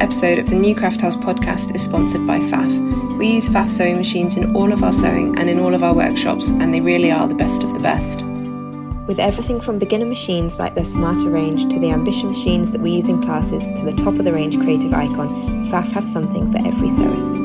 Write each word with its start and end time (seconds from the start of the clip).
episode 0.00 0.38
of 0.38 0.48
the 0.48 0.56
New 0.56 0.74
Craft 0.74 1.00
House 1.00 1.16
podcast 1.16 1.74
is 1.74 1.82
sponsored 1.82 2.26
by 2.26 2.38
Pfaff. 2.38 3.18
We 3.18 3.28
use 3.28 3.48
Pfaff 3.48 3.70
sewing 3.70 3.96
machines 3.96 4.36
in 4.36 4.54
all 4.54 4.72
of 4.72 4.82
our 4.82 4.92
sewing 4.92 5.38
and 5.38 5.48
in 5.48 5.58
all 5.58 5.74
of 5.74 5.82
our 5.82 5.94
workshops, 5.94 6.48
and 6.48 6.72
they 6.72 6.80
really 6.80 7.10
are 7.10 7.26
the 7.26 7.34
best 7.34 7.62
of 7.62 7.72
the 7.72 7.80
best. 7.80 8.24
With 9.06 9.18
everything 9.18 9.60
from 9.60 9.78
beginner 9.78 10.06
machines 10.06 10.58
like 10.58 10.74
the 10.74 10.84
Smarter 10.84 11.30
range 11.30 11.72
to 11.72 11.80
the 11.80 11.90
Ambition 11.90 12.28
machines 12.28 12.72
that 12.72 12.80
we 12.80 12.90
use 12.90 13.08
in 13.08 13.22
classes 13.22 13.66
to 13.66 13.84
the 13.84 13.94
top 13.94 14.14
of 14.14 14.24
the 14.24 14.32
range 14.32 14.58
Creative 14.58 14.92
Icon, 14.92 15.66
Pfaff 15.70 15.90
have 15.92 16.08
something 16.08 16.50
for 16.52 16.58
every 16.58 16.88
sewist. 16.88 17.36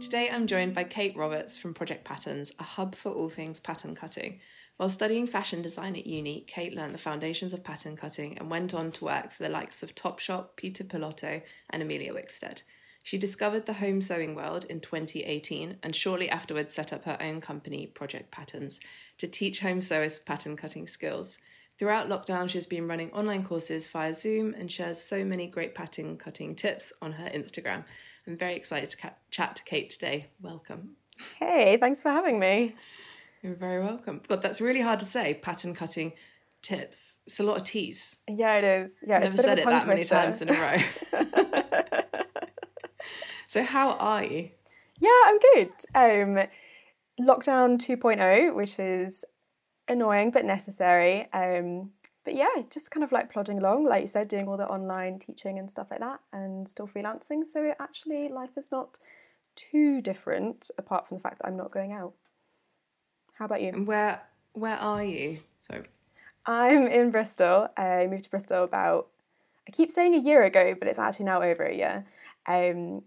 Today 0.00 0.28
I'm 0.32 0.46
joined 0.46 0.74
by 0.74 0.84
Kate 0.84 1.16
Roberts 1.16 1.58
from 1.58 1.74
Project 1.74 2.04
Patterns, 2.04 2.52
a 2.58 2.62
hub 2.62 2.94
for 2.94 3.10
all 3.10 3.28
things 3.28 3.60
pattern 3.60 3.94
cutting. 3.94 4.40
While 4.76 4.88
studying 4.88 5.26
fashion 5.26 5.62
design 5.62 5.94
at 5.96 6.06
uni, 6.06 6.44
Kate 6.46 6.74
learned 6.74 6.94
the 6.94 6.98
foundations 6.98 7.52
of 7.52 7.62
pattern 7.62 7.96
cutting 7.96 8.36
and 8.38 8.50
went 8.50 8.74
on 8.74 8.90
to 8.92 9.04
work 9.04 9.30
for 9.30 9.42
the 9.42 9.48
likes 9.48 9.82
of 9.82 9.94
Topshop, 9.94 10.56
Peter 10.56 10.82
Pilotto, 10.82 11.42
and 11.70 11.82
Emilia 11.82 12.12
Wickstead. 12.12 12.62
She 13.04 13.18
discovered 13.18 13.66
the 13.66 13.74
home 13.74 14.00
sewing 14.00 14.34
world 14.34 14.64
in 14.64 14.80
2018 14.80 15.78
and 15.82 15.94
shortly 15.94 16.30
afterwards 16.30 16.74
set 16.74 16.92
up 16.92 17.04
her 17.04 17.18
own 17.20 17.40
company, 17.40 17.86
Project 17.86 18.30
Patterns, 18.30 18.80
to 19.18 19.26
teach 19.26 19.60
home 19.60 19.80
sewers 19.80 20.18
pattern 20.18 20.56
cutting 20.56 20.86
skills. 20.86 21.38
Throughout 21.78 22.08
lockdown, 22.08 22.48
she's 22.48 22.66
been 22.66 22.86
running 22.86 23.10
online 23.12 23.44
courses 23.44 23.88
via 23.88 24.14
Zoom 24.14 24.54
and 24.54 24.70
shares 24.70 25.02
so 25.02 25.24
many 25.24 25.48
great 25.48 25.74
pattern 25.74 26.16
cutting 26.16 26.54
tips 26.54 26.92
on 27.02 27.12
her 27.12 27.26
Instagram. 27.26 27.84
I'm 28.26 28.36
very 28.36 28.54
excited 28.54 28.90
to 28.90 28.96
ca- 28.96 29.14
chat 29.30 29.56
to 29.56 29.64
Kate 29.64 29.90
today. 29.90 30.30
Welcome. 30.40 30.96
Hey, 31.38 31.76
thanks 31.78 32.00
for 32.00 32.10
having 32.10 32.38
me. 32.38 32.76
You're 33.42 33.54
very 33.54 33.80
welcome. 33.82 34.20
God, 34.28 34.40
that's 34.40 34.60
really 34.60 34.80
hard 34.82 35.00
to 35.00 35.04
say. 35.04 35.34
Pattern 35.34 35.74
cutting 35.74 36.12
tips. 36.62 37.18
It's 37.26 37.40
a 37.40 37.42
lot 37.42 37.56
of 37.56 37.64
T's. 37.64 38.16
Yeah, 38.28 38.54
it 38.56 38.64
is. 38.64 39.02
Yeah, 39.06 39.18
Never 39.18 39.24
it's 39.32 39.34
a 39.34 39.44
said 39.44 39.56
bit 39.56 39.58
it 39.58 39.66
of 39.66 39.68
a 39.68 39.70
that 39.72 39.86
many 39.88 40.00
twister. 40.04 40.14
times 40.14 40.42
in 40.42 40.48
a 40.48 40.52
row. 40.52 42.02
so, 43.48 43.64
how 43.64 43.92
are 43.92 44.24
you? 44.24 44.50
Yeah, 45.00 45.10
I'm 45.26 45.38
good. 45.54 45.70
Um, 45.94 46.46
lockdown 47.20 47.78
2.0, 47.78 48.54
which 48.54 48.78
is 48.78 49.24
annoying 49.88 50.30
but 50.30 50.44
necessary. 50.44 51.28
Um, 51.32 51.90
but 52.24 52.36
yeah, 52.36 52.62
just 52.70 52.92
kind 52.92 53.02
of 53.02 53.10
like 53.10 53.32
plodding 53.32 53.58
along, 53.58 53.84
like 53.86 54.02
you 54.02 54.06
said, 54.06 54.28
doing 54.28 54.46
all 54.46 54.56
the 54.56 54.68
online 54.68 55.18
teaching 55.18 55.58
and 55.58 55.68
stuff 55.68 55.88
like 55.90 55.98
that, 55.98 56.20
and 56.32 56.68
still 56.68 56.86
freelancing. 56.86 57.44
So 57.44 57.64
it 57.64 57.76
actually, 57.80 58.28
life 58.28 58.56
is 58.56 58.68
not 58.70 59.00
too 59.56 60.00
different, 60.00 60.70
apart 60.78 61.08
from 61.08 61.16
the 61.16 61.22
fact 61.22 61.38
that 61.40 61.48
I'm 61.48 61.56
not 61.56 61.72
going 61.72 61.92
out. 61.92 62.12
How 63.38 63.46
about 63.46 63.62
you? 63.62 63.68
And 63.68 63.86
where 63.86 64.22
where 64.52 64.76
are 64.76 65.02
you? 65.02 65.40
So, 65.58 65.82
I'm 66.46 66.86
in 66.86 67.10
Bristol. 67.10 67.68
I 67.76 68.06
moved 68.06 68.24
to 68.24 68.30
Bristol 68.30 68.64
about, 68.64 69.08
I 69.66 69.70
keep 69.70 69.92
saying 69.92 70.14
a 70.14 70.18
year 70.18 70.42
ago, 70.42 70.74
but 70.78 70.88
it's 70.88 70.98
actually 70.98 71.26
now 71.26 71.42
over 71.42 71.64
a 71.64 71.74
year. 71.74 72.04
Um, 72.46 73.04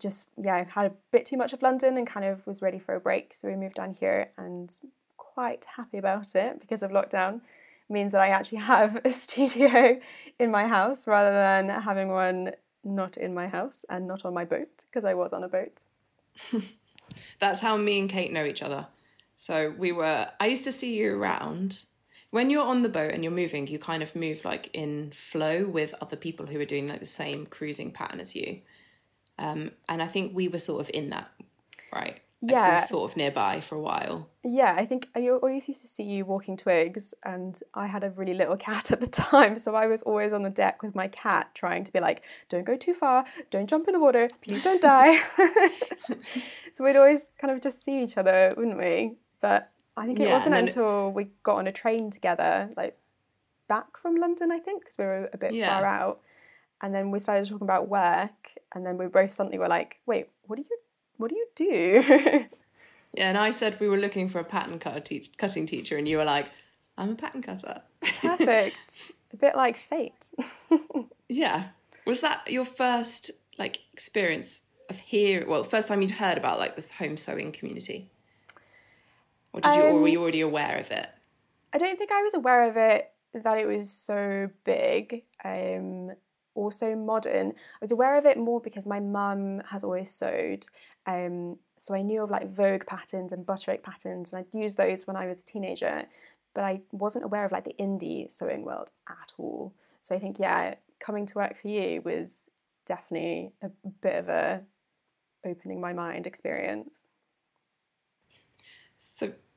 just, 0.00 0.28
yeah, 0.36 0.54
I 0.54 0.66
had 0.68 0.90
a 0.90 0.94
bit 1.12 1.26
too 1.26 1.36
much 1.36 1.52
of 1.52 1.62
London 1.62 1.96
and 1.96 2.06
kind 2.06 2.26
of 2.26 2.46
was 2.46 2.62
ready 2.62 2.78
for 2.78 2.94
a 2.94 3.00
break. 3.00 3.34
So 3.34 3.48
we 3.48 3.56
moved 3.56 3.76
down 3.76 3.94
here 3.94 4.30
and 4.36 4.76
quite 5.16 5.66
happy 5.76 5.98
about 5.98 6.34
it 6.34 6.60
because 6.60 6.82
of 6.82 6.90
lockdown. 6.90 7.36
It 7.36 7.92
means 7.92 8.12
that 8.12 8.22
I 8.22 8.28
actually 8.28 8.58
have 8.58 8.98
a 9.04 9.12
studio 9.12 10.00
in 10.38 10.50
my 10.50 10.66
house 10.66 11.06
rather 11.06 11.32
than 11.32 11.68
having 11.68 12.08
one 12.08 12.52
not 12.82 13.16
in 13.16 13.34
my 13.34 13.48
house 13.48 13.84
and 13.88 14.06
not 14.06 14.24
on 14.24 14.32
my 14.32 14.44
boat 14.44 14.84
because 14.88 15.04
I 15.04 15.14
was 15.14 15.32
on 15.32 15.44
a 15.44 15.48
boat. 15.48 15.84
that's 17.38 17.60
how 17.60 17.76
me 17.76 17.98
and 17.98 18.08
Kate 18.08 18.32
know 18.32 18.44
each 18.44 18.62
other. 18.62 18.86
So, 19.36 19.74
we 19.76 19.92
were, 19.92 20.28
I 20.40 20.46
used 20.46 20.64
to 20.64 20.72
see 20.72 20.96
you 20.98 21.16
around. 21.16 21.84
When 22.30 22.50
you're 22.50 22.66
on 22.66 22.82
the 22.82 22.88
boat 22.88 23.12
and 23.12 23.22
you're 23.22 23.32
moving, 23.32 23.66
you 23.66 23.78
kind 23.78 24.02
of 24.02 24.16
move 24.16 24.44
like 24.44 24.70
in 24.74 25.10
flow 25.12 25.64
with 25.66 25.94
other 26.00 26.16
people 26.16 26.46
who 26.46 26.58
are 26.60 26.64
doing 26.64 26.88
like 26.88 27.00
the 27.00 27.06
same 27.06 27.46
cruising 27.46 27.92
pattern 27.92 28.20
as 28.20 28.34
you. 28.34 28.60
Um, 29.38 29.70
and 29.88 30.02
I 30.02 30.06
think 30.06 30.34
we 30.34 30.48
were 30.48 30.58
sort 30.58 30.80
of 30.80 30.90
in 30.92 31.10
that, 31.10 31.30
right? 31.94 32.20
Like, 32.42 32.50
we 32.50 32.54
were 32.54 32.62
Yeah. 32.62 32.76
sort 32.76 33.10
of 33.10 33.16
nearby 33.16 33.60
for 33.60 33.76
a 33.76 33.80
while. 33.80 34.28
Yeah, 34.44 34.74
I 34.76 34.84
think 34.86 35.08
I 35.14 35.28
always 35.28 35.68
used 35.68 35.80
to 35.82 35.86
see 35.86 36.02
you 36.04 36.24
walking 36.24 36.56
twigs, 36.56 37.14
and 37.24 37.58
I 37.74 37.86
had 37.86 38.04
a 38.04 38.10
really 38.10 38.34
little 38.34 38.56
cat 38.56 38.90
at 38.92 39.00
the 39.00 39.06
time, 39.06 39.56
so 39.58 39.74
I 39.74 39.86
was 39.86 40.02
always 40.02 40.32
on 40.32 40.42
the 40.42 40.50
deck 40.50 40.82
with 40.82 40.94
my 40.94 41.08
cat 41.08 41.54
trying 41.54 41.84
to 41.84 41.92
be 41.92 42.00
like, 42.00 42.22
don't 42.48 42.64
go 42.64 42.76
too 42.76 42.94
far, 42.94 43.24
don't 43.50 43.68
jump 43.68 43.88
in 43.88 43.94
the 43.94 44.00
water, 44.00 44.28
please 44.42 44.62
don't 44.62 44.82
die. 44.82 45.18
so 46.72 46.84
we'd 46.84 46.96
always 46.96 47.30
kind 47.40 47.52
of 47.52 47.60
just 47.62 47.82
see 47.82 48.02
each 48.02 48.16
other, 48.16 48.52
wouldn't 48.56 48.78
we? 48.78 49.16
But 49.40 49.70
I 49.96 50.06
think 50.06 50.20
it 50.20 50.26
Yeah, 50.26 50.34
wasn't 50.34 50.56
until 50.56 51.10
we 51.10 51.30
got 51.42 51.56
on 51.56 51.66
a 51.66 51.72
train 51.72 52.10
together, 52.10 52.70
like 52.76 52.98
back 53.68 53.96
from 53.98 54.16
London, 54.16 54.50
I 54.52 54.58
think, 54.58 54.82
because 54.82 54.98
we 54.98 55.04
were 55.04 55.30
a 55.32 55.36
bit 55.38 55.52
Yeah. 55.52 55.68
far 55.76 55.86
out, 55.86 56.20
and 56.80 56.94
then 56.94 57.10
we 57.10 57.18
started 57.18 57.48
talking 57.48 57.66
about 57.66 57.88
work, 57.88 58.52
and 58.74 58.84
then 58.86 58.96
we 58.98 59.06
both 59.06 59.32
suddenly 59.32 59.58
were 59.58 59.68
like, 59.68 59.96
wait, 60.06 60.28
what 60.46 60.56
do 60.56 60.64
you, 60.68 60.78
what 61.16 61.30
do 61.30 61.36
you 61.36 61.46
do? 61.54 62.46
Yeah, 63.14 63.30
and 63.30 63.38
I 63.38 63.50
said 63.50 63.80
we 63.80 63.88
were 63.88 63.96
looking 63.96 64.28
for 64.28 64.40
a 64.40 64.44
pattern 64.44 64.78
cutter 64.78 65.00
teach- 65.00 65.34
cutting 65.38 65.64
teacher, 65.64 65.96
and 65.96 66.06
you 66.06 66.18
were 66.18 66.24
like, 66.24 66.50
I'm 66.98 67.12
a 67.12 67.14
pattern 67.14 67.40
cutter. 67.40 67.80
Perfect. 68.20 69.12
a 69.32 69.36
bit 69.38 69.56
like 69.56 69.74
fate. 69.76 70.28
yeah. 71.28 71.68
Was 72.04 72.20
that 72.20 72.50
your 72.50 72.66
first 72.66 73.30
like 73.58 73.78
experience 73.94 74.62
of 74.90 74.98
hear? 74.98 75.46
Well, 75.46 75.64
first 75.64 75.88
time 75.88 76.02
you'd 76.02 76.10
heard 76.10 76.36
about 76.36 76.58
like 76.58 76.76
this 76.76 76.92
home 76.92 77.16
sewing 77.16 77.52
community, 77.52 78.10
or 79.56 79.60
did 79.60 79.74
you, 79.74 79.82
or 79.82 79.94
were 79.94 80.06
Um, 80.06 80.08
you 80.08 80.20
already 80.20 80.42
aware 80.42 80.78
of 80.78 80.90
it? 80.90 81.08
I 81.72 81.78
don't 81.78 81.98
think 81.98 82.12
I 82.12 82.22
was 82.22 82.34
aware 82.34 82.68
of 82.68 82.76
it 82.76 83.10
that 83.32 83.58
it 83.58 83.66
was 83.66 83.90
so 83.90 84.50
big 84.64 85.24
um, 85.44 86.12
or 86.54 86.70
so 86.70 86.94
modern. 86.94 87.48
I 87.50 87.78
was 87.80 87.90
aware 87.90 88.16
of 88.18 88.26
it 88.26 88.38
more 88.38 88.60
because 88.60 88.86
my 88.86 89.00
mum 89.00 89.62
has 89.70 89.82
always 89.82 90.10
sewed. 90.10 90.66
Um, 91.06 91.58
so 91.76 91.94
I 91.94 92.02
knew 92.02 92.22
of 92.22 92.30
like 92.30 92.50
Vogue 92.50 92.86
patterns 92.86 93.32
and 93.32 93.46
Butterick 93.46 93.82
patterns, 93.82 94.32
and 94.32 94.40
I'd 94.40 94.58
used 94.58 94.76
those 94.76 95.06
when 95.06 95.16
I 95.16 95.26
was 95.26 95.42
a 95.42 95.44
teenager, 95.44 96.04
but 96.54 96.64
I 96.64 96.80
wasn't 96.92 97.24
aware 97.24 97.44
of 97.44 97.52
like 97.52 97.64
the 97.64 97.76
indie 97.78 98.30
sewing 98.30 98.62
world 98.64 98.90
at 99.08 99.32
all. 99.38 99.72
So 100.00 100.14
I 100.14 100.18
think, 100.18 100.38
yeah, 100.38 100.74
coming 101.00 101.26
to 101.26 101.34
work 101.34 101.56
for 101.56 101.68
you 101.68 102.02
was 102.02 102.50
definitely 102.86 103.52
a 103.62 103.70
bit 104.00 104.16
of 104.16 104.28
a 104.28 104.62
opening 105.44 105.80
my 105.80 105.92
mind 105.92 106.26
experience. 106.26 107.06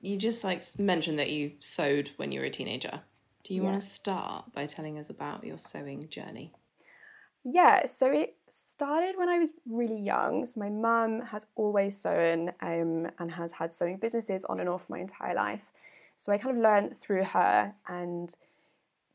You 0.01 0.17
just 0.17 0.43
like 0.43 0.63
mentioned 0.77 1.19
that 1.19 1.31
you 1.31 1.53
sewed 1.59 2.09
when 2.17 2.31
you 2.33 2.41
were 2.41 2.45
a 2.45 2.49
teenager. 2.49 3.03
Do 3.43 3.53
you 3.53 3.63
Yeah. 3.63 3.63
want 3.63 3.79
to 3.79 3.87
start 3.87 4.51
by 4.51 4.65
telling 4.65 4.97
us 4.99 5.09
about 5.09 5.45
your 5.45 5.57
sewing 5.57 6.09
journey? 6.09 6.53
Yeah, 7.43 7.85
so 7.85 8.11
it 8.11 8.35
started 8.49 9.17
when 9.17 9.29
I 9.29 9.39
was 9.39 9.51
really 9.65 9.99
young. 9.99 10.45
So 10.45 10.59
my 10.59 10.69
mum 10.69 11.21
has 11.27 11.47
always 11.55 11.97
sewn 11.99 12.49
um, 12.61 13.09
and 13.17 13.31
has 13.31 13.53
had 13.53 13.73
sewing 13.73 13.97
businesses 13.97 14.43
on 14.45 14.59
and 14.59 14.67
off 14.69 14.89
my 14.89 14.99
entire 14.99 15.33
life. 15.35 15.71
So 16.15 16.33
I 16.33 16.37
kind 16.37 16.57
of 16.57 16.61
learned 16.61 16.97
through 16.97 17.23
her, 17.23 17.75
and 17.87 18.35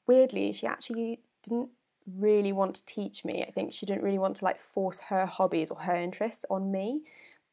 weirdly, 0.06 0.52
she 0.52 0.66
actually 0.66 1.20
didn't 1.42 1.70
really 2.06 2.52
want 2.52 2.76
to 2.76 2.86
teach 2.86 3.24
me. 3.24 3.44
I 3.44 3.50
think 3.50 3.72
she 3.74 3.86
didn't 3.86 4.04
really 4.04 4.18
want 4.18 4.36
to 4.36 4.44
like 4.46 4.58
force 4.60 5.00
her 5.00 5.26
hobbies 5.26 5.70
or 5.70 5.80
her 5.80 5.96
interests 5.96 6.46
on 6.50 6.72
me. 6.72 7.02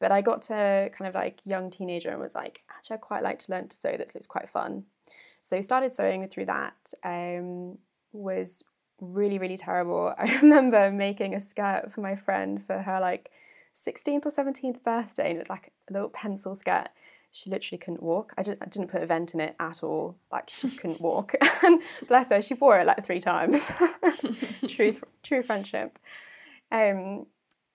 But 0.01 0.11
I 0.11 0.21
got 0.21 0.41
to 0.43 0.89
kind 0.97 1.07
of 1.07 1.15
like 1.15 1.39
young 1.45 1.69
teenager 1.69 2.09
and 2.09 2.19
was 2.19 2.35
like, 2.35 2.63
actually, 2.69 2.95
I 2.95 2.97
quite 2.97 3.23
like 3.23 3.39
to 3.39 3.51
learn 3.51 3.69
to 3.69 3.75
sew. 3.77 3.95
This 3.95 4.15
looks 4.15 4.27
quite 4.27 4.49
fun. 4.49 4.85
So 5.41 5.61
started 5.61 5.95
sewing 5.95 6.27
through 6.27 6.47
that. 6.47 6.93
Um, 7.03 7.77
was 8.11 8.63
really 8.99 9.39
really 9.39 9.57
terrible. 9.57 10.13
I 10.17 10.39
remember 10.41 10.91
making 10.91 11.35
a 11.35 11.39
skirt 11.39 11.91
for 11.93 12.01
my 12.01 12.15
friend 12.15 12.65
for 12.65 12.79
her 12.79 12.99
like 12.99 13.31
16th 13.73 14.25
or 14.25 14.31
17th 14.31 14.83
birthday, 14.83 15.29
and 15.29 15.35
it 15.35 15.39
was 15.39 15.49
like 15.49 15.71
a 15.89 15.93
little 15.93 16.09
pencil 16.09 16.55
skirt. 16.55 16.89
She 17.33 17.49
literally 17.49 17.77
couldn't 17.77 18.03
walk. 18.03 18.33
I 18.37 18.43
didn't, 18.43 18.61
I 18.61 18.65
didn't 18.65 18.89
put 18.89 19.01
a 19.01 19.05
vent 19.05 19.33
in 19.33 19.39
it 19.39 19.55
at 19.57 19.83
all. 19.83 20.17
Like 20.31 20.49
she 20.49 20.61
just 20.61 20.81
couldn't 20.81 20.99
walk. 20.99 21.33
and 21.63 21.81
bless 22.09 22.29
her, 22.31 22.41
she 22.41 22.55
wore 22.55 22.79
it 22.79 22.85
like 22.85 23.05
three 23.05 23.21
times. 23.21 23.71
true, 24.67 24.95
true 25.23 25.41
friendship. 25.41 25.97
Um, 26.71 27.27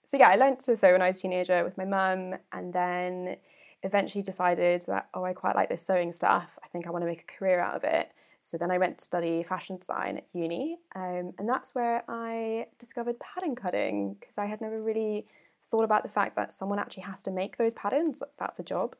so 0.07 0.17
yeah, 0.17 0.29
I 0.29 0.37
learned 0.37 0.61
to 0.61 0.77
sew 0.77 0.93
when 0.93 1.03
I 1.03 1.09
was 1.09 1.19
a 1.19 1.23
teenager 1.23 1.65
with 1.65 1.77
my 1.77 1.85
mum, 1.85 2.37
and 2.53 2.73
then 2.73 3.37
eventually 3.83 4.23
decided 4.23 4.83
that 4.87 5.09
oh, 5.13 5.25
I 5.25 5.33
quite 5.33 5.57
like 5.57 5.69
this 5.69 5.85
sewing 5.85 6.13
stuff. 6.13 6.61
I 6.65 6.69
think 6.69 6.87
I 6.87 6.91
want 6.91 7.03
to 7.03 7.07
make 7.07 7.23
a 7.23 7.39
career 7.39 7.59
out 7.59 7.75
of 7.75 7.83
it. 7.83 8.13
So 8.41 8.57
then 8.57 8.71
I 8.71 8.79
went 8.79 8.99
to 8.99 9.05
study 9.05 9.43
fashion 9.43 9.79
design 9.79 10.19
at 10.19 10.27
uni, 10.33 10.79
um, 10.95 11.33
and 11.39 11.49
that's 11.49 11.75
where 11.75 12.05
I 12.07 12.69
discovered 12.79 13.19
pattern 13.19 13.57
cutting 13.57 14.15
because 14.15 14.39
I 14.39 14.47
had 14.47 14.61
never 14.61 14.81
really 14.81 15.27
thought 15.69 15.83
about 15.83 16.05
the 16.05 16.09
fact 16.09 16.37
that 16.37 16.53
someone 16.53 16.79
actually 16.79 17.03
has 17.03 17.25
to 17.25 17.33
make 17.33 17.57
those 17.57 17.75
patterns. 17.75 18.23
That's 18.39 18.61
a 18.61 18.63
job. 18.63 18.95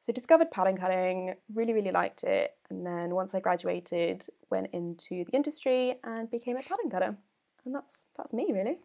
So 0.00 0.10
discovered 0.14 0.50
pattern 0.50 0.78
cutting, 0.78 1.34
really 1.54 1.74
really 1.74 1.90
liked 1.90 2.24
it, 2.24 2.54
and 2.70 2.86
then 2.86 3.14
once 3.14 3.34
I 3.34 3.40
graduated, 3.40 4.24
went 4.48 4.68
into 4.72 5.24
the 5.26 5.32
industry 5.32 5.96
and 6.02 6.30
became 6.30 6.56
a 6.56 6.62
pattern 6.62 6.88
cutter, 6.88 7.18
and 7.66 7.74
that's 7.74 8.06
that's 8.16 8.32
me 8.32 8.46
really. 8.50 8.78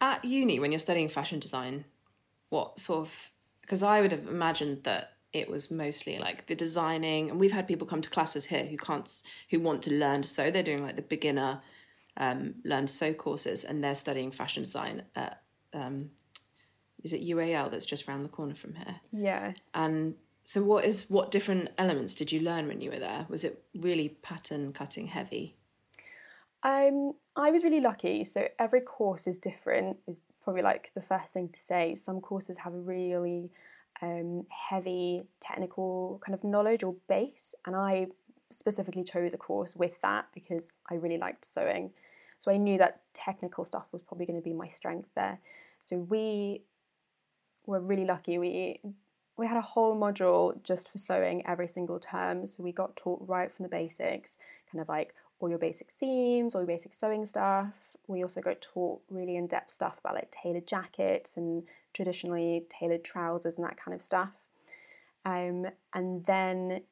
At 0.00 0.24
uni, 0.24 0.60
when 0.60 0.72
you're 0.72 0.78
studying 0.78 1.08
fashion 1.08 1.38
design, 1.38 1.84
what 2.50 2.78
sort 2.78 3.00
of 3.00 3.30
because 3.60 3.82
I 3.82 4.00
would 4.00 4.12
have 4.12 4.26
imagined 4.26 4.84
that 4.84 5.14
it 5.32 5.50
was 5.50 5.70
mostly 5.70 6.18
like 6.18 6.46
the 6.46 6.54
designing, 6.54 7.30
and 7.30 7.38
we've 7.38 7.52
had 7.52 7.68
people 7.68 7.86
come 7.86 8.00
to 8.00 8.08
classes 8.08 8.46
here 8.46 8.64
who 8.64 8.76
can't 8.76 9.10
who 9.50 9.60
want 9.60 9.82
to 9.82 9.92
learn 9.92 10.22
to 10.22 10.28
sew. 10.28 10.50
They're 10.50 10.62
doing 10.62 10.82
like 10.82 10.96
the 10.96 11.02
beginner 11.02 11.60
um, 12.16 12.54
learn 12.64 12.86
to 12.86 12.92
sew 12.92 13.12
courses, 13.12 13.64
and 13.64 13.82
they're 13.82 13.94
studying 13.94 14.30
fashion 14.30 14.62
design 14.62 15.02
at 15.14 15.42
um, 15.74 16.10
is 17.04 17.12
it 17.12 17.22
UAL 17.22 17.70
that's 17.70 17.86
just 17.86 18.08
round 18.08 18.24
the 18.24 18.28
corner 18.28 18.54
from 18.54 18.74
here. 18.74 18.96
Yeah. 19.12 19.52
And 19.74 20.14
so, 20.44 20.62
what 20.62 20.84
is 20.84 21.10
what 21.10 21.30
different 21.30 21.70
elements 21.76 22.14
did 22.14 22.32
you 22.32 22.40
learn 22.40 22.66
when 22.66 22.80
you 22.80 22.90
were 22.90 22.98
there? 22.98 23.26
Was 23.28 23.44
it 23.44 23.62
really 23.74 24.08
pattern 24.22 24.72
cutting 24.72 25.08
heavy? 25.08 25.57
Um, 26.62 27.14
I 27.36 27.50
was 27.50 27.62
really 27.62 27.80
lucky. 27.80 28.24
So 28.24 28.48
every 28.58 28.80
course 28.80 29.26
is 29.26 29.38
different. 29.38 29.98
Is 30.06 30.20
probably 30.42 30.62
like 30.62 30.92
the 30.94 31.02
first 31.02 31.32
thing 31.32 31.48
to 31.50 31.60
say. 31.60 31.94
Some 31.94 32.20
courses 32.20 32.58
have 32.58 32.74
a 32.74 32.78
really 32.78 33.50
um, 34.02 34.46
heavy 34.50 35.22
technical 35.40 36.20
kind 36.24 36.34
of 36.34 36.44
knowledge 36.44 36.82
or 36.82 36.96
base, 37.08 37.54
and 37.66 37.76
I 37.76 38.08
specifically 38.50 39.04
chose 39.04 39.34
a 39.34 39.36
course 39.36 39.76
with 39.76 40.00
that 40.00 40.26
because 40.32 40.72
I 40.90 40.94
really 40.94 41.18
liked 41.18 41.44
sewing. 41.44 41.90
So 42.38 42.50
I 42.50 42.56
knew 42.56 42.78
that 42.78 43.02
technical 43.12 43.64
stuff 43.64 43.86
was 43.92 44.02
probably 44.02 44.26
going 44.26 44.40
to 44.40 44.44
be 44.44 44.54
my 44.54 44.68
strength 44.68 45.08
there. 45.14 45.40
So 45.80 45.98
we 45.98 46.62
were 47.66 47.80
really 47.80 48.04
lucky. 48.04 48.38
We 48.38 48.80
we 49.36 49.46
had 49.46 49.56
a 49.56 49.62
whole 49.62 49.96
module 49.96 50.60
just 50.64 50.90
for 50.90 50.98
sewing 50.98 51.46
every 51.46 51.68
single 51.68 52.00
term. 52.00 52.44
So 52.46 52.62
we 52.62 52.72
got 52.72 52.96
taught 52.96 53.22
right 53.26 53.52
from 53.52 53.62
the 53.62 53.68
basics, 53.68 54.38
kind 54.70 54.82
of 54.82 54.88
like 54.88 55.14
all 55.40 55.48
your 55.48 55.58
basic 55.58 55.90
seams, 55.90 56.54
all 56.54 56.60
your 56.62 56.66
basic 56.66 56.94
sewing 56.94 57.26
stuff. 57.26 57.96
We 58.06 58.22
also 58.22 58.40
got 58.40 58.60
taught 58.60 59.00
really 59.10 59.36
in 59.36 59.46
depth 59.46 59.72
stuff 59.72 59.98
about 59.98 60.14
like 60.14 60.30
tailored 60.30 60.66
jackets 60.66 61.36
and 61.36 61.64
traditionally 61.92 62.64
tailored 62.68 63.04
trousers 63.04 63.56
and 63.56 63.66
that 63.66 63.76
kind 63.76 63.94
of 63.94 64.00
stuff. 64.02 64.32
Um, 65.24 65.66
and 65.92 66.24
then 66.24 66.82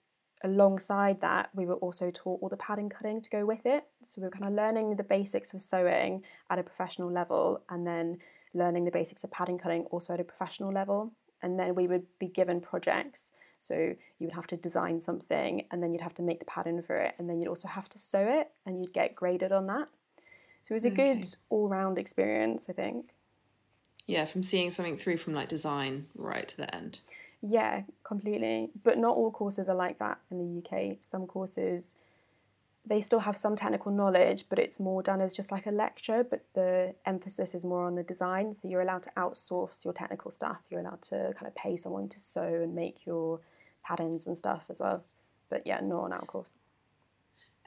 alongside 0.45 1.21
that, 1.23 1.51
we 1.55 1.67
were 1.67 1.77
also 1.77 2.11
taught 2.11 2.41
all 2.43 2.49
the 2.49 2.57
pattern 2.57 2.89
cutting 2.89 3.21
to 3.23 3.31
go 3.31 3.47
with 3.47 3.65
it. 3.65 3.85
So 4.03 4.21
we 4.21 4.27
were 4.27 4.31
kind 4.31 4.45
of 4.45 4.53
learning 4.53 4.97
the 4.97 5.05
basics 5.05 5.55
of 5.55 5.63
sewing 5.63 6.23
at 6.51 6.59
a 6.59 6.63
professional 6.63 7.11
level 7.11 7.63
and 7.71 7.87
then 7.87 8.19
learning 8.53 8.85
the 8.85 8.91
basics 8.91 9.25
of 9.25 9.31
pattern 9.31 9.59
cutting 9.59 9.85
also 9.85 10.15
at 10.15 10.21
a 10.21 10.25
professional 10.25 10.73
level. 10.73 11.13
And 11.43 11.59
then 11.59 11.75
we 11.75 11.87
would 11.87 12.07
be 12.19 12.29
given 12.29 12.61
projects. 12.61 13.33
So 13.59 13.75
you 14.19 14.27
would 14.27 14.35
have 14.35 14.47
to 14.49 14.57
design 14.57 15.01
something 15.01 15.65
and 15.71 15.83
then 15.83 15.93
you'd 15.93 16.03
have 16.03 16.15
to 16.15 16.23
make 16.23 16.39
the 16.39 16.45
pattern 16.45 16.83
for 16.83 16.97
it 16.97 17.15
and 17.19 17.29
then 17.29 17.41
you'd 17.41 17.49
also 17.49 17.69
have 17.69 17.89
to 17.91 17.99
sew 17.99 18.27
it 18.27 18.51
and 18.65 18.81
you'd 18.81 18.93
get 18.93 19.15
graded 19.15 19.53
on 19.53 19.65
that. 19.67 19.89
So 20.63 20.73
it 20.73 20.75
was 20.75 20.85
a 20.85 20.89
Okay. 20.91 21.15
good 21.15 21.27
all 21.49 21.69
round 21.69 21.99
experience, 21.99 22.69
I 22.69 22.73
think. 22.73 23.11
Yeah, 24.07 24.25
from 24.25 24.43
seeing 24.43 24.71
something 24.71 24.97
through 24.97 25.17
from 25.17 25.35
like 25.35 25.49
design 25.49 26.07
right 26.17 26.47
to 26.49 26.57
the 26.57 26.75
end. 26.75 27.01
Yeah, 27.43 27.83
completely. 28.05 28.71
But 28.83 28.99
not 28.99 29.17
all 29.17 29.31
courses 29.31 29.69
are 29.69 29.75
like 29.75 29.99
that 29.99 30.19
in 30.31 30.39
the 30.39 30.59
UK. 30.63 30.97
Some 31.01 31.27
courses, 31.27 31.95
they 32.87 33.01
still 33.01 33.19
have 33.21 33.37
some 33.37 33.57
technical 33.57 33.91
knowledge, 33.91 34.45
but 34.49 34.61
it's 34.61 34.79
more 34.79 35.03
done 35.03 35.21
as 35.21 35.33
just 35.33 35.51
like 35.51 35.67
a 35.67 35.73
lecture, 35.73 36.23
but 36.23 36.45
the 36.55 36.95
emphasis 37.05 37.55
is 37.55 37.65
more 37.65 37.85
on 37.85 37.97
the 37.97 38.05
design. 38.05 38.55
So 38.55 38.69
you're 38.69 38.81
allowed 38.81 39.03
to 39.05 39.11
outsource 39.17 39.85
your 39.85 39.93
technical 39.93 40.31
stuff. 40.31 40.59
You're 40.71 40.81
allowed 40.81 41.03
to 41.03 41.35
kind 41.37 41.49
of 41.49 41.55
pay 41.57 41.77
someone 41.77 42.09
to 42.11 42.21
sew 42.21 42.61
and 42.63 42.75
make 42.75 43.05
your 43.05 43.41
patterns 43.85 44.29
and 44.29 44.39
stuff 44.39 44.65
as 44.71 44.81
well. 44.81 45.05
But 45.51 45.67
yeah, 45.67 45.81
not 45.81 46.05
on 46.05 46.13
our 46.13 46.25
course. 46.25 46.55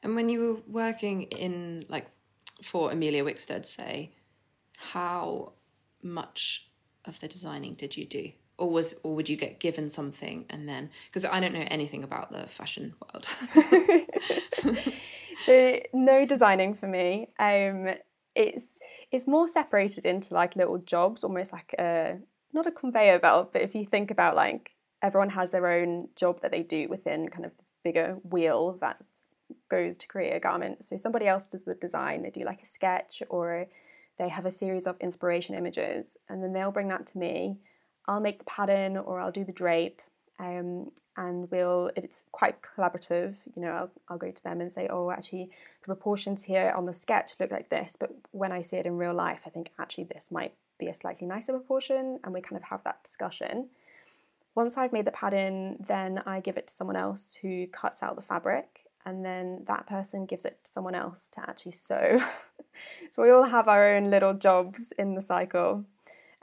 And 0.01 0.15
when 0.15 0.29
you 0.29 0.39
were 0.39 0.61
working 0.71 1.23
in 1.23 1.85
like 1.89 2.07
for 2.63 2.91
Emilia 2.91 3.23
Wickstead, 3.25 3.65
say, 3.65 4.11
how 4.77 5.51
much 6.01 6.69
of 7.03 7.19
the 7.19 7.27
designing 7.27 7.73
did 7.73 7.97
you 7.97 8.05
do? 8.05 8.31
Or 8.59 8.69
was 8.69 8.99
or 9.03 9.15
would 9.15 9.29
you 9.29 9.37
get 9.37 9.59
given 9.59 9.89
something 9.89 10.45
and 10.49 10.67
then 10.67 10.89
because 11.07 11.23
I 11.23 11.39
don't 11.39 11.53
know 11.53 11.65
anything 11.67 12.03
about 12.03 12.31
the 12.31 12.47
fashion 12.47 12.93
world. 13.01 13.25
so 15.37 15.79
no 15.93 16.25
designing 16.25 16.73
for 16.75 16.87
me. 16.87 17.29
Um, 17.39 17.95
it's 18.35 18.79
it's 19.11 19.27
more 19.27 19.47
separated 19.47 20.05
into 20.05 20.33
like 20.33 20.55
little 20.55 20.77
jobs, 20.77 21.23
almost 21.23 21.53
like 21.53 21.73
a 21.79 22.17
not 22.53 22.67
a 22.67 22.71
conveyor 22.71 23.19
belt, 23.19 23.53
but 23.53 23.61
if 23.61 23.73
you 23.73 23.85
think 23.85 24.11
about 24.11 24.35
like 24.35 24.71
everyone 25.01 25.29
has 25.29 25.51
their 25.51 25.67
own 25.67 26.09
job 26.15 26.41
that 26.41 26.51
they 26.51 26.63
do 26.63 26.87
within 26.89 27.29
kind 27.29 27.45
of 27.45 27.55
the 27.57 27.63
bigger 27.83 28.17
wheel 28.23 28.77
that 28.81 29.01
goes 29.69 29.97
to 29.97 30.07
create 30.07 30.35
a 30.35 30.39
garment. 30.39 30.83
So 30.83 30.97
somebody 30.97 31.27
else 31.27 31.47
does 31.47 31.63
the 31.63 31.75
design. 31.75 32.23
They 32.23 32.29
do 32.29 32.43
like 32.43 32.61
a 32.61 32.65
sketch 32.65 33.23
or 33.29 33.67
they 34.17 34.29
have 34.29 34.45
a 34.45 34.51
series 34.51 34.85
of 34.85 34.97
inspiration 34.99 35.55
images, 35.55 36.17
and 36.27 36.43
then 36.43 36.53
they'll 36.53 36.71
bring 36.71 36.89
that 36.89 37.07
to 37.07 37.17
me. 37.17 37.57
I'll 38.09 38.19
make 38.19 38.39
the 38.39 38.45
pattern 38.45 38.97
or 38.97 39.19
I'll 39.19 39.31
do 39.31 39.45
the 39.45 39.51
drape 39.51 40.01
um, 40.39 40.91
and 41.15 41.49
we'll 41.51 41.91
it's 41.95 42.25
quite 42.31 42.55
collaborative 42.63 43.35
you 43.55 43.61
know 43.61 43.71
I'll, 43.71 43.91
I'll 44.09 44.17
go 44.17 44.31
to 44.31 44.43
them 44.43 44.61
and 44.61 44.71
say 44.71 44.87
oh 44.89 45.11
actually 45.11 45.51
the 45.81 45.85
proportions 45.85 46.43
here 46.45 46.73
on 46.75 46.87
the 46.87 46.93
sketch 46.93 47.33
look 47.39 47.51
like 47.51 47.69
this 47.69 47.95
but 47.99 48.09
when 48.31 48.51
I 48.51 48.61
see 48.61 48.77
it 48.77 48.87
in 48.87 48.97
real 48.97 49.13
life 49.13 49.43
I 49.45 49.51
think 49.51 49.71
actually 49.79 50.05
this 50.05 50.31
might 50.31 50.53
be 50.79 50.87
a 50.87 50.93
slightly 50.93 51.27
nicer 51.27 51.53
proportion 51.53 52.19
and 52.23 52.33
we 52.33 52.41
kind 52.41 52.57
of 52.57 52.63
have 52.63 52.83
that 52.83 53.03
discussion. 53.03 53.67
Once 54.55 54.75
I've 54.75 54.91
made 54.93 55.05
the 55.05 55.11
pattern 55.11 55.77
then 55.79 56.23
I 56.25 56.39
give 56.39 56.57
it 56.57 56.67
to 56.67 56.73
someone 56.73 56.95
else 56.95 57.37
who 57.43 57.67
cuts 57.67 58.01
out 58.01 58.15
the 58.15 58.23
fabric 58.23 58.85
and 59.05 59.23
then 59.23 59.65
that 59.67 59.85
person 59.85 60.25
gives 60.25 60.45
it 60.45 60.63
to 60.63 60.71
someone 60.71 60.95
else 60.95 61.29
to 61.33 61.41
actually 61.47 61.73
sew. 61.73 62.23
So 63.09 63.23
we 63.23 63.29
all 63.29 63.43
have 63.43 63.67
our 63.67 63.93
own 63.95 64.09
little 64.09 64.33
jobs 64.33 64.93
in 64.93 65.15
the 65.15 65.21
cycle 65.21 65.83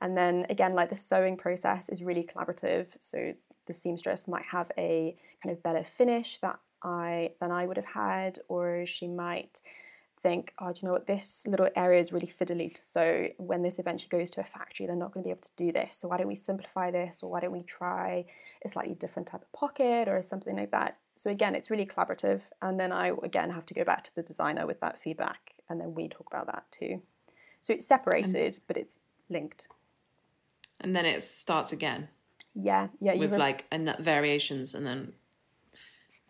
and 0.00 0.16
then 0.16 0.46
again, 0.50 0.74
like 0.74 0.90
the 0.90 0.96
sewing 0.96 1.36
process 1.36 1.88
is 1.88 2.02
really 2.02 2.24
collaborative. 2.24 2.86
So 2.98 3.34
the 3.66 3.72
seamstress 3.72 4.28
might 4.28 4.44
have 4.52 4.70
a 4.78 5.16
kind 5.42 5.54
of 5.56 5.62
better 5.62 5.84
finish 5.84 6.38
that 6.38 6.58
I 6.82 7.32
than 7.40 7.50
I 7.50 7.66
would 7.66 7.76
have 7.76 7.86
had, 7.86 8.38
or 8.48 8.86
she 8.86 9.08
might 9.08 9.60
think, 10.18 10.54
oh, 10.58 10.72
do 10.72 10.80
you 10.82 10.88
know 10.88 10.92
what, 10.92 11.06
this 11.06 11.46
little 11.46 11.68
area 11.76 12.00
is 12.00 12.12
really 12.12 12.26
fiddly 12.26 12.72
to 12.72 12.80
sew. 12.80 13.28
When 13.36 13.62
this 13.62 13.78
eventually 13.78 14.08
goes 14.08 14.30
to 14.32 14.40
a 14.40 14.44
factory, 14.44 14.86
they're 14.86 14.96
not 14.96 15.12
going 15.12 15.22
to 15.22 15.26
be 15.26 15.30
able 15.30 15.42
to 15.42 15.50
do 15.56 15.72
this. 15.72 15.96
So 15.98 16.08
why 16.08 16.16
don't 16.16 16.26
we 16.26 16.34
simplify 16.34 16.90
this, 16.90 17.22
or 17.22 17.30
why 17.30 17.40
don't 17.40 17.52
we 17.52 17.62
try 17.62 18.24
a 18.64 18.68
slightly 18.68 18.94
different 18.94 19.28
type 19.28 19.42
of 19.42 19.52
pocket 19.52 20.08
or 20.08 20.20
something 20.22 20.56
like 20.56 20.70
that? 20.70 20.98
So 21.16 21.30
again, 21.30 21.54
it's 21.54 21.70
really 21.70 21.86
collaborative. 21.86 22.42
And 22.62 22.80
then 22.80 22.92
I 22.92 23.12
again 23.22 23.50
have 23.50 23.66
to 23.66 23.74
go 23.74 23.84
back 23.84 24.04
to 24.04 24.14
the 24.14 24.22
designer 24.22 24.66
with 24.66 24.80
that 24.80 24.98
feedback, 24.98 25.54
and 25.68 25.80
then 25.80 25.94
we 25.94 26.08
talk 26.08 26.26
about 26.28 26.46
that 26.46 26.64
too. 26.70 27.02
So 27.60 27.72
it's 27.72 27.86
separated, 27.86 28.58
but 28.66 28.76
it's 28.76 29.00
linked. 29.28 29.68
And 30.80 30.94
then 30.94 31.06
it 31.06 31.22
starts 31.22 31.72
again 31.72 32.08
Yeah, 32.54 32.88
yeah. 33.00 33.14
With 33.14 33.32
re- 33.32 33.38
like 33.38 33.66
a 33.72 34.02
variations 34.02 34.74
and 34.74 34.86
then 34.86 35.12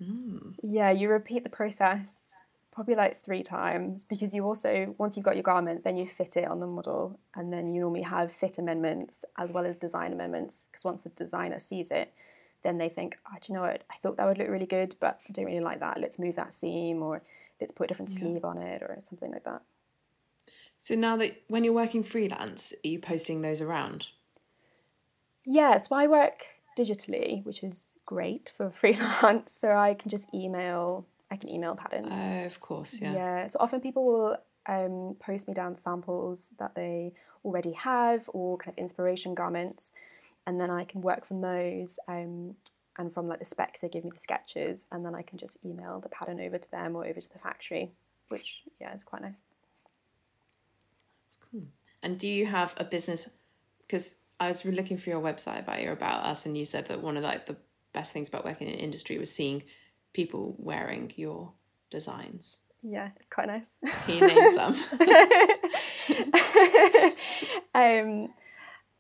hmm. 0.03 0.51
yeah, 0.63 0.91
you 0.91 1.09
repeat 1.09 1.45
the 1.45 1.51
process 1.51 2.37
probably 2.77 2.95
like 2.95 3.25
three 3.25 3.43
times 3.43 4.05
because 4.05 4.35
you 4.35 4.45
also 4.45 4.95
once 4.99 5.17
you've 5.17 5.25
got 5.25 5.35
your 5.35 5.43
garment, 5.43 5.83
then 5.83 5.97
you 5.97 6.07
fit 6.07 6.37
it 6.37 6.47
on 6.47 6.61
the 6.61 6.67
model, 6.67 7.19
and 7.35 7.51
then 7.51 7.67
you 7.75 7.81
normally 7.81 8.03
have 8.03 8.31
fit 8.31 8.59
amendments 8.59 9.25
as 9.39 9.51
well 9.51 9.65
as 9.65 9.77
design 9.79 10.13
amendments. 10.13 10.69
Because 10.71 10.85
once 10.85 11.03
the 11.03 11.09
designer 11.09 11.59
sees 11.59 11.91
it, 11.91 12.13
then 12.63 12.77
they 12.77 12.91
think, 12.91 13.17
oh, 13.27 13.37
do 13.41 13.51
you 13.51 13.55
know 13.55 13.63
what? 13.63 13.83
I 13.91 13.95
thought 14.03 14.19
that 14.19 14.27
would 14.27 14.37
look 14.37 14.49
really 14.49 14.67
good, 14.67 14.95
but 15.01 15.19
I 15.27 15.33
don't 15.33 15.47
really 15.47 15.61
like 15.61 15.81
that. 15.81 15.99
Let's 15.99 16.19
move 16.19 16.37
that 16.37 16.53
seam, 16.53 17.03
or 17.03 17.23
let's 17.59 17.73
put 17.73 17.85
a 17.85 17.89
different 17.89 18.11
sleeve 18.11 18.45
on 18.45 18.59
it, 18.59 18.83
or 18.83 18.95
something 19.01 19.33
like 19.33 19.45
that. 19.45 19.63
so 20.79 20.95
now 20.95 21.17
that 21.17 21.43
when 21.49 21.65
you're 21.65 21.73
working 21.73 22.03
freelance, 22.03 22.75
are 22.85 22.89
you 22.89 22.99
posting 22.99 23.41
those 23.41 23.63
around? 23.63 24.09
Yeah, 25.47 25.79
so 25.79 25.95
I 25.95 26.09
work 26.09 26.47
digitally, 26.77 27.45
which 27.45 27.63
is 27.63 27.95
great 28.05 28.53
for 28.55 28.69
freelance. 28.81 29.53
So 29.53 29.73
I 29.73 29.95
can 29.95 30.11
just 30.11 30.29
email. 30.35 31.07
I 31.31 31.37
can 31.37 31.51
email 31.51 31.75
patterns. 31.75 32.09
Oh, 32.11 32.45
of 32.45 32.61
course, 32.61 33.01
yeah. 33.01 33.15
Yeah. 33.15 33.47
So 33.47 33.59
often 33.61 33.81
people 33.81 34.05
will 34.05 34.37
um, 34.67 35.17
post 35.19 35.49
me 35.49 35.55
down 35.55 35.77
samples 35.77 36.53
that 36.59 36.75
they 36.75 37.13
already 37.45 37.73
have 37.73 38.29
or 38.33 38.59
kind 38.59 38.75
of 38.75 38.79
inspiration 38.79 39.35
garments, 39.35 39.93
and 40.47 40.61
then 40.61 40.71
I 40.71 40.85
can 40.85 41.01
work 41.01 41.25
from 41.25 41.41
those. 41.41 41.99
Um, 42.09 42.57
and 42.99 43.13
from 43.13 43.29
like 43.29 43.41
the 43.41 43.45
specs, 43.45 43.81
they 43.81 43.89
give 43.89 44.05
me 44.05 44.11
the 44.11 44.19
sketches, 44.19 44.87
and 44.91 45.05
then 45.05 45.15
I 45.15 45.23
can 45.23 45.39
just 45.39 45.59
email 45.65 46.01
the 46.01 46.09
pattern 46.09 46.41
over 46.41 46.59
to 46.59 46.71
them 46.71 46.97
or 46.97 47.07
over 47.07 47.21
to 47.21 47.33
the 47.33 47.39
factory, 47.39 47.91
which 48.29 48.63
yeah 48.81 48.95
is 48.95 49.05
quite 49.05 49.23
nice. 49.23 49.47
That's 51.23 51.37
cool. 51.37 51.65
And 52.03 52.19
do 52.19 52.29
you 52.29 52.47
have 52.47 52.75
a 52.79 52.85
business? 52.85 53.31
Because 53.83 54.17
I 54.39 54.49
was 54.49 54.65
looking 54.65 54.97
for 54.99 55.11
your 55.11 55.21
website 55.21 55.61
about 55.61 55.83
your 55.83 55.93
about 55.93 56.25
us, 56.27 56.47
and 56.47 56.57
you 56.57 56.65
said 56.65 56.87
that 56.87 57.03
one 57.03 57.17
of 57.17 57.23
like 57.23 57.47
the 57.47 57.57
best 57.93 58.13
things 58.13 58.29
about 58.29 58.45
working 58.45 58.69
in 58.69 58.75
industry 58.75 59.17
was 59.19 59.33
seeing 59.35 59.63
people 60.13 60.55
wearing 60.59 61.11
your 61.17 61.53
designs. 61.91 62.61
Yeah, 62.83 63.11
it's 63.19 63.29
quite 63.29 63.49
nice. 63.49 63.79
Can 64.05 64.19
you 64.19 64.27
name 64.29 64.49
some? 64.55 64.75
um, 67.75 68.29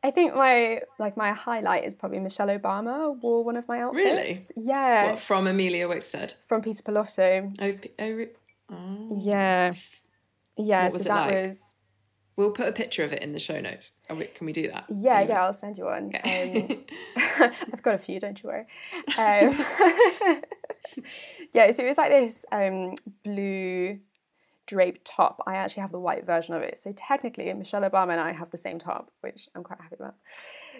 I 0.02 0.10
think 0.10 0.34
my 0.34 0.80
like 0.98 1.16
my 1.16 1.32
highlight 1.32 1.84
is 1.84 1.94
probably 1.94 2.18
Michelle 2.20 2.48
Obama 2.48 3.16
wore 3.20 3.44
one 3.44 3.56
of 3.56 3.68
my 3.68 3.80
outfits. 3.82 4.52
Really? 4.56 4.68
Yeah, 4.68 5.10
what, 5.10 5.18
from 5.18 5.46
Emilia 5.46 5.86
Wickstead? 5.88 6.34
from 6.46 6.62
Peter 6.62 6.82
Pilotto. 6.82 7.54
Oh, 7.60 7.72
oh, 7.98 8.26
oh. 8.72 9.20
Yeah. 9.22 9.74
Yeah, 10.58 10.84
What 10.84 10.92
was 10.94 11.02
so 11.02 11.10
it 11.10 11.14
that 11.14 11.26
like? 11.34 11.46
was 11.48 11.74
We'll 12.36 12.50
put 12.50 12.68
a 12.68 12.72
picture 12.72 13.02
of 13.02 13.12
it 13.14 13.22
in 13.22 13.32
the 13.32 13.38
show 13.38 13.60
notes. 13.60 13.92
We, 14.10 14.26
can 14.26 14.46
we 14.46 14.52
do 14.52 14.68
that? 14.68 14.84
Yeah, 14.90 15.22
yeah, 15.22 15.42
I'll 15.42 15.54
send 15.54 15.78
you 15.78 15.84
one. 15.84 16.12
Okay. 16.14 16.62
Um, 16.62 16.84
I've 17.72 17.82
got 17.82 17.94
a 17.94 17.98
few, 17.98 18.20
don't 18.20 18.42
you 18.42 18.48
worry. 18.50 18.66
Um, 19.18 19.56
yeah, 21.52 21.70
so 21.72 21.82
it 21.82 21.86
was 21.86 21.98
like 21.98 22.10
this 22.10 22.44
um, 22.52 22.94
blue 23.24 24.00
draped 24.66 25.04
top. 25.06 25.42
I 25.46 25.56
actually 25.56 25.82
have 25.82 25.92
the 25.92 26.00
white 26.00 26.26
version 26.26 26.54
of 26.54 26.62
it. 26.62 26.78
So 26.78 26.92
technically, 26.92 27.52
Michelle 27.54 27.82
Obama 27.82 28.12
and 28.12 28.20
I 28.20 28.32
have 28.32 28.50
the 28.50 28.58
same 28.58 28.78
top, 28.78 29.10
which 29.20 29.48
I'm 29.54 29.62
quite 29.62 29.80
happy 29.80 29.96
about. 29.98 30.16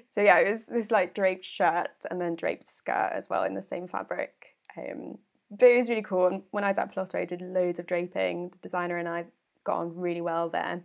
So 0.08 0.20
yeah, 0.20 0.38
it 0.40 0.50
was 0.50 0.66
this 0.66 0.90
like 0.90 1.14
draped 1.14 1.44
shirt 1.44 2.04
and 2.10 2.20
then 2.20 2.34
draped 2.36 2.68
skirt 2.68 3.12
as 3.12 3.28
well 3.30 3.44
in 3.44 3.54
the 3.54 3.62
same 3.62 3.88
fabric. 3.88 4.56
Um, 4.76 5.18
but 5.50 5.68
it 5.68 5.76
was 5.76 5.88
really 5.88 6.02
cool. 6.02 6.26
And 6.26 6.42
when 6.50 6.64
I 6.64 6.68
was 6.68 6.78
at 6.78 6.94
Pilotto, 6.94 7.14
I 7.14 7.24
did 7.24 7.40
loads 7.40 7.78
of 7.78 7.86
draping. 7.86 8.50
The 8.50 8.58
designer 8.58 8.96
and 8.96 9.08
I 9.08 9.26
got 9.64 9.78
on 9.78 9.96
really 9.96 10.20
well 10.20 10.48
there. 10.48 10.82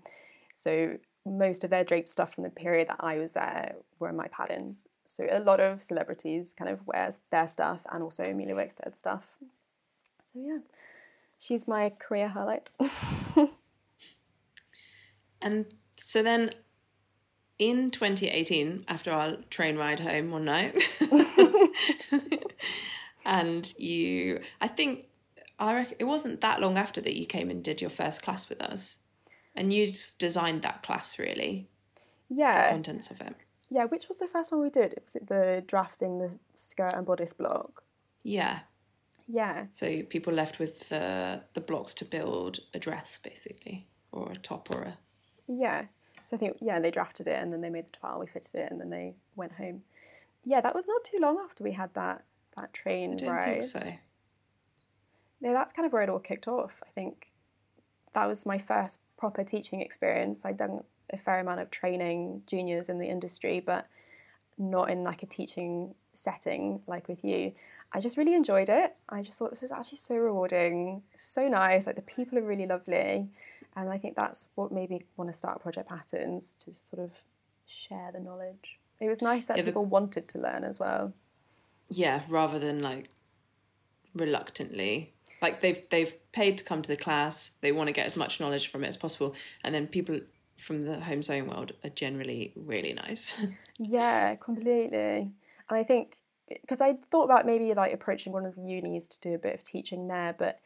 So 0.53 0.97
most 1.25 1.63
of 1.63 1.69
their 1.69 1.83
draped 1.83 2.09
stuff 2.09 2.33
from 2.33 2.43
the 2.43 2.49
period 2.49 2.87
that 2.89 2.97
I 2.99 3.17
was 3.17 3.33
there 3.33 3.75
were 3.99 4.13
my 4.13 4.27
patterns. 4.27 4.87
So 5.05 5.27
a 5.29 5.39
lot 5.39 5.59
of 5.59 5.83
celebrities 5.83 6.53
kind 6.57 6.69
of 6.69 6.85
wear 6.87 7.13
their 7.31 7.47
stuff 7.47 7.81
and 7.91 8.01
also 8.01 8.23
Emilia 8.23 8.55
Wickstead 8.55 8.95
stuff. 8.95 9.37
So 10.25 10.39
yeah, 10.39 10.59
she's 11.37 11.67
my 11.67 11.89
career 11.89 12.29
highlight. 12.29 12.71
and 15.41 15.65
so 15.97 16.23
then 16.23 16.51
in 17.59 17.91
2018, 17.91 18.81
after 18.87 19.11
our 19.11 19.37
train 19.49 19.77
ride 19.77 19.99
home 19.99 20.31
one 20.31 20.45
night, 20.45 20.81
and 23.25 23.71
you, 23.77 24.41
I 24.59 24.67
think, 24.67 25.05
I 25.59 25.75
reckon 25.75 25.97
it 25.99 26.05
wasn't 26.05 26.41
that 26.41 26.59
long 26.59 26.77
after 26.77 27.01
that 27.01 27.15
you 27.15 27.27
came 27.27 27.51
and 27.51 27.63
did 27.63 27.81
your 27.81 27.91
first 27.91 28.23
class 28.23 28.49
with 28.49 28.63
us, 28.63 28.97
and 29.55 29.73
you 29.73 29.91
designed 30.17 30.61
that 30.61 30.83
class 30.83 31.19
really. 31.19 31.67
Yeah. 32.29 32.67
The 32.67 32.69
contents 32.73 33.11
of 33.11 33.21
it. 33.21 33.35
Yeah, 33.69 33.85
which 33.85 34.07
was 34.07 34.17
the 34.17 34.27
first 34.27 34.51
one 34.51 34.61
we 34.61 34.69
did? 34.69 34.95
Was 35.01 35.15
it 35.15 35.27
the 35.27 35.63
drafting 35.65 36.19
the 36.19 36.37
skirt 36.55 36.93
and 36.93 37.05
bodice 37.05 37.33
block? 37.33 37.83
Yeah. 38.23 38.59
Yeah. 39.27 39.67
So 39.71 40.03
people 40.03 40.33
left 40.33 40.59
with 40.59 40.89
the 40.89 41.43
the 41.53 41.61
blocks 41.61 41.93
to 41.95 42.05
build 42.05 42.59
a 42.73 42.79
dress, 42.79 43.17
basically, 43.17 43.87
or 44.11 44.31
a 44.33 44.35
top 44.35 44.69
or 44.71 44.81
a. 44.83 44.97
Yeah. 45.47 45.85
So 46.23 46.35
I 46.35 46.39
think 46.39 46.57
yeah, 46.61 46.79
they 46.79 46.91
drafted 46.91 47.27
it 47.27 47.41
and 47.41 47.51
then 47.51 47.61
they 47.61 47.69
made 47.69 47.87
the 47.87 47.91
toile, 47.91 48.19
we 48.19 48.27
fitted 48.27 48.55
it, 48.55 48.71
and 48.71 48.79
then 48.79 48.89
they 48.89 49.15
went 49.35 49.53
home. 49.53 49.83
Yeah, 50.43 50.61
that 50.61 50.75
was 50.75 50.87
not 50.87 51.03
too 51.03 51.17
long 51.19 51.39
after 51.43 51.63
we 51.63 51.71
had 51.71 51.93
that 51.93 52.25
that 52.57 52.73
train 52.73 53.13
I 53.13 53.15
don't 53.15 53.29
ride. 53.29 53.45
think 53.45 53.63
so. 53.63 53.93
Yeah, 55.39 55.53
that's 55.53 55.73
kind 55.73 55.85
of 55.85 55.93
where 55.93 56.01
it 56.03 56.09
all 56.09 56.19
kicked 56.19 56.47
off. 56.47 56.83
I 56.85 56.89
think 56.89 57.31
that 58.13 58.27
was 58.27 58.45
my 58.45 58.57
first 58.57 58.99
proper 59.21 59.43
teaching 59.43 59.81
experience. 59.81 60.43
I'd 60.45 60.57
done 60.57 60.83
a 61.11 61.17
fair 61.25 61.39
amount 61.39 61.59
of 61.61 61.69
training 61.69 62.41
juniors 62.47 62.89
in 62.89 62.97
the 62.97 63.07
industry, 63.07 63.59
but 63.59 63.85
not 64.57 64.89
in 64.89 65.03
like 65.03 65.21
a 65.21 65.27
teaching 65.27 65.93
setting 66.13 66.81
like 66.87 67.07
with 67.07 67.23
you. 67.23 67.53
I 67.93 67.99
just 68.01 68.17
really 68.17 68.33
enjoyed 68.33 68.67
it. 68.67 68.95
I 69.07 69.21
just 69.21 69.37
thought 69.37 69.51
this 69.51 69.61
is 69.61 69.71
actually 69.71 69.99
so 69.99 70.15
rewarding, 70.17 71.03
so 71.15 71.47
nice. 71.47 71.85
Like 71.85 71.97
the 71.97 72.01
people 72.01 72.39
are 72.39 72.41
really 72.53 72.65
lovely. 72.65 73.29
And 73.75 73.89
I 73.91 73.99
think 73.99 74.15
that's 74.15 74.47
what 74.55 74.71
made 74.71 74.89
me 74.89 75.03
want 75.17 75.29
to 75.31 75.37
start 75.37 75.61
Project 75.61 75.87
Patterns 75.87 76.55
to 76.65 76.73
sort 76.73 77.03
of 77.03 77.11
share 77.67 78.09
the 78.11 78.19
knowledge. 78.19 78.79
It 78.99 79.07
was 79.07 79.21
nice 79.21 79.45
that 79.45 79.57
Yeah, 79.57 79.63
the- 79.63 79.69
people 79.71 79.85
wanted 79.85 80.27
to 80.29 80.39
learn 80.39 80.63
as 80.63 80.79
well. 80.79 81.13
Yeah, 81.89 82.23
rather 82.27 82.57
than 82.57 82.81
like 82.81 83.09
reluctantly. 84.15 85.13
Like 85.41 85.61
they've 85.61 85.87
they've 85.89 86.13
paid 86.31 86.57
to 86.59 86.63
come 86.63 86.81
to 86.81 86.89
the 86.89 86.97
class. 86.97 87.51
They 87.61 87.71
want 87.71 87.87
to 87.87 87.93
get 87.93 88.05
as 88.05 88.15
much 88.15 88.39
knowledge 88.39 88.67
from 88.67 88.83
it 88.83 88.87
as 88.87 88.97
possible, 88.97 89.35
and 89.63 89.73
then 89.73 89.87
people 89.87 90.19
from 90.57 90.83
the 90.83 90.99
home 90.99 91.23
sewing 91.23 91.47
world 91.47 91.73
are 91.83 91.89
generally 91.89 92.53
really 92.55 92.93
nice. 92.93 93.35
Yeah, 93.83 94.35
completely. 94.35 95.31
And 95.69 95.79
I 95.79 95.83
think 95.83 96.17
because 96.47 96.81
I 96.81 96.97
thought 97.09 97.23
about 97.23 97.47
maybe 97.47 97.73
like 97.73 97.93
approaching 97.93 98.31
one 98.31 98.45
of 98.45 98.55
the 98.55 98.61
unis 98.61 99.07
to 99.07 99.19
do 99.19 99.33
a 99.33 99.39
bit 99.39 99.55
of 99.55 99.63
teaching 99.63 100.07
there, 100.07 100.35
but 100.37 100.59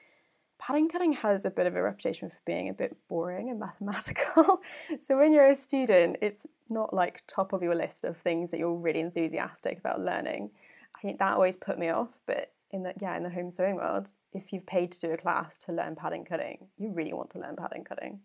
pattern 0.58 0.90
cutting 0.90 1.14
has 1.14 1.46
a 1.46 1.52
bit 1.52 1.68
of 1.68 1.76
a 1.76 1.82
reputation 1.82 2.30
for 2.30 2.38
being 2.46 2.68
a 2.68 2.74
bit 2.74 2.98
boring 3.08 3.50
and 3.50 3.60
mathematical. 3.60 4.62
so 5.00 5.18
when 5.18 5.32
you're 5.32 5.48
a 5.48 5.56
student, 5.56 6.18
it's 6.22 6.46
not 6.70 6.94
like 6.94 7.24
top 7.28 7.54
of 7.54 7.62
your 7.62 7.76
list 7.76 8.04
of 8.04 8.18
things 8.18 8.52
that 8.52 8.60
you're 8.60 8.74
really 8.74 9.00
enthusiastic 9.00 9.78
about 9.78 10.02
learning. 10.02 10.50
I 10.96 11.02
think 11.02 11.20
that 11.20 11.34
always 11.34 11.56
put 11.56 11.78
me 11.78 11.90
off, 11.90 12.20
but 12.26 12.52
in 12.72 12.84
the 12.84 12.94
yeah, 13.00 13.16
in 13.16 13.24
the 13.24 13.30
home 13.30 13.50
sewing 13.50 13.76
world, 13.76 14.10
if 14.34 14.52
you've 14.52 14.66
paid 14.66 14.92
to 14.94 15.00
do 15.00 15.12
a 15.12 15.18
class 15.18 15.58
to 15.60 15.72
learn 15.72 15.96
pattern 15.96 16.26
cutting, 16.26 16.68
you 16.78 16.92
really 16.92 17.14
want 17.14 17.30
to 17.32 17.40
learn 17.40 17.56
pattern 17.56 17.84
cutting. 17.84 18.20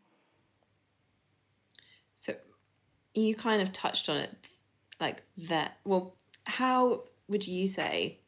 So 2.14 2.34
you 3.14 3.34
kind 3.34 3.62
of 3.62 3.72
touched 3.72 4.08
on 4.08 4.16
it 4.18 4.30
like 5.00 5.22
that. 5.48 5.78
Well, 5.84 6.16
how 6.44 7.04
would 7.28 7.46
you 7.46 7.66
say 7.66 8.20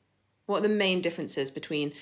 what 0.46 0.58
are 0.58 0.68
the 0.68 0.74
main 0.74 1.00
differences 1.00 1.50
between 1.50 1.92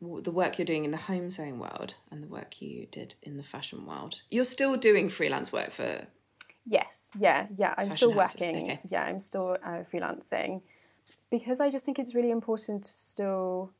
the 0.00 0.30
work 0.30 0.58
you're 0.58 0.64
doing 0.64 0.84
in 0.84 0.90
the 0.90 0.96
home 0.96 1.30
sewing 1.30 1.58
world 1.58 1.94
and 2.10 2.22
the 2.22 2.26
work 2.28 2.60
you 2.60 2.86
did 2.90 3.14
in 3.22 3.36
the 3.36 3.42
fashion 3.42 3.86
world? 3.86 4.22
You're 4.30 4.44
still 4.44 4.76
doing 4.76 5.08
freelance 5.08 5.52
work 5.52 5.70
for 5.70 6.06
Yes, 6.66 7.10
yeah, 7.18 7.46
yeah. 7.56 7.74
I'm 7.76 7.90
still 7.92 8.12
houses, 8.18 8.40
working. 8.40 8.64
okay. 8.64 8.80
Yeah, 8.88 9.02
I'm 9.02 9.20
still 9.20 9.58
uh, 9.62 9.84
freelancing 9.92 10.62
because 11.30 11.60
I 11.60 11.70
just 11.70 11.84
think 11.84 11.98
it's 11.98 12.14
really 12.14 12.30
important 12.30 12.84
to 12.84 12.90
still 12.90 13.72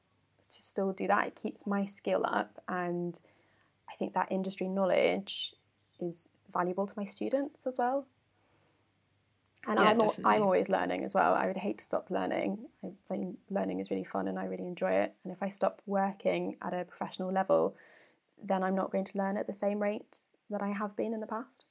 to 0.42 0.62
still 0.62 0.92
do 0.92 1.06
that. 1.06 1.26
It 1.28 1.36
keeps 1.36 1.66
my 1.66 1.84
skill 1.84 2.24
up, 2.26 2.62
and 2.68 3.18
I 3.90 3.94
think 3.96 4.12
that 4.14 4.30
industry 4.30 4.68
knowledge 4.68 5.54
is 6.00 6.28
valuable 6.52 6.86
to 6.86 6.94
my 6.96 7.04
students 7.04 7.66
as 7.66 7.76
well. 7.78 8.06
And 9.66 9.78
Yeah, 9.78 9.86
I'm 9.86 10.00
al-. 10.00 10.16
I'm 10.24 10.42
always 10.42 10.68
learning 10.68 11.04
as 11.04 11.14
well. 11.14 11.34
I 11.34 11.46
would 11.46 11.56
hate 11.56 11.78
to 11.78 11.84
stop 11.84 12.10
learning. 12.10 12.66
I 12.84 12.92
think 13.08 13.38
learning 13.48 13.80
is 13.80 13.90
really 13.90 14.04
fun, 14.04 14.28
and 14.28 14.38
I 14.38 14.44
really 14.44 14.66
enjoy 14.66 14.92
it. 14.92 15.14
And 15.24 15.32
if 15.32 15.42
I 15.42 15.48
stop 15.48 15.80
working 15.86 16.56
at 16.60 16.74
a 16.74 16.84
professional 16.84 17.32
level, 17.32 17.76
then 18.42 18.62
I'm 18.62 18.74
not 18.74 18.90
going 18.90 19.04
to 19.04 19.18
learn 19.18 19.36
at 19.36 19.46
the 19.46 19.54
same 19.54 19.80
rate 19.80 20.28
that 20.50 20.62
I 20.62 20.68
have 20.68 20.94
been 20.94 21.14
in 21.14 21.20
the 21.20 21.26
past 21.26 21.64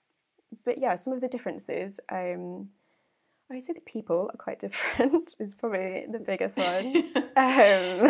but 0.65 0.77
yeah, 0.77 0.95
some 0.95 1.13
of 1.13 1.21
the 1.21 1.27
differences. 1.27 1.99
Um, 2.11 2.69
I 3.53 3.57
would 3.57 3.63
say 3.63 3.73
the 3.73 3.81
people 3.81 4.31
are 4.33 4.37
quite 4.37 4.57
different. 4.57 5.35
is 5.39 5.53
probably 5.53 6.07
the 6.09 6.17
biggest 6.17 6.57
one. 6.57 6.87
um, 7.35 8.09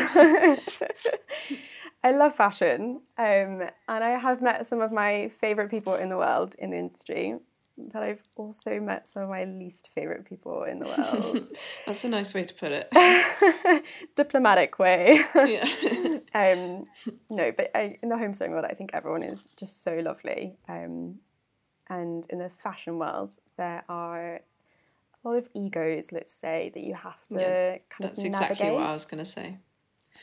I 2.06 2.12
love 2.12 2.34
fashion, 2.34 3.02
um, 3.18 3.62
and 3.90 4.04
I 4.04 4.12
have 4.12 4.42
met 4.42 4.66
some 4.66 4.80
of 4.80 4.94
my 4.94 5.28
favorite 5.28 5.70
people 5.70 5.96
in 5.96 6.08
the 6.08 6.16
world 6.16 6.56
in 6.58 6.70
the 6.70 6.78
industry. 6.78 7.36
But 7.78 8.04
I've 8.04 8.22
also 8.38 8.80
met 8.80 9.06
some 9.06 9.24
of 9.24 9.30
my 9.30 9.44
least 9.44 9.90
favorite 9.94 10.24
people 10.24 10.64
in 10.64 10.80
the 10.80 10.86
world. 10.86 11.50
that's 11.86 12.06
a 12.06 12.10
nice 12.10 12.34
way 12.34 12.44
to 12.44 12.54
put 12.54 12.72
it. 12.72 13.84
Diplomatic 14.16 14.80
way. 14.80 15.20
yeah. 15.36 16.20
um, 16.36 16.86
no, 17.30 17.52
but 17.52 17.70
I, 17.76 17.98
in 18.02 18.08
the 18.08 18.18
home 18.18 18.34
sewing 18.34 18.52
world, 18.52 18.66
I 18.70 18.76
think 18.76 18.92
everyone 18.94 19.24
is 19.24 19.50
just 19.58 19.84
so 19.84 19.98
lovely. 19.98 20.56
Um, 20.70 21.16
and 21.90 22.26
in 22.30 22.38
the 22.38 22.50
fashion 22.50 22.98
world, 22.98 23.40
there 23.58 23.84
are 23.90 24.40
a 25.24 25.30
lot 25.30 25.38
of 25.38 25.50
egos, 25.54 26.12
let's 26.12 26.34
say, 26.34 26.72
that 26.74 26.84
you 26.84 26.94
have 26.94 27.26
to 27.30 27.40
Yeah, 27.40 27.70
kind 27.90 28.10
That's 28.10 28.20
of 28.20 28.26
exactly 28.26 28.72
what 28.72 28.84
I 28.84 28.92
was 28.92 29.06
going 29.06 29.24
to 29.24 29.30
say. 29.30 29.58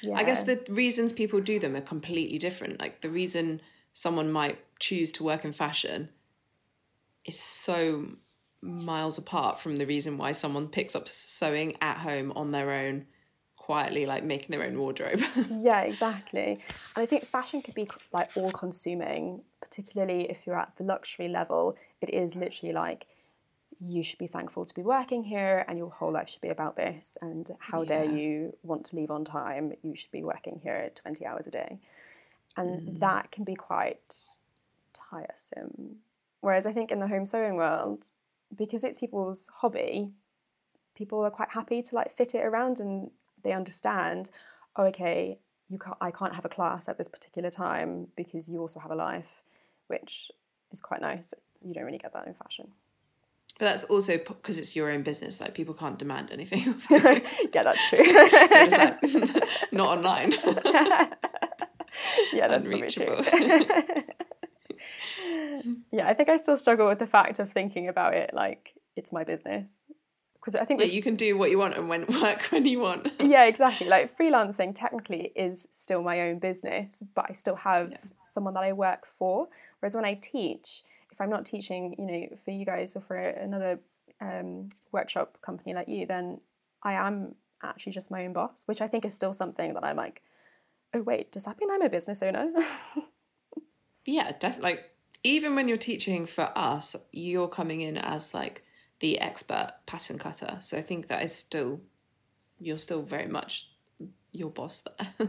Yeah. 0.02 0.14
I 0.16 0.23
guess 0.23 0.42
the 0.45 0.62
reasons 0.71 1.12
people 1.12 1.40
do 1.40 1.59
them 1.59 1.76
are 1.76 1.80
completely 1.80 2.38
different. 2.38 2.80
Like 2.80 3.00
the 3.00 3.11
reason 3.11 3.61
someone 3.92 4.30
might 4.33 4.59
choose 4.78 5.12
to 5.12 5.25
work 5.25 5.45
in 5.45 5.52
fashion 5.52 6.11
is 7.26 7.38
so 7.38 8.07
miles 8.62 9.19
apart 9.19 9.59
from 9.59 9.76
the 9.76 9.87
reason 9.87 10.19
why 10.19 10.33
someone 10.33 10.69
picks 10.69 10.95
up 10.95 11.09
sewing 11.09 11.75
at 11.80 11.99
home 11.99 12.33
on 12.37 12.52
their 12.52 12.71
own, 12.71 13.07
quietly, 13.57 14.07
like 14.07 14.25
making 14.25 14.57
their 14.57 14.66
own 14.66 14.78
wardrobe. 14.78 15.21
Yeah, 15.50 15.83
exactly. 15.83 16.52
And 16.97 17.02
I 17.02 17.07
think 17.07 17.25
fashion 17.25 17.62
could 17.62 17.75
be 17.75 17.88
like 18.12 18.30
all 18.37 18.50
consuming, 18.50 19.42
particularly 19.61 20.30
if 20.30 20.47
you're 20.47 20.59
at 20.59 20.76
the 20.76 20.85
luxury 20.85 21.28
level. 21.28 21.76
It 22.00 22.11
is 22.11 22.35
literally 22.35 22.73
like 22.73 23.07
you 23.81 24.03
should 24.03 24.19
be 24.19 24.27
thankful 24.27 24.65
to 24.67 24.75
be 24.75 24.83
working 24.83 25.25
here 25.25 25.65
and 25.67 25.79
your 25.79 25.91
whole 25.91 26.13
life 26.13 26.29
should 26.29 26.43
be 26.43 26.49
about 26.49 26.77
this. 26.77 27.17
And 27.23 27.51
how 27.61 27.85
dare 27.85 28.05
you 28.05 28.57
want 28.63 28.85
to 28.87 28.97
leave 28.97 29.11
on 29.11 29.25
time? 29.25 29.73
You 29.83 29.97
should 29.97 30.11
be 30.11 30.23
working 30.23 30.61
here 30.63 30.91
20 30.95 31.25
hours 31.25 31.47
a 31.47 31.51
day. 31.51 31.79
And 32.57 32.81
mm-hmm. 32.81 32.99
that 32.99 33.31
can 33.31 33.45
be 33.45 33.55
quite 33.55 34.15
tiresome. 34.93 35.97
Whereas 36.41 36.67
I 36.67 36.73
think 36.73 36.91
in 36.91 37.01
the 37.01 37.09
home 37.09 37.25
sewing 37.25 37.57
world, 37.57 38.05
because 38.55 38.85
it's 38.85 38.99
people's 38.99 39.49
hobby, 39.49 40.11
people 40.95 41.25
are 41.25 41.31
quite 41.31 41.53
happy 41.53 41.81
to 41.81 41.95
like 41.95 42.13
fit 42.13 42.35
it 42.35 42.45
around 42.45 42.81
and 42.81 43.11
they 43.43 43.53
understand 43.53 44.29
oh 44.77 44.85
okay 44.85 45.39
you 45.71 45.79
can't 45.79 45.97
i 46.01 46.11
can't 46.11 46.35
have 46.35 46.45
a 46.45 46.49
class 46.49 46.91
at 46.91 46.99
this 46.99 47.09
particular 47.09 47.49
time 47.49 48.09
because 48.17 48.51
you 48.51 48.61
also 48.61 48.79
have 48.79 48.91
a 48.91 48.95
life 48.95 49.43
which 49.87 50.31
is 50.73 50.81
quite 50.83 51.01
nice 51.01 51.33
you 51.63 51.73
don't 51.73 51.85
really 51.85 51.97
get 51.97 52.13
that 52.13 52.27
in 52.27 52.35
fashion 52.35 52.69
but 53.61 53.67
that's 53.67 53.85
also 53.85 54.17
because 54.17 54.59
it's 54.59 54.75
your 54.75 54.90
own 54.90 55.02
business. 55.02 55.38
Like 55.38 55.55
people 55.55 55.75
can't 55.75 55.99
demand 55.99 56.31
anything. 56.33 56.75
yeah 57.52 57.62
that's 57.62 57.90
true 57.90 57.99
like, 57.99 59.02
not 59.73 59.99
online. 59.99 60.33
yeah 62.33 62.49
that's 62.49 62.67
probably 62.67 62.90
true 62.90 63.17
Unreachable. 63.19 64.05
yeah, 65.93 66.09
I 66.09 66.14
think 66.14 66.31
I 66.31 66.38
still 66.38 66.57
struggle 66.57 66.88
with 66.88 67.00
the 67.00 67.07
fact 67.07 67.38
of 67.38 67.52
thinking 67.52 67.87
about 67.87 68.14
it 68.14 68.31
like 68.33 68.73
it's 68.97 69.12
my 69.12 69.25
business. 69.25 69.85
Because 70.35 70.57
I 70.57 70.64
think 70.64 70.81
yeah, 70.81 70.87
you 70.87 71.02
can 71.02 71.17
do 71.17 71.37
what 71.37 71.50
you 71.50 71.59
want 71.59 71.76
and 71.76 71.90
when 71.90 72.07
work 72.23 72.40
when 72.45 72.64
you 72.64 72.81
want. 72.81 73.12
yeah, 73.21 73.45
exactly. 73.45 73.90
Like 73.90 74.17
freelancing 74.17 74.75
technically 74.75 75.33
is 75.37 75.69
still 75.71 76.02
my 76.02 76.23
own 76.23 76.38
business, 76.38 77.02
but 77.14 77.26
I 77.29 77.35
still 77.35 77.57
have 77.57 77.90
yeah. 77.90 77.99
someone 78.25 78.55
that 78.55 78.62
I 78.62 78.73
work 78.73 79.05
for. 79.05 79.49
Whereas 79.81 79.95
when 79.95 80.07
I 80.07 80.14
teach, 80.14 80.83
if 81.21 81.25
I'm 81.25 81.31
not 81.31 81.45
teaching, 81.45 81.95
you 81.99 82.07
know, 82.07 82.37
for 82.43 82.50
you 82.50 82.65
guys 82.65 82.97
or 82.97 83.03
for 83.03 83.15
another 83.15 83.79
um, 84.23 84.71
workshop 84.91 85.37
company 85.43 85.75
like 85.75 85.87
you, 85.87 86.07
then 86.07 86.41
I 86.83 86.95
am 86.95 87.35
actually 87.62 87.93
just 87.93 88.11
my 88.11 88.25
own 88.25 88.33
boss, 88.33 88.62
which 88.65 88.81
I 88.81 88.89
think 88.89 89.05
is 89.05 89.12
still 89.12 89.35
something 89.35 89.75
that 89.75 89.85
I'm 89.85 89.97
like, 89.97 90.23
oh 90.95 91.03
wait, 91.03 91.31
does 91.31 91.45
that 91.45 91.61
mean 91.61 91.71
I'm 91.71 91.83
a 91.83 91.91
business 91.91 92.23
owner? 92.23 92.50
yeah, 94.07 94.33
definitely. 94.41 94.71
Like 94.71 94.91
even 95.23 95.55
when 95.55 95.69
you're 95.69 95.77
teaching 95.77 96.25
for 96.25 96.50
us, 96.57 96.97
you're 97.12 97.49
coming 97.49 97.83
in 97.83 97.99
as 97.99 98.33
like 98.33 98.65
the 99.00 99.21
expert 99.21 99.75
pattern 99.85 100.19
cutter. 100.19 100.57
So 100.61 100.79
I 100.79 100.81
think 100.81 101.09
that 101.09 101.23
is 101.23 101.35
still 101.35 101.83
you're 102.59 102.79
still 102.79 103.03
very 103.03 103.27
much 103.27 103.69
your 104.33 104.50
boss 104.50 104.81
there 104.81 105.29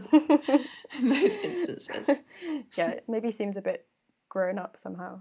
in 0.98 1.08
those 1.10 1.36
instances. 1.36 2.20
yeah, 2.78 3.00
maybe 3.06 3.30
seems 3.30 3.58
a 3.58 3.62
bit 3.62 3.86
grown 4.30 4.58
up 4.58 4.78
somehow. 4.78 5.20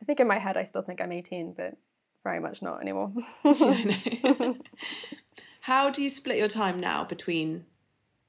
I 0.00 0.04
think 0.04 0.20
in 0.20 0.26
my 0.26 0.38
head 0.38 0.56
I 0.56 0.64
still 0.64 0.82
think 0.82 1.00
I'm 1.00 1.12
18, 1.12 1.52
but 1.52 1.76
very 2.22 2.40
much 2.40 2.62
not 2.62 2.80
anymore. 2.80 3.12
yeah, 3.44 4.52
How 5.60 5.90
do 5.90 6.02
you 6.02 6.10
split 6.10 6.38
your 6.38 6.48
time 6.48 6.78
now 6.78 7.04
between 7.04 7.66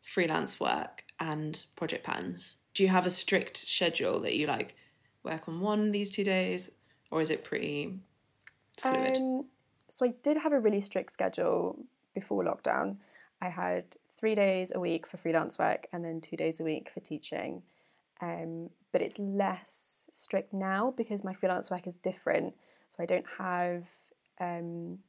freelance 0.02 0.60
work 0.60 1.04
and 1.20 1.66
project 1.76 2.04
patterns? 2.06 2.58
Do 2.74 2.84
you 2.84 2.90
have 2.90 3.06
a 3.06 3.10
strict 3.10 3.58
schedule 3.58 4.20
that 4.22 4.36
you 4.36 4.48
like 4.48 4.76
work 5.24 5.48
on 5.48 5.60
one 5.60 5.92
these 5.92 6.12
two 6.12 6.24
days, 6.24 6.72
or 7.12 7.22
is 7.22 7.30
it 7.30 7.44
pretty 7.44 8.00
fluid? 8.80 9.18
Um, 9.18 9.46
so 9.90 10.06
I 10.06 10.14
did 10.24 10.38
have 10.38 10.54
a 10.54 10.60
really 10.60 10.82
strict 10.82 11.12
schedule 11.12 11.78
before 12.14 12.44
lockdown. 12.44 12.98
I 13.42 13.50
had 13.50 13.84
three 14.20 14.36
days 14.36 14.72
a 14.74 14.80
week 14.80 15.06
for 15.06 15.18
freelance 15.18 15.60
work 15.60 15.88
and 15.94 16.04
then 16.04 16.22
two 16.22 16.36
days 16.36 16.60
a 16.60 16.64
week 16.64 16.90
for 16.94 17.00
teaching. 17.00 17.62
Um, 18.22 18.70
but 18.92 19.02
it's 19.02 19.20
less 19.20 20.08
strict 20.12 20.54
now 20.54 20.94
because 20.96 21.24
my 21.24 21.34
freelance 21.34 21.70
work 21.70 21.88
is 21.88 21.96
different. 21.96 22.56
So 22.88 23.04
I 23.04 23.06
don't 23.06 23.26
have 23.38 23.88
um, 24.40 25.00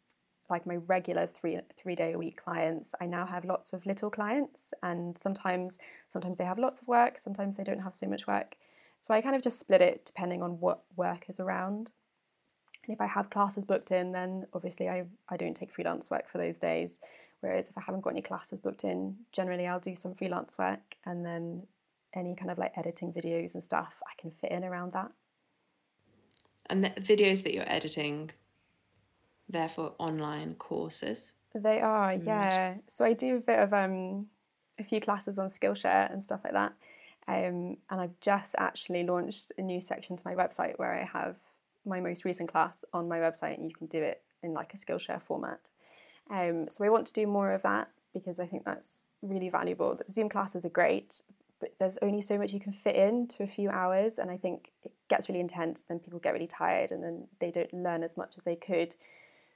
like 0.51 0.67
my 0.67 0.77
regular 0.77 1.27
three 1.27 1.59
three 1.81 1.95
day 1.95 2.13
a 2.13 2.19
week 2.19 2.43
clients. 2.43 2.95
I 3.01 3.07
now 3.07 3.27
have 3.27 3.45
lots 3.45 3.73
of 3.73 3.87
little 3.87 4.11
clients, 4.11 4.75
and 4.83 5.17
sometimes 5.17 5.79
sometimes 6.07 6.39
they 6.39 6.45
have 6.45 6.59
lots 6.59 6.81
of 6.81 6.89
work, 6.89 7.19
sometimes 7.19 7.57
they 7.57 7.65
don't 7.65 7.81
have 7.81 7.95
so 7.95 8.07
much 8.07 8.27
work. 8.27 8.57
So 8.99 9.15
I 9.15 9.21
kind 9.21 9.37
of 9.37 9.43
just 9.43 9.61
split 9.61 9.81
it 9.81 10.05
depending 10.05 10.43
on 10.43 10.61
what 10.61 10.83
work 10.97 11.27
is 11.29 11.39
around. 11.39 11.93
And 12.85 12.95
if 12.95 13.01
I 13.01 13.07
have 13.07 13.31
classes 13.31 13.65
booked 13.65 13.91
in, 13.91 14.13
then 14.13 14.47
obviously 14.53 14.89
I, 14.89 15.05
I 15.29 15.37
don't 15.37 15.55
take 15.55 15.73
freelance 15.73 16.11
work 16.11 16.29
for 16.29 16.39
those 16.39 16.59
days. 16.59 17.01
Whereas 17.41 17.69
if 17.69 17.79
I 17.79 17.83
haven't 17.83 18.01
got 18.01 18.11
any 18.11 18.23
classes 18.23 18.59
booked 18.59 18.83
in, 18.83 19.19
generally 19.31 19.67
I'll 19.67 19.79
do 19.79 19.95
some 19.95 20.15
freelance 20.15 20.59
work 20.59 20.97
and 21.07 21.25
then 21.25 21.69
any 22.15 22.35
kind 22.35 22.51
of 22.51 22.59
like 22.59 22.73
editing 22.77 23.13
videos 23.13 23.55
and 23.55 23.63
stuff 23.63 24.03
I 24.07 24.21
can 24.21 24.31
fit 24.31 24.51
in 24.51 24.65
around 24.65 24.93
that. 24.93 25.13
And 26.67 26.85
the 26.85 26.91
videos 26.91 27.43
that 27.45 27.55
you're 27.55 27.71
editing, 27.71 28.31
they're 29.49 29.69
for 29.69 29.95
online 29.99 30.55
courses? 30.55 31.35
They 31.55 31.81
are, 31.81 32.13
mm. 32.13 32.27
yeah. 32.27 32.77
So 32.87 33.05
I 33.05 33.15
do 33.15 33.37
a 33.37 33.41
bit 33.41 33.59
of 33.59 33.73
um, 33.73 34.29
a 34.79 34.85
few 34.85 35.01
classes 35.01 35.39
on 35.39 35.49
Skillshare 35.49 36.13
and 36.13 36.23
stuff 36.23 36.41
like 36.45 36.53
that. 36.53 36.75
Um, 37.27 37.77
and 37.91 38.01
I've 38.01 38.19
just 38.21 38.55
actually 38.59 39.05
launched 39.05 39.53
a 39.59 39.63
new 39.63 39.81
section 39.81 40.17
to 40.17 40.23
my 40.25 40.35
website 40.35 40.79
where 40.79 40.95
I 40.95 41.05
have 41.05 41.37
my 41.85 42.01
most 42.01 42.25
recent 42.25 42.51
class 42.51 42.85
on 42.93 43.09
my 43.09 43.19
website 43.19 43.57
and 43.59 43.69
you 43.69 43.75
can 43.75 43.87
do 43.87 44.03
it 44.03 44.23
in 44.43 44.53
like 44.53 44.73
a 44.75 44.77
Skillshare 44.77 45.23
format. 45.23 45.71
Um, 46.31 46.69
so 46.69 46.85
I 46.85 46.91
want 46.91 47.07
to 47.07 47.13
do 47.13 47.27
more 47.27 47.53
of 47.53 47.63
that 47.63 47.89
because 48.13 48.41
I 48.41 48.47
think 48.47 48.65
that's 48.65 49.05
really 49.23 49.49
valuable. 49.49 49.95
The 49.95 50.11
Zoom 50.11 50.29
classes 50.29 50.65
are 50.65 50.71
great, 50.71 51.23
but 51.61 51.75
there's 51.79 51.99
only 52.03 52.21
so 52.21 52.39
much 52.39 52.53
you 52.53 52.61
can 52.61 52.73
fit 52.73 52.97
into 52.97 53.43
a 53.43 53.49
few 53.49 53.69
hours, 53.71 54.19
and 54.19 54.31
I 54.31 54.37
think 54.37 54.71
it 54.83 54.93
gets 55.09 55.29
really 55.29 55.41
intense. 55.41 55.83
Then 55.83 55.99
people 55.99 56.19
get 56.19 56.33
really 56.33 56.47
tired, 56.47 56.91
and 56.91 57.03
then 57.03 57.29
they 57.41 57.51
don't 57.51 57.73
learn 57.73 58.03
as 58.03 58.17
much 58.17 58.37
as 58.37 58.45
they 58.45 58.57
could. 58.57 58.95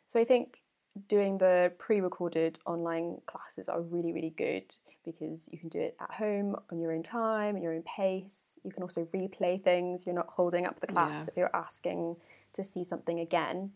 So 0.07 0.21
I 0.21 0.25
think 0.25 0.63
doing 1.09 1.39
the 1.39 1.73
pre-recorded 1.79 2.59
online 2.67 3.21
classes 3.27 3.69
are 3.69 3.81
really 3.81 4.13
really 4.13 4.31
good 4.31 4.75
because 5.05 5.49
you 5.51 5.59
can 5.59 5.69
do 5.69 5.81
it 5.81 5.97
at 6.01 6.13
home 6.15 6.55
on 6.71 6.79
your 6.79 6.93
own 6.93 7.03
time 7.03 7.57
your 7.57 7.73
own 7.73 7.83
pace 7.83 8.59
you 8.63 8.71
can 8.71 8.83
also 8.83 9.07
replay 9.07 9.63
things 9.63 10.05
you're 10.05 10.15
not 10.15 10.29
holding 10.29 10.67
up 10.67 10.81
the 10.81 10.87
class 10.87 11.17
yeah. 11.17 11.25
if 11.29 11.37
you're 11.37 11.57
asking 11.57 12.17
to 12.53 12.63
see 12.63 12.85
something 12.85 13.19
again 13.19 13.73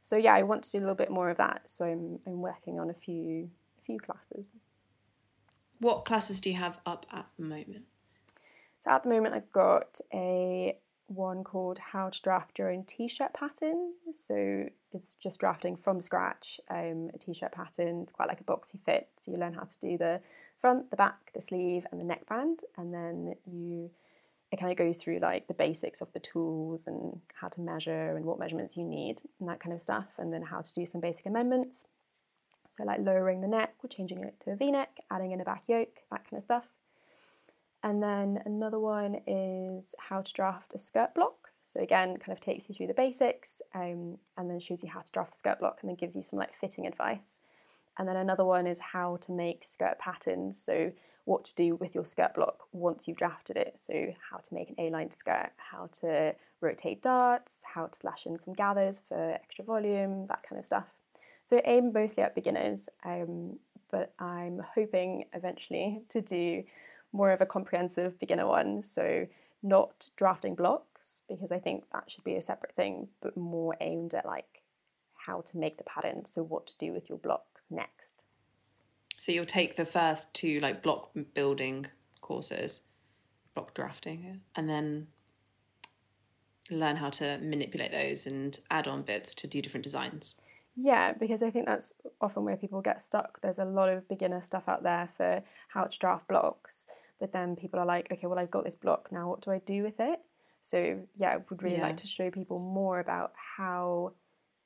so 0.00 0.16
yeah 0.16 0.34
i 0.34 0.42
want 0.42 0.64
to 0.64 0.72
do 0.72 0.78
a 0.78 0.80
little 0.80 0.94
bit 0.94 1.10
more 1.10 1.30
of 1.30 1.36
that 1.36 1.62
so 1.70 1.84
i'm, 1.84 2.18
I'm 2.26 2.42
working 2.42 2.80
on 2.80 2.90
a 2.90 2.94
few 2.94 3.48
a 3.80 3.84
few 3.84 3.98
classes 3.98 4.52
what 5.82 6.04
classes 6.04 6.40
do 6.40 6.50
you 6.50 6.56
have 6.56 6.78
up 6.86 7.06
at 7.12 7.26
the 7.38 7.44
moment 7.44 7.84
so 8.78 8.90
at 8.90 9.02
the 9.02 9.08
moment 9.08 9.34
i've 9.34 9.52
got 9.52 10.00
a 10.14 10.76
one 11.14 11.44
called 11.44 11.78
How 11.78 12.08
to 12.08 12.22
Draft 12.22 12.58
Your 12.58 12.70
Own 12.70 12.84
T 12.84 13.08
shirt 13.08 13.32
pattern. 13.34 13.92
So 14.12 14.68
it's 14.92 15.14
just 15.14 15.40
drafting 15.40 15.76
from 15.76 16.00
scratch 16.00 16.60
um, 16.70 17.10
a 17.14 17.18
t 17.18 17.34
shirt 17.34 17.52
pattern. 17.52 18.02
It's 18.02 18.12
quite 18.12 18.28
like 18.28 18.40
a 18.40 18.44
boxy 18.44 18.78
fit. 18.84 19.08
So 19.18 19.30
you 19.30 19.38
learn 19.38 19.54
how 19.54 19.64
to 19.64 19.78
do 19.78 19.96
the 19.96 20.20
front, 20.60 20.90
the 20.90 20.96
back, 20.96 21.32
the 21.34 21.40
sleeve, 21.40 21.86
and 21.90 22.00
the 22.00 22.06
neckband. 22.06 22.60
And 22.76 22.92
then 22.92 23.34
you 23.46 23.90
it 24.50 24.60
kind 24.60 24.70
of 24.70 24.76
goes 24.76 24.98
through 24.98 25.18
like 25.20 25.48
the 25.48 25.54
basics 25.54 26.02
of 26.02 26.12
the 26.12 26.18
tools 26.18 26.86
and 26.86 27.20
how 27.40 27.48
to 27.48 27.60
measure 27.62 28.14
and 28.14 28.26
what 28.26 28.38
measurements 28.38 28.76
you 28.76 28.84
need 28.84 29.22
and 29.40 29.48
that 29.48 29.60
kind 29.60 29.72
of 29.72 29.80
stuff. 29.80 30.18
And 30.18 30.32
then 30.32 30.42
how 30.42 30.60
to 30.60 30.74
do 30.74 30.84
some 30.84 31.00
basic 31.00 31.26
amendments. 31.26 31.86
So 32.72 32.84
like 32.84 33.00
lowering 33.00 33.42
the 33.42 33.48
neck 33.48 33.74
or 33.84 33.88
changing 33.88 34.24
it 34.24 34.40
to 34.40 34.52
a 34.52 34.56
v-neck, 34.56 35.00
adding 35.10 35.32
in 35.32 35.42
a 35.42 35.44
back 35.44 35.64
yoke, 35.66 35.98
that 36.10 36.24
kind 36.24 36.38
of 36.38 36.42
stuff. 36.42 36.64
And 37.82 38.02
then 38.02 38.40
another 38.46 38.78
one 38.80 39.20
is 39.26 39.94
how 40.08 40.22
to 40.22 40.32
draft 40.32 40.72
a 40.72 40.78
skirt 40.78 41.14
block. 41.14 41.50
So 41.64 41.80
again, 41.80 42.16
kind 42.16 42.32
of 42.32 42.40
takes 42.40 42.70
you 42.70 42.74
through 42.74 42.86
the 42.86 42.94
basics 42.94 43.60
um, 43.74 44.16
and 44.38 44.50
then 44.50 44.58
shows 44.58 44.82
you 44.82 44.88
how 44.88 45.00
to 45.00 45.12
draft 45.12 45.32
the 45.32 45.38
skirt 45.38 45.60
block 45.60 45.80
and 45.82 45.90
then 45.90 45.96
gives 45.96 46.16
you 46.16 46.22
some 46.22 46.38
like 46.38 46.54
fitting 46.54 46.86
advice. 46.86 47.40
And 47.98 48.08
then 48.08 48.16
another 48.16 48.44
one 48.44 48.66
is 48.66 48.80
how 48.80 49.18
to 49.18 49.32
make 49.32 49.64
skirt 49.64 49.98
patterns. 49.98 50.58
So 50.58 50.92
what 51.26 51.44
to 51.44 51.54
do 51.54 51.76
with 51.76 51.94
your 51.94 52.06
skirt 52.06 52.34
block 52.34 52.68
once 52.72 53.06
you've 53.06 53.18
drafted 53.18 53.58
it. 53.58 53.78
So 53.78 54.14
how 54.30 54.38
to 54.38 54.54
make 54.54 54.70
an 54.70 54.76
A-lined 54.78 55.12
skirt, 55.12 55.50
how 55.58 55.90
to 56.00 56.36
rotate 56.62 57.02
darts, 57.02 57.64
how 57.74 57.88
to 57.88 57.98
slash 57.98 58.24
in 58.24 58.38
some 58.38 58.54
gathers 58.54 59.02
for 59.06 59.32
extra 59.32 59.62
volume, 59.62 60.26
that 60.28 60.42
kind 60.48 60.58
of 60.58 60.64
stuff. 60.64 60.86
So 61.42 61.60
aim 61.64 61.92
mostly 61.92 62.22
at 62.22 62.34
beginners, 62.34 62.88
um, 63.04 63.58
but 63.90 64.14
I'm 64.18 64.62
hoping 64.74 65.26
eventually 65.32 66.02
to 66.08 66.20
do 66.20 66.64
more 67.12 67.30
of 67.30 67.40
a 67.40 67.46
comprehensive 67.46 68.18
beginner 68.18 68.46
one. 68.46 68.82
So 68.82 69.26
not 69.62 70.08
drafting 70.16 70.54
blocks 70.54 71.22
because 71.28 71.52
I 71.52 71.58
think 71.58 71.84
that 71.92 72.10
should 72.10 72.24
be 72.24 72.34
a 72.36 72.42
separate 72.42 72.74
thing, 72.74 73.08
but 73.20 73.36
more 73.36 73.76
aimed 73.80 74.14
at 74.14 74.26
like 74.26 74.62
how 75.26 75.40
to 75.42 75.56
make 75.56 75.78
the 75.78 75.84
pattern. 75.84 76.24
So 76.24 76.42
what 76.42 76.66
to 76.68 76.78
do 76.78 76.92
with 76.92 77.08
your 77.08 77.18
blocks 77.18 77.66
next. 77.70 78.24
So 79.18 79.30
you'll 79.30 79.44
take 79.44 79.76
the 79.76 79.86
first 79.86 80.34
two 80.34 80.58
like 80.60 80.82
block 80.82 81.10
building 81.34 81.86
courses, 82.20 82.82
block 83.54 83.74
drafting, 83.74 84.40
and 84.56 84.68
then 84.68 85.08
learn 86.70 86.96
how 86.96 87.10
to 87.10 87.38
manipulate 87.38 87.92
those 87.92 88.26
and 88.26 88.58
add 88.70 88.88
on 88.88 89.02
bits 89.02 89.34
to 89.34 89.46
do 89.46 89.62
different 89.62 89.84
designs. 89.84 90.40
Yeah, 90.74 91.12
because 91.12 91.42
I 91.42 91.50
think 91.50 91.66
that's 91.66 91.92
often 92.20 92.44
where 92.44 92.56
people 92.56 92.80
get 92.80 93.02
stuck. 93.02 93.40
There's 93.42 93.58
a 93.58 93.64
lot 93.64 93.90
of 93.90 94.08
beginner 94.08 94.40
stuff 94.40 94.64
out 94.68 94.82
there 94.82 95.06
for 95.06 95.42
how 95.68 95.84
to 95.84 95.98
draft 95.98 96.28
blocks, 96.28 96.86
but 97.20 97.32
then 97.32 97.56
people 97.56 97.78
are 97.78 97.86
like, 97.86 98.10
okay, 98.10 98.26
well, 98.26 98.38
I've 98.38 98.50
got 98.50 98.64
this 98.64 98.74
block 98.74 99.12
now, 99.12 99.28
what 99.28 99.42
do 99.42 99.50
I 99.50 99.58
do 99.58 99.82
with 99.82 100.00
it? 100.00 100.20
So, 100.62 101.00
yeah, 101.16 101.30
I 101.32 101.36
would 101.36 101.62
really 101.62 101.76
yeah. 101.76 101.82
like 101.82 101.96
to 101.98 102.06
show 102.06 102.30
people 102.30 102.58
more 102.58 103.00
about 103.00 103.32
how 103.56 104.12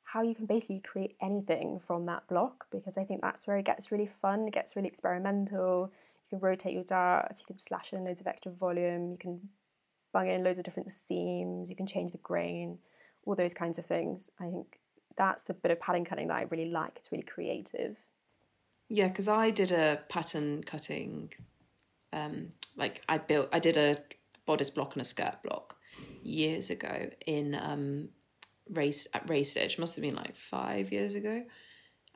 how 0.05 0.23
you 0.23 0.37
can 0.37 0.47
basically 0.47 0.79
create 0.79 1.17
anything 1.21 1.81
from 1.81 2.05
that 2.05 2.29
block 2.29 2.67
because 2.71 2.97
I 2.97 3.03
think 3.03 3.23
that's 3.23 3.45
where 3.47 3.57
it 3.57 3.65
gets 3.65 3.91
really 3.91 4.07
fun, 4.07 4.47
it 4.47 4.55
gets 4.55 4.77
really 4.77 4.87
experimental. 4.87 5.91
You 6.25 6.39
can 6.39 6.39
rotate 6.39 6.75
your 6.75 6.85
darts, 6.85 7.41
you 7.41 7.47
can 7.47 7.59
slash 7.59 7.93
in 7.93 8.05
loads 8.05 8.21
of 8.21 8.29
extra 8.29 8.53
volume, 8.53 9.11
you 9.11 9.19
can 9.19 9.49
bung 10.13 10.29
in 10.29 10.45
loads 10.45 10.61
of 10.61 10.65
different 10.65 10.93
seams, 10.93 11.69
you 11.69 11.75
can 11.77 11.89
change 11.89 12.13
the 12.13 12.19
grain, 12.19 12.79
all 13.25 13.35
those 13.35 13.53
kinds 13.53 13.79
of 13.79 13.85
things. 13.85 14.31
I 14.39 14.45
think 14.45 14.79
that's 15.17 15.43
the 15.43 15.55
bit 15.55 15.71
of 15.71 15.81
pattern 15.81 16.05
cutting 16.05 16.29
that 16.29 16.37
I 16.37 16.43
really 16.51 16.71
like. 16.71 16.97
It's 16.97 17.11
really 17.11 17.25
creative. 17.25 17.99
Yeah, 18.89 19.09
because 19.09 19.29
I 19.29 19.51
did 19.51 19.73
a 19.73 20.03
pattern 20.09 20.63
cutting, 20.63 21.33
um, 22.13 22.51
like 22.77 23.03
I 23.09 23.19
built, 23.19 23.49
I 23.53 23.59
did 23.59 23.77
a 23.77 23.99
bodice 24.47 24.71
block 24.71 24.95
and 24.95 25.03
a 25.03 25.05
skirt 25.05 25.43
block 25.43 25.77
years 26.23 26.71
ago 26.71 27.11
in 27.27 27.55
um, 27.55 28.11
race 28.71 29.09
at 29.13 29.29
Ray 29.29 29.43
Stitch. 29.43 29.79
Must 29.79 29.97
have 29.97 30.05
been 30.05 30.15
like 30.15 30.37
five 30.37 30.93
years 30.93 31.15
ago, 31.15 31.45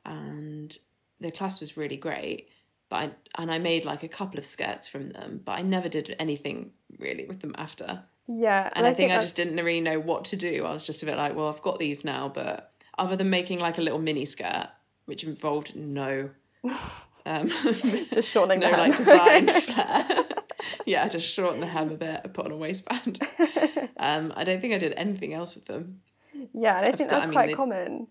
and 0.05 0.77
the 1.19 1.31
class 1.31 1.59
was 1.59 1.75
really 1.77 1.97
great. 1.97 2.49
But 2.89 2.95
I, 2.97 3.41
and 3.41 3.51
I 3.51 3.57
made 3.57 3.85
like 3.85 4.03
a 4.03 4.09
couple 4.09 4.37
of 4.37 4.45
skirts 4.45 4.87
from 4.87 5.11
them, 5.11 5.41
but 5.43 5.57
I 5.57 5.61
never 5.61 5.87
did 5.87 6.13
anything 6.19 6.71
really 6.99 7.25
with 7.25 7.39
them 7.39 7.55
after. 7.57 8.03
Yeah, 8.27 8.69
And 8.73 8.85
I, 8.85 8.93
think, 8.93 9.11
I 9.11 9.21
just 9.21 9.35
didn't 9.35 9.55
really 9.57 9.81
know 9.81 9.99
what 9.99 10.25
to 10.25 10.35
do. 10.35 10.65
I 10.65 10.71
was 10.71 10.83
just 10.83 11.03
a 11.03 11.05
bit 11.05 11.17
like, 11.17 11.35
well, 11.35 11.47
I've 11.47 11.61
got 11.61 11.79
these 11.79 12.05
now, 12.05 12.29
but 12.29 12.70
other 13.01 13.15
than 13.15 13.29
making 13.29 13.59
like 13.59 13.77
a 13.77 13.81
little 13.81 13.99
mini 13.99 14.25
skirt, 14.25 14.67
which 15.05 15.23
involved 15.23 15.75
no 15.75 16.29
um 17.25 17.47
just 18.13 18.29
shortening 18.29 18.59
no 18.59 18.69
the 18.69 18.75
hem. 18.77 18.79
like 18.89 18.95
design 18.97 19.47
flair. 19.61 20.25
yeah, 20.85 21.07
just 21.09 21.27
shorten 21.27 21.59
the 21.59 21.67
hem 21.67 21.89
a 21.91 21.95
bit, 21.95 22.21
and 22.23 22.33
put 22.33 22.45
on 22.45 22.51
a 22.51 22.57
waistband. 22.57 23.19
um, 23.97 24.31
I 24.35 24.43
don't 24.43 24.61
think 24.61 24.73
I 24.73 24.77
did 24.77 24.93
anything 24.95 25.33
else 25.33 25.55
with 25.55 25.65
them. 25.65 26.01
yeah, 26.53 26.77
and 26.77 26.85
I 26.85 26.91
think 26.91 26.97
still- 27.01 27.09
that's 27.09 27.23
I 27.23 27.27
mean, 27.27 27.33
quite 27.33 27.47
they- 27.47 27.53
common. 27.53 28.07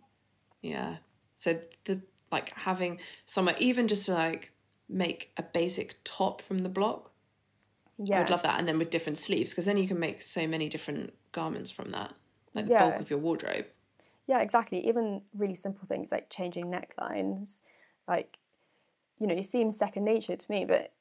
Yeah. 0.62 0.96
So 1.36 1.58
the 1.84 2.02
like 2.30 2.52
having 2.54 3.00
somewhere 3.24 3.56
even 3.58 3.88
just 3.88 4.06
to 4.06 4.12
like 4.14 4.52
make 4.88 5.32
a 5.36 5.42
basic 5.42 5.96
top 6.04 6.40
from 6.42 6.58
the 6.58 6.68
block. 6.68 7.12
Yeah, 8.02 8.16
I 8.16 8.20
would 8.22 8.30
love 8.30 8.42
that. 8.42 8.58
And 8.58 8.66
then 8.68 8.78
with 8.78 8.90
different 8.90 9.18
sleeves, 9.18 9.50
because 9.50 9.64
then 9.66 9.76
you 9.76 9.86
can 9.88 9.98
make 9.98 10.20
so 10.22 10.46
many 10.46 10.68
different 10.68 11.12
garments 11.32 11.70
from 11.70 11.90
that. 11.92 12.12
Like 12.54 12.66
the 12.66 12.72
Yeah. 12.72 12.88
bulk 12.88 13.00
of 13.00 13.10
your 13.10 13.18
wardrobe. 13.18 13.66
Yeah, 14.30 14.38
exactly. 14.42 14.86
Even 14.86 15.22
really 15.34 15.56
simple 15.56 15.88
things 15.88 16.12
like 16.12 16.30
changing 16.30 16.66
necklines, 16.66 17.62
like 18.06 18.38
you 19.18 19.26
know, 19.26 19.34
it 19.34 19.44
seems 19.44 19.76
second 19.76 20.04
nature 20.04 20.36
to 20.36 20.52
me, 20.52 20.64
but 20.64 20.92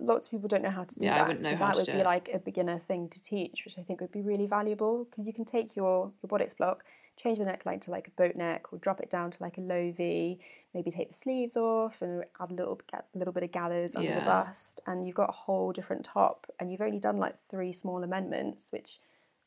lots 0.00 0.26
of 0.26 0.30
people 0.30 0.48
don't 0.48 0.62
know 0.62 0.70
how 0.70 0.84
to 0.84 0.98
do 0.98 1.04
Yeah, 1.04 1.16
I 1.16 1.18
that. 1.18 1.26
wouldn't 1.28 1.42
know 1.44 1.50
so 1.50 1.56
how 1.56 1.66
that 1.66 1.74
to 1.74 1.78
would 1.80 1.84
do 1.84 1.92
be 1.92 1.98
it. 1.98 2.04
like 2.04 2.30
a 2.32 2.38
beginner 2.38 2.78
thing 2.78 3.10
to 3.10 3.20
teach, 3.20 3.66
which 3.66 3.78
I 3.78 3.82
think 3.82 4.00
would 4.00 4.10
be 4.10 4.22
really 4.22 4.46
valuable 4.46 5.04
because 5.04 5.26
you 5.26 5.34
can 5.34 5.44
take 5.44 5.76
your 5.76 6.12
your 6.22 6.28
bodice 6.28 6.54
block, 6.54 6.82
change 7.18 7.38
the 7.38 7.44
neckline 7.44 7.78
to 7.82 7.90
like 7.90 8.08
a 8.08 8.10
boat 8.12 8.36
neck, 8.36 8.72
or 8.72 8.78
drop 8.78 9.00
it 9.00 9.10
down 9.10 9.30
to 9.32 9.42
like 9.42 9.58
a 9.58 9.60
low 9.60 9.92
V. 9.92 10.40
Maybe 10.72 10.90
take 10.90 11.08
the 11.10 11.14
sleeves 11.14 11.58
off 11.58 12.00
and 12.00 12.24
add 12.40 12.50
a 12.50 12.54
little 12.54 12.80
get 12.90 13.04
a 13.14 13.18
little 13.18 13.34
bit 13.34 13.42
of 13.42 13.52
gathers 13.52 13.94
under 13.96 14.14
the 14.14 14.22
bust, 14.22 14.80
and 14.86 15.06
you've 15.06 15.14
got 15.14 15.28
a 15.28 15.32
whole 15.44 15.72
different 15.72 16.04
top. 16.06 16.46
And 16.58 16.72
you've 16.72 16.80
only 16.80 17.00
done 17.00 17.18
like 17.18 17.36
three 17.50 17.74
small 17.74 18.02
amendments, 18.02 18.72
which 18.72 18.98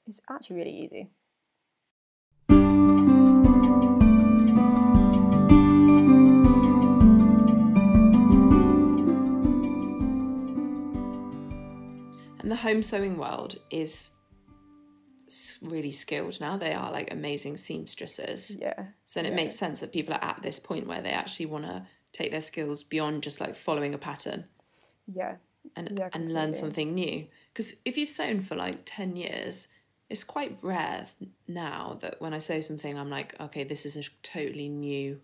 is 0.05 0.21
actually 0.29 0.57
really 0.57 0.77
easy. 0.83 1.09
The 12.51 12.57
home 12.57 12.81
sewing 12.81 13.17
world 13.17 13.55
is 13.69 14.11
really 15.61 15.93
skilled 15.93 16.41
now. 16.41 16.57
They 16.57 16.73
are 16.73 16.91
like 16.91 17.13
amazing 17.13 17.55
seamstresses. 17.55 18.57
Yeah. 18.59 18.87
So 19.05 19.21
then 19.21 19.25
it 19.27 19.29
yeah. 19.29 19.43
makes 19.43 19.55
sense 19.55 19.79
that 19.79 19.93
people 19.93 20.13
are 20.13 20.23
at 20.23 20.41
this 20.41 20.59
point 20.59 20.85
where 20.85 21.01
they 21.01 21.11
actually 21.11 21.45
want 21.45 21.63
to 21.63 21.85
take 22.11 22.31
their 22.31 22.41
skills 22.41 22.83
beyond 22.83 23.23
just 23.23 23.39
like 23.39 23.55
following 23.55 23.93
a 23.93 23.97
pattern 23.97 24.43
Yeah. 25.07 25.35
and 25.77 25.97
Yeah, 25.97 26.09
and 26.11 26.33
learn 26.33 26.53
something 26.53 26.93
new. 26.93 27.27
Because 27.53 27.77
if 27.85 27.97
you've 27.97 28.09
sewn 28.09 28.41
for 28.41 28.57
like 28.57 28.81
ten 28.83 29.15
years, 29.15 29.69
it's 30.09 30.25
quite 30.25 30.57
rare 30.61 31.07
now 31.47 31.97
that 32.01 32.19
when 32.19 32.33
I 32.33 32.39
sew 32.39 32.59
something, 32.59 32.99
I'm 32.99 33.09
like, 33.09 33.39
okay, 33.39 33.63
this 33.63 33.85
is 33.85 33.95
a 33.95 34.03
totally 34.23 34.67
new, 34.67 35.21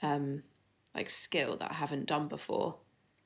um, 0.00 0.44
like 0.94 1.10
skill 1.10 1.56
that 1.56 1.72
I 1.72 1.74
haven't 1.74 2.06
done 2.06 2.28
before. 2.28 2.76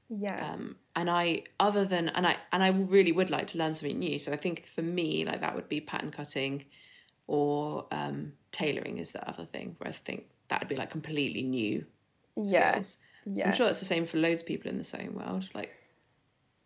Yeah. 0.08 0.52
Um, 0.52 0.76
and 0.94 1.10
I, 1.10 1.42
other 1.58 1.84
than, 1.84 2.08
and 2.10 2.26
I, 2.26 2.36
and 2.52 2.62
I 2.62 2.68
really 2.68 3.12
would 3.12 3.30
like 3.30 3.46
to 3.48 3.58
learn 3.58 3.74
something 3.74 3.98
new. 3.98 4.18
So 4.18 4.32
I 4.32 4.36
think 4.36 4.64
for 4.64 4.82
me, 4.82 5.24
like 5.24 5.40
that 5.40 5.54
would 5.54 5.68
be 5.68 5.80
pattern 5.80 6.10
cutting, 6.10 6.64
or 7.26 7.86
um, 7.90 8.34
tailoring 8.52 8.98
is 8.98 9.10
the 9.10 9.28
other 9.28 9.44
thing 9.44 9.76
where 9.78 9.90
I 9.90 9.92
think 9.92 10.26
that 10.48 10.60
would 10.60 10.68
be 10.68 10.76
like 10.76 10.90
completely 10.90 11.42
new 11.42 11.84
yeah. 12.36 12.70
skills. 12.70 12.98
So 13.24 13.32
Yeah. 13.34 13.48
I'm 13.48 13.54
sure 13.54 13.68
it's 13.68 13.80
the 13.80 13.84
same 13.84 14.06
for 14.06 14.18
loads 14.18 14.42
of 14.42 14.46
people 14.46 14.70
in 14.70 14.78
the 14.78 14.84
sewing 14.84 15.14
world, 15.14 15.50
like 15.54 15.72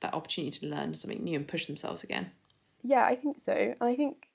that 0.01 0.15
opportunity 0.15 0.59
to 0.61 0.67
learn 0.67 0.95
something 0.95 1.23
new 1.23 1.37
and 1.37 1.49
push 1.49 1.67
themselves 1.67 2.05
again. 2.05 2.33
Yeah, 2.83 3.05
I 3.05 3.15
think 3.15 3.39
so. 3.39 3.53
And 3.53 3.77
I 3.89 3.95
think 3.95 4.29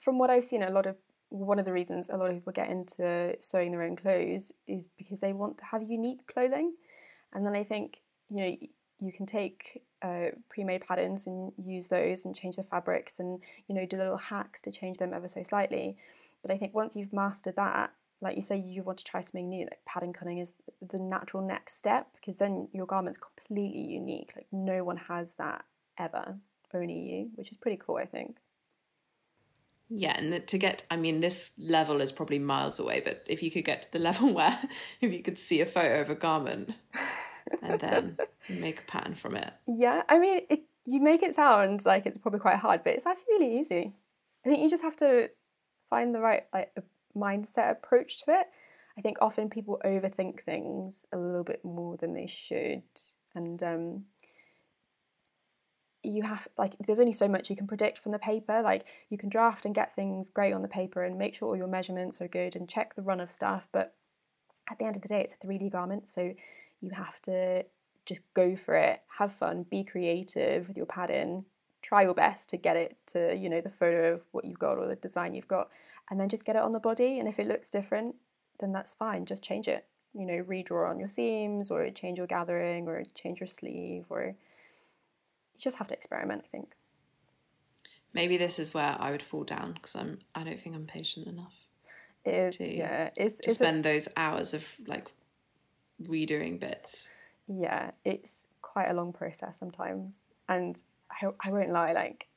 from 0.00 0.18
what 0.18 0.30
I've 0.30 0.44
seen, 0.44 0.62
a 0.62 0.70
lot 0.70 0.86
of 0.86 0.96
one 1.28 1.58
of 1.58 1.64
the 1.64 1.72
reasons 1.72 2.08
a 2.08 2.16
lot 2.16 2.28
of 2.30 2.36
people 2.36 2.52
get 2.52 2.70
into 2.70 3.36
sewing 3.40 3.72
their 3.72 3.82
own 3.82 3.96
clothes 3.96 4.52
is 4.68 4.88
because 4.96 5.18
they 5.18 5.32
want 5.32 5.58
to 5.58 5.64
have 5.66 5.82
unique 5.82 6.26
clothing. 6.28 6.74
And 7.32 7.44
then 7.44 7.54
I 7.54 7.64
think, 7.64 8.00
you 8.30 8.36
know, 8.36 8.56
you 9.00 9.12
can 9.12 9.26
take 9.26 9.82
uh, 10.02 10.28
pre-made 10.48 10.86
patterns 10.86 11.26
and 11.26 11.52
use 11.62 11.88
those 11.88 12.24
and 12.24 12.34
change 12.34 12.56
the 12.56 12.62
fabrics 12.62 13.18
and, 13.18 13.40
you 13.68 13.74
know, 13.74 13.84
do 13.84 13.96
little 13.96 14.16
hacks 14.16 14.62
to 14.62 14.72
change 14.72 14.98
them 14.98 15.12
ever 15.12 15.28
so 15.28 15.42
slightly. 15.42 15.96
But 16.42 16.50
I 16.50 16.56
think 16.58 16.74
once 16.74 16.96
you've 16.96 17.12
mastered 17.12 17.56
that, 17.56 17.92
like 18.20 18.36
you 18.36 18.42
say, 18.42 18.56
you 18.56 18.82
want 18.82 18.98
to 18.98 19.04
try 19.04 19.20
something 19.20 19.48
new, 19.48 19.64
like 19.64 19.84
pattern 19.84 20.12
cutting 20.12 20.38
is 20.38 20.52
the 20.80 20.98
natural 20.98 21.46
next 21.46 21.76
step 21.76 22.08
because 22.14 22.36
then 22.36 22.68
your 22.72 22.86
garment's 22.86 23.18
completely 23.18 23.82
unique. 23.82 24.32
Like 24.34 24.46
no 24.50 24.84
one 24.84 24.96
has 24.96 25.34
that 25.34 25.64
ever, 25.98 26.36
only 26.72 26.98
you, 26.98 27.30
which 27.34 27.50
is 27.50 27.56
pretty 27.56 27.76
cool, 27.76 27.96
I 27.96 28.06
think. 28.06 28.36
Yeah, 29.88 30.16
and 30.18 30.46
to 30.46 30.58
get, 30.58 30.82
I 30.90 30.96
mean, 30.96 31.20
this 31.20 31.52
level 31.58 32.00
is 32.00 32.10
probably 32.10 32.38
miles 32.38 32.80
away, 32.80 33.00
but 33.04 33.24
if 33.28 33.42
you 33.42 33.50
could 33.50 33.64
get 33.64 33.82
to 33.82 33.92
the 33.92 33.98
level 34.10 34.32
where 34.32 34.58
if 35.00 35.12
you 35.12 35.22
could 35.22 35.38
see 35.38 35.60
a 35.60 35.66
photo 35.66 36.00
of 36.00 36.10
a 36.10 36.14
garment 36.14 36.72
and 37.62 37.80
then 37.80 38.18
make 38.48 38.80
a 38.80 38.84
pattern 38.84 39.14
from 39.14 39.36
it. 39.36 39.52
Yeah, 39.66 40.02
I 40.08 40.18
mean, 40.18 40.40
it, 40.50 40.62
you 40.84 41.00
make 41.00 41.22
it 41.22 41.34
sound 41.34 41.84
like 41.84 42.06
it's 42.06 42.18
probably 42.18 42.40
quite 42.40 42.58
hard, 42.58 42.82
but 42.84 42.94
it's 42.94 43.06
actually 43.06 43.34
really 43.38 43.58
easy. 43.58 43.94
I 44.44 44.48
think 44.48 44.62
you 44.62 44.70
just 44.70 44.82
have 44.82 44.96
to 44.96 45.30
find 45.90 46.14
the 46.14 46.20
right 46.20 46.44
like 46.52 46.72
mindset 47.16 47.72
approach 47.72 48.24
to 48.24 48.32
it. 48.32 48.46
I 48.98 49.02
think 49.02 49.18
often 49.20 49.50
people 49.50 49.80
overthink 49.84 50.42
things 50.42 51.06
a 51.12 51.18
little 51.18 51.44
bit 51.44 51.64
more 51.64 51.96
than 51.96 52.14
they 52.14 52.26
should, 52.26 52.82
and 53.34 53.62
um, 53.62 54.04
you 56.06 56.22
have 56.22 56.48
like 56.56 56.76
there's 56.78 57.00
only 57.00 57.12
so 57.12 57.28
much 57.28 57.50
you 57.50 57.56
can 57.56 57.66
predict 57.66 57.98
from 57.98 58.12
the 58.12 58.18
paper. 58.18 58.62
Like 58.62 58.86
you 59.10 59.18
can 59.18 59.28
draft 59.28 59.64
and 59.64 59.74
get 59.74 59.94
things 59.94 60.28
great 60.28 60.52
on 60.52 60.62
the 60.62 60.68
paper 60.68 61.02
and 61.02 61.18
make 61.18 61.34
sure 61.34 61.48
all 61.48 61.56
your 61.56 61.66
measurements 61.66 62.20
are 62.20 62.28
good 62.28 62.56
and 62.56 62.68
check 62.68 62.94
the 62.94 63.02
run 63.02 63.20
of 63.20 63.30
stuff, 63.30 63.68
but 63.72 63.94
at 64.70 64.78
the 64.78 64.84
end 64.84 64.96
of 64.96 65.02
the 65.02 65.08
day, 65.08 65.20
it's 65.20 65.34
a 65.34 65.46
3D 65.46 65.70
garment, 65.70 66.08
so 66.08 66.34
you 66.80 66.90
have 66.90 67.20
to 67.22 67.64
just 68.04 68.22
go 68.34 68.56
for 68.56 68.74
it, 68.74 69.02
have 69.18 69.32
fun, 69.32 69.64
be 69.68 69.84
creative 69.84 70.68
with 70.68 70.76
your 70.76 70.86
pattern, 70.86 71.44
try 71.82 72.02
your 72.02 72.14
best 72.14 72.48
to 72.48 72.56
get 72.56 72.76
it 72.76 72.96
to, 73.06 73.34
you 73.36 73.48
know, 73.48 73.60
the 73.60 73.70
photo 73.70 74.12
of 74.12 74.24
what 74.32 74.44
you've 74.44 74.58
got 74.58 74.78
or 74.78 74.86
the 74.88 74.96
design 74.96 75.34
you've 75.34 75.48
got, 75.48 75.68
and 76.10 76.20
then 76.20 76.28
just 76.28 76.44
get 76.44 76.56
it 76.56 76.62
on 76.62 76.72
the 76.72 76.80
body. 76.80 77.18
And 77.18 77.28
if 77.28 77.38
it 77.38 77.46
looks 77.46 77.70
different, 77.70 78.16
then 78.60 78.72
that's 78.72 78.94
fine, 78.94 79.24
just 79.24 79.42
change 79.42 79.68
it. 79.68 79.86
You 80.14 80.26
know, 80.26 80.42
redraw 80.42 80.88
on 80.88 80.98
your 80.98 81.08
seams 81.08 81.70
or 81.70 81.90
change 81.90 82.18
your 82.18 82.26
gathering 82.26 82.88
or 82.88 83.02
change 83.14 83.38
your 83.38 83.46
sleeve 83.46 84.06
or 84.08 84.34
you 85.56 85.62
just 85.62 85.78
have 85.78 85.88
to 85.88 85.94
experiment, 85.94 86.42
I 86.44 86.48
think. 86.48 86.72
Maybe 88.12 88.36
this 88.36 88.58
is 88.58 88.72
where 88.72 88.96
I 88.98 89.10
would 89.10 89.22
fall 89.22 89.44
down 89.44 89.72
because 89.74 89.94
I'm, 89.94 90.18
I 90.34 90.44
don't 90.44 90.58
think 90.58 90.74
I'm 90.74 90.86
patient 90.86 91.26
enough 91.26 91.54
It 92.24 92.34
is, 92.34 92.56
To- 92.58 92.76
yeah, 92.76 93.10
it's, 93.16 93.38
to 93.40 93.44
it's 93.50 93.60
a- 93.60 93.64
spend 93.64 93.84
those 93.84 94.08
hours 94.16 94.54
of 94.54 94.64
like 94.86 95.08
redoing 96.04 96.58
bits. 96.60 97.10
yeah, 97.46 97.90
it's 98.04 98.48
quite 98.62 98.88
a 98.90 98.94
long 98.94 99.12
process 99.12 99.58
sometimes. 99.58 100.24
And 100.48 100.80
I, 101.10 101.26
I 101.40 101.50
won't 101.50 101.70
lie, 101.70 101.92
like, 101.92 102.28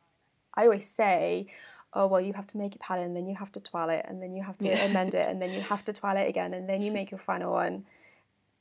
I 0.56 0.64
always 0.64 0.88
say, 0.90 1.48
oh, 1.94 2.08
well, 2.08 2.22
you 2.22 2.34
have 2.34 2.48
to 2.48 2.58
make 2.58 2.76
a 2.76 2.80
pattern, 2.80 3.14
then 3.14 3.28
you 3.28 3.36
have 3.36 3.52
to 3.54 3.60
toile 3.60 3.90
it, 3.90 4.06
and 4.08 4.22
then 4.22 4.34
you 4.36 4.44
have 4.44 4.58
to 4.60 4.68
Yeah. 4.68 4.84
amend 4.86 5.16
it, 5.16 5.28
and 5.28 5.42
then 5.42 5.52
you 5.54 5.62
have 5.74 5.84
to 5.86 5.94
toile 5.94 6.18
it 6.18 6.28
again, 6.30 6.54
and 6.54 6.68
then 6.70 6.82
you 6.82 6.92
make 6.92 7.10
your 7.12 7.20
final 7.20 7.52
one. 7.52 7.86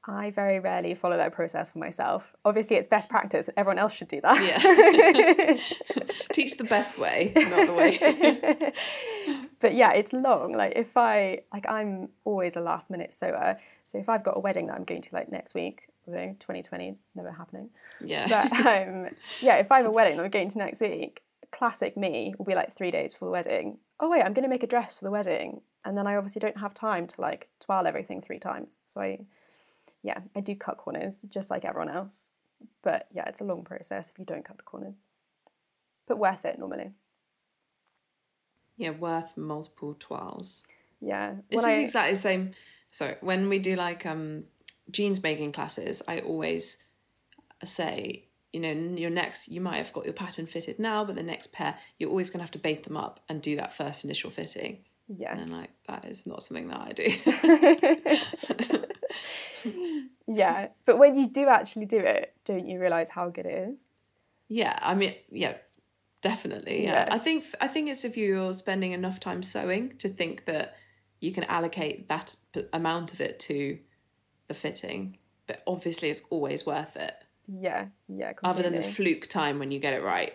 I 0.06 0.30
very 0.30 0.58
rarely 0.58 0.94
follow 0.94 1.16
that 1.16 1.32
process 1.32 1.70
for 1.70 1.78
myself. 1.78 2.32
Obviously, 2.44 2.76
it's 2.76 2.88
best 2.88 3.11
practice, 3.11 3.50
everyone 3.56 3.78
else 3.78 3.92
should 3.92 4.08
do 4.08 4.20
that. 4.22 4.42
Yeah. 4.42 5.56
Teach 6.32 6.56
the 6.56 6.64
best 6.64 6.98
way, 6.98 7.32
not 7.34 7.66
the 7.66 7.74
way. 7.74 8.72
but 9.61 9.74
yeah, 9.74 9.92
it's 9.92 10.12
long. 10.12 10.52
Like 10.52 10.74
if 10.76 10.96
I 10.96 11.40
like 11.52 11.68
I'm 11.68 12.11
always 12.24 12.56
a 12.56 12.61
last 12.61 12.90
minute 12.90 13.12
sewer. 13.12 13.58
So 13.84 13.98
if 13.98 14.08
I've 14.08 14.24
got 14.24 14.37
a 14.37 14.40
wedding 14.40 14.66
that 14.68 14.76
I'm 14.76 14.84
going 14.84 15.02
to 15.02 15.14
like 15.14 15.30
next 15.30 15.54
week, 15.54 15.88
although 16.06 16.37
2020 16.38 16.96
never 17.14 17.32
happening. 17.32 17.70
Yeah. 18.02 18.28
But 18.28 18.52
um 18.52 19.08
yeah, 19.40 19.56
if 19.56 19.70
I 19.70 19.78
have 19.78 19.87
a 19.87 19.90
wedding 19.90 20.16
that 20.16 20.24
I'm 20.24 20.30
going 20.30 20.48
to 20.48 20.58
next 20.58 20.80
week, 20.80 21.22
classic 21.50 21.96
me 21.96 22.34
will 22.38 22.46
be 22.46 22.54
like 22.54 22.74
three 22.74 22.90
days 22.90 23.12
before 23.12 23.28
the 23.28 23.32
wedding. 23.32 23.78
Oh 24.00 24.08
wait, 24.11 24.22
I'm 24.22 24.32
gonna 24.32 24.48
make 24.48 24.62
a 24.62 24.68
dress 24.68 24.98
for 24.98 25.04
the 25.04 25.11
wedding. 25.11 25.62
And 25.84 25.96
then 25.96 26.06
I 26.06 26.16
obviously 26.16 26.40
don't 26.40 26.58
have 26.58 26.74
time 26.74 27.06
to 27.06 27.20
like 27.20 27.48
toile 27.61 27.87
everything 27.87 28.20
three 28.20 28.38
times. 28.38 28.80
So 28.84 29.00
I 29.00 29.18
yeah, 30.02 30.20
I 30.37 30.40
do 30.40 30.54
cut 30.54 30.76
corners 30.78 31.24
just 31.28 31.50
like 31.50 31.64
everyone 31.64 31.90
else. 31.94 32.30
But 32.82 33.06
yeah, 33.12 33.24
it's 33.28 33.40
a 33.40 33.44
long 33.44 33.62
process 33.64 34.11
if 34.11 34.18
you 34.18 34.24
don't 34.24 34.44
cut 34.44 34.56
the 34.56 34.62
corners. 34.64 35.04
But 36.06 36.18
worth 36.18 36.44
it 36.44 36.58
normally. 36.58 36.92
yeah, 38.76 38.90
worth 38.90 39.37
multiple 39.37 39.94
toiles. 39.98 40.62
Yeah. 41.00 41.34
This 41.50 41.62
When 41.62 41.70
is 41.70 41.78
I- 41.78 41.82
exactly 41.82 42.12
the 42.12 42.16
same. 42.16 42.50
So 42.90 43.16
when 43.20 43.48
we 43.48 43.58
do 43.58 43.76
like 43.76 44.06
um 44.06 44.44
jeans 44.90 45.22
making 45.22 45.52
classes, 45.52 46.02
I 46.08 46.20
always 46.20 46.78
say, 47.64 48.24
you 48.52 48.61
know, 48.61 48.72
your 48.72 49.11
next 49.11 49.48
you 49.48 49.61
might 49.61 49.76
have 49.76 49.92
got 49.92 50.04
your 50.04 50.14
pattern 50.14 50.46
fitted 50.46 50.78
now, 50.78 51.04
but 51.04 51.14
the 51.16 51.22
next 51.22 51.52
pair 51.52 51.76
you're 51.98 52.11
always 52.11 52.30
going 52.30 52.38
to 52.40 52.44
have 52.44 52.50
to 52.52 52.58
bake 52.58 52.84
them 52.84 52.96
up 52.96 53.20
and 53.28 53.42
do 53.42 53.56
that 53.56 53.72
first 53.72 54.04
initial 54.04 54.30
fitting. 54.30 54.84
yeah. 55.08 55.38
And 55.38 55.52
like 55.52 55.70
that 55.87 56.04
is 56.06 56.26
not 56.26 56.42
something 56.42 56.68
that 56.68 56.80
I 56.80 56.92
do. 56.92 58.82
Yeah, 60.27 60.68
but 60.85 60.99
when 60.99 61.16
you 61.16 61.27
do 61.27 61.49
actually 61.49 61.87
do 61.87 61.99
it, 61.99 62.35
don't 62.44 62.66
you 62.66 62.79
realize 62.79 63.11
how 63.11 63.31
good 63.31 63.47
it 63.47 63.71
is? 63.71 63.88
yeah, 64.49 64.79
I 64.83 64.94
mean, 64.94 65.14
yeah, 65.31 65.55
Definitely, 66.21 66.85
yeah. 66.85 67.07
Yeah. 67.07 67.14
I 67.14 67.18
think 67.18 67.44
I 67.61 67.68
think 67.68 67.88
it's 67.88 68.05
if 68.05 68.16
you're 68.16 68.53
spending 68.53 68.92
enough 68.92 69.21
time 69.21 69.42
sewing 69.42 69.90
to 69.99 70.09
think 70.09 70.47
that 70.47 70.77
you 71.21 71.33
can 71.33 71.44
allocate 71.44 72.09
that 72.09 72.35
p- 72.53 72.64
amount 72.73 73.12
of 73.12 73.21
it 73.21 73.38
to 73.40 73.79
the 74.49 74.55
fitting, 74.55 75.16
but 75.47 75.62
obviously 75.66 76.11
it's 76.11 76.23
always 76.31 76.66
worth 76.66 76.97
it. 76.97 77.14
Yeah, 77.47 77.87
yeah. 78.09 78.33
Other 78.42 78.62
than 78.62 78.75
the 78.75 78.83
fluke 78.83 79.29
time 79.29 79.59
when 79.59 79.71
you 79.71 79.79
get 79.79 79.94
it 79.94 80.03
right 80.03 80.35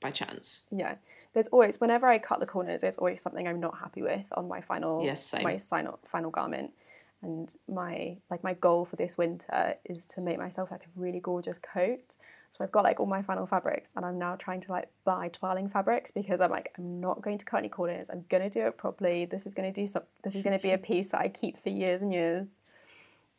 by 0.00 0.10
chance. 0.10 0.62
yeah. 0.70 0.94
There's 1.32 1.48
always 1.48 1.80
whenever 1.80 2.08
I 2.08 2.18
cut 2.18 2.40
the 2.40 2.46
corners, 2.46 2.80
there's 2.80 2.96
always 2.96 3.20
something 3.20 3.46
I'm 3.46 3.60
not 3.60 3.78
happy 3.78 4.02
with 4.02 4.26
on 4.36 4.48
my 4.48 4.60
final 4.62 5.04
Yes, 5.04 5.24
same. 5.26 5.44
my 5.44 5.58
final 5.58 5.98
final 6.06 6.30
garment. 6.30 6.72
And 7.22 7.52
my 7.68 8.16
like 8.30 8.42
my 8.42 8.54
goal 8.54 8.84
for 8.84 8.96
this 8.96 9.18
winter 9.18 9.74
is 9.84 10.06
to 10.06 10.20
make 10.20 10.38
myself 10.38 10.70
like 10.70 10.82
a 10.82 11.00
really 11.00 11.20
gorgeous 11.20 11.58
coat. 11.58 12.16
So 12.48 12.64
I've 12.64 12.72
got 12.72 12.82
like 12.82 12.98
all 12.98 13.06
my 13.06 13.22
final 13.22 13.46
fabrics 13.46 13.92
and 13.94 14.04
I'm 14.04 14.18
now 14.18 14.36
trying 14.36 14.60
to 14.62 14.72
like 14.72 14.88
buy 15.04 15.28
toiling 15.28 15.68
fabrics 15.68 16.10
because 16.10 16.40
I'm 16.40 16.50
like 16.50 16.72
I'm 16.78 17.00
not 17.00 17.20
going 17.20 17.38
to 17.38 17.44
cut 17.44 17.58
any 17.58 17.68
corners. 17.68 18.10
I'm 18.10 18.24
gonna 18.28 18.50
do 18.50 18.66
it 18.66 18.78
properly. 18.78 19.26
This 19.26 19.46
is 19.46 19.54
gonna 19.54 19.72
do 19.72 19.86
some 19.86 20.02
this 20.24 20.34
is 20.34 20.42
gonna 20.42 20.58
be 20.58 20.72
a 20.72 20.78
piece 20.90 21.10
that 21.10 21.20
I 21.20 21.28
keep 21.28 21.58
for 21.58 21.68
years 21.68 22.02
and 22.02 22.12
years. 22.12 22.58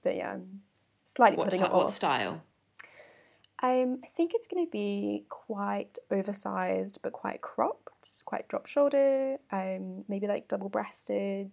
But 0.04 0.16
yeah, 0.16 0.34
I'm 0.34 0.62
slightly 1.06 1.38
What, 1.38 1.46
putting 1.46 1.62
ti- 1.62 1.66
it 1.66 1.74
what 1.74 1.90
style? 1.90 2.44
Um, 3.64 4.00
I 4.04 4.08
think 4.18 4.34
it's 4.34 4.48
going 4.48 4.66
to 4.66 4.72
be 4.72 5.26
quite 5.30 6.00
oversized, 6.10 7.00
but 7.04 7.12
quite 7.12 7.42
cropped, 7.42 8.24
quite 8.26 8.48
drop 8.48 8.66
shoulder. 8.66 9.38
Um, 9.52 10.04
maybe 10.08 10.26
like 10.26 10.48
double 10.48 10.70
breasted, 10.70 11.52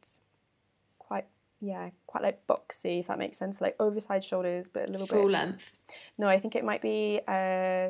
yeah, 1.60 1.90
quite 2.06 2.22
like 2.22 2.46
boxy 2.46 3.00
if 3.00 3.08
that 3.08 3.18
makes 3.18 3.38
sense. 3.38 3.60
Like 3.60 3.76
oversized 3.80 4.28
shoulders, 4.28 4.68
but 4.68 4.88
a 4.88 4.92
little 4.92 5.06
Full 5.06 5.16
bit. 5.16 5.22
Full 5.22 5.30
length. 5.30 5.72
No, 6.16 6.28
I 6.28 6.38
think 6.38 6.54
it 6.54 6.64
might 6.64 6.82
be 6.82 7.20
uh, 7.26 7.88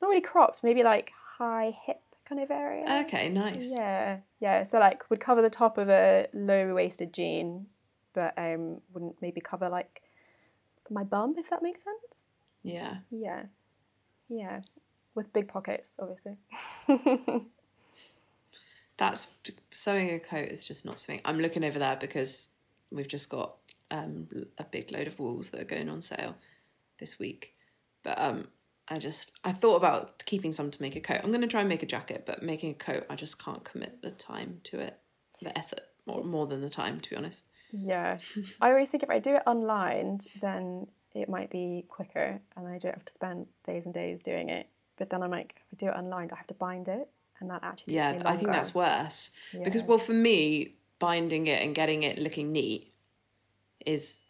not 0.00 0.08
really 0.08 0.20
cropped. 0.20 0.64
Maybe 0.64 0.82
like 0.82 1.12
high 1.38 1.76
hip 1.86 2.00
kind 2.24 2.40
of 2.40 2.50
area. 2.50 3.04
Okay, 3.04 3.28
nice. 3.28 3.70
Yeah, 3.70 4.18
yeah. 4.40 4.64
So 4.64 4.78
like 4.78 5.08
would 5.10 5.20
cover 5.20 5.42
the 5.42 5.50
top 5.50 5.78
of 5.78 5.88
a 5.90 6.26
low 6.32 6.74
waisted 6.74 7.12
jean, 7.12 7.66
but 8.12 8.32
um 8.36 8.80
wouldn't 8.92 9.20
maybe 9.20 9.40
cover 9.40 9.68
like 9.68 10.02
my 10.90 11.04
bum 11.04 11.34
if 11.36 11.50
that 11.50 11.62
makes 11.62 11.84
sense. 11.84 12.24
Yeah. 12.62 12.98
Yeah. 13.10 13.44
Yeah. 14.28 14.60
With 15.14 15.32
big 15.32 15.48
pockets, 15.48 15.96
obviously. 15.98 16.38
That's 18.96 19.28
sewing 19.70 20.10
a 20.10 20.18
coat 20.18 20.48
is 20.48 20.66
just 20.66 20.84
not 20.84 20.98
something. 20.98 21.20
I'm 21.24 21.40
looking 21.40 21.64
over 21.64 21.78
there 21.78 21.96
because 21.96 22.50
we've 22.92 23.08
just 23.08 23.30
got 23.30 23.56
um, 23.90 24.28
a 24.58 24.64
big 24.64 24.90
load 24.92 25.06
of 25.06 25.18
wools 25.18 25.50
that 25.50 25.60
are 25.60 25.64
going 25.64 25.88
on 25.88 26.00
sale 26.00 26.36
this 26.98 27.18
week. 27.18 27.54
But 28.02 28.20
um, 28.20 28.48
I 28.88 28.98
just 28.98 29.32
I 29.44 29.52
thought 29.52 29.76
about 29.76 30.24
keeping 30.26 30.52
some 30.52 30.70
to 30.70 30.82
make 30.82 30.96
a 30.96 31.00
coat. 31.00 31.20
I'm 31.22 31.30
going 31.30 31.40
to 31.40 31.46
try 31.46 31.60
and 31.60 31.68
make 31.68 31.82
a 31.82 31.86
jacket, 31.86 32.24
but 32.26 32.42
making 32.42 32.72
a 32.72 32.74
coat, 32.74 33.06
I 33.08 33.16
just 33.16 33.42
can't 33.42 33.64
commit 33.64 34.02
the 34.02 34.10
time 34.10 34.60
to 34.64 34.78
it, 34.78 34.98
the 35.40 35.56
effort 35.58 35.80
more 36.06 36.22
more 36.22 36.46
than 36.46 36.60
the 36.60 36.70
time, 36.70 37.00
to 37.00 37.10
be 37.10 37.16
honest. 37.16 37.46
Yeah. 37.72 38.18
I 38.60 38.70
always 38.70 38.90
think 38.90 39.02
if 39.02 39.10
I 39.10 39.18
do 39.18 39.36
it 39.36 39.42
online, 39.46 40.20
then 40.40 40.86
it 41.14 41.28
might 41.28 41.50
be 41.50 41.84
quicker 41.88 42.40
and 42.56 42.66
I 42.66 42.78
don't 42.78 42.94
have 42.94 43.04
to 43.04 43.12
spend 43.12 43.46
days 43.64 43.84
and 43.84 43.94
days 43.94 44.22
doing 44.22 44.48
it. 44.48 44.68
But 44.96 45.10
then 45.10 45.22
I'm 45.22 45.30
like, 45.30 45.56
if 45.56 45.62
I 45.72 45.76
do 45.76 45.86
it 45.86 45.96
online, 45.96 46.28
I 46.32 46.36
have 46.36 46.46
to 46.48 46.54
bind 46.54 46.88
it. 46.88 47.08
And 47.40 47.50
that 47.50 47.64
actually 47.64 47.94
Yeah, 47.94 48.22
I 48.24 48.36
think 48.36 48.52
that's 48.52 48.74
worse 48.74 49.30
because 49.52 49.82
well, 49.82 49.98
for 49.98 50.12
me, 50.12 50.76
binding 51.04 51.46
it 51.46 51.62
and 51.62 51.74
getting 51.74 52.02
it 52.02 52.18
looking 52.18 52.52
neat 52.52 52.92
is 53.84 54.24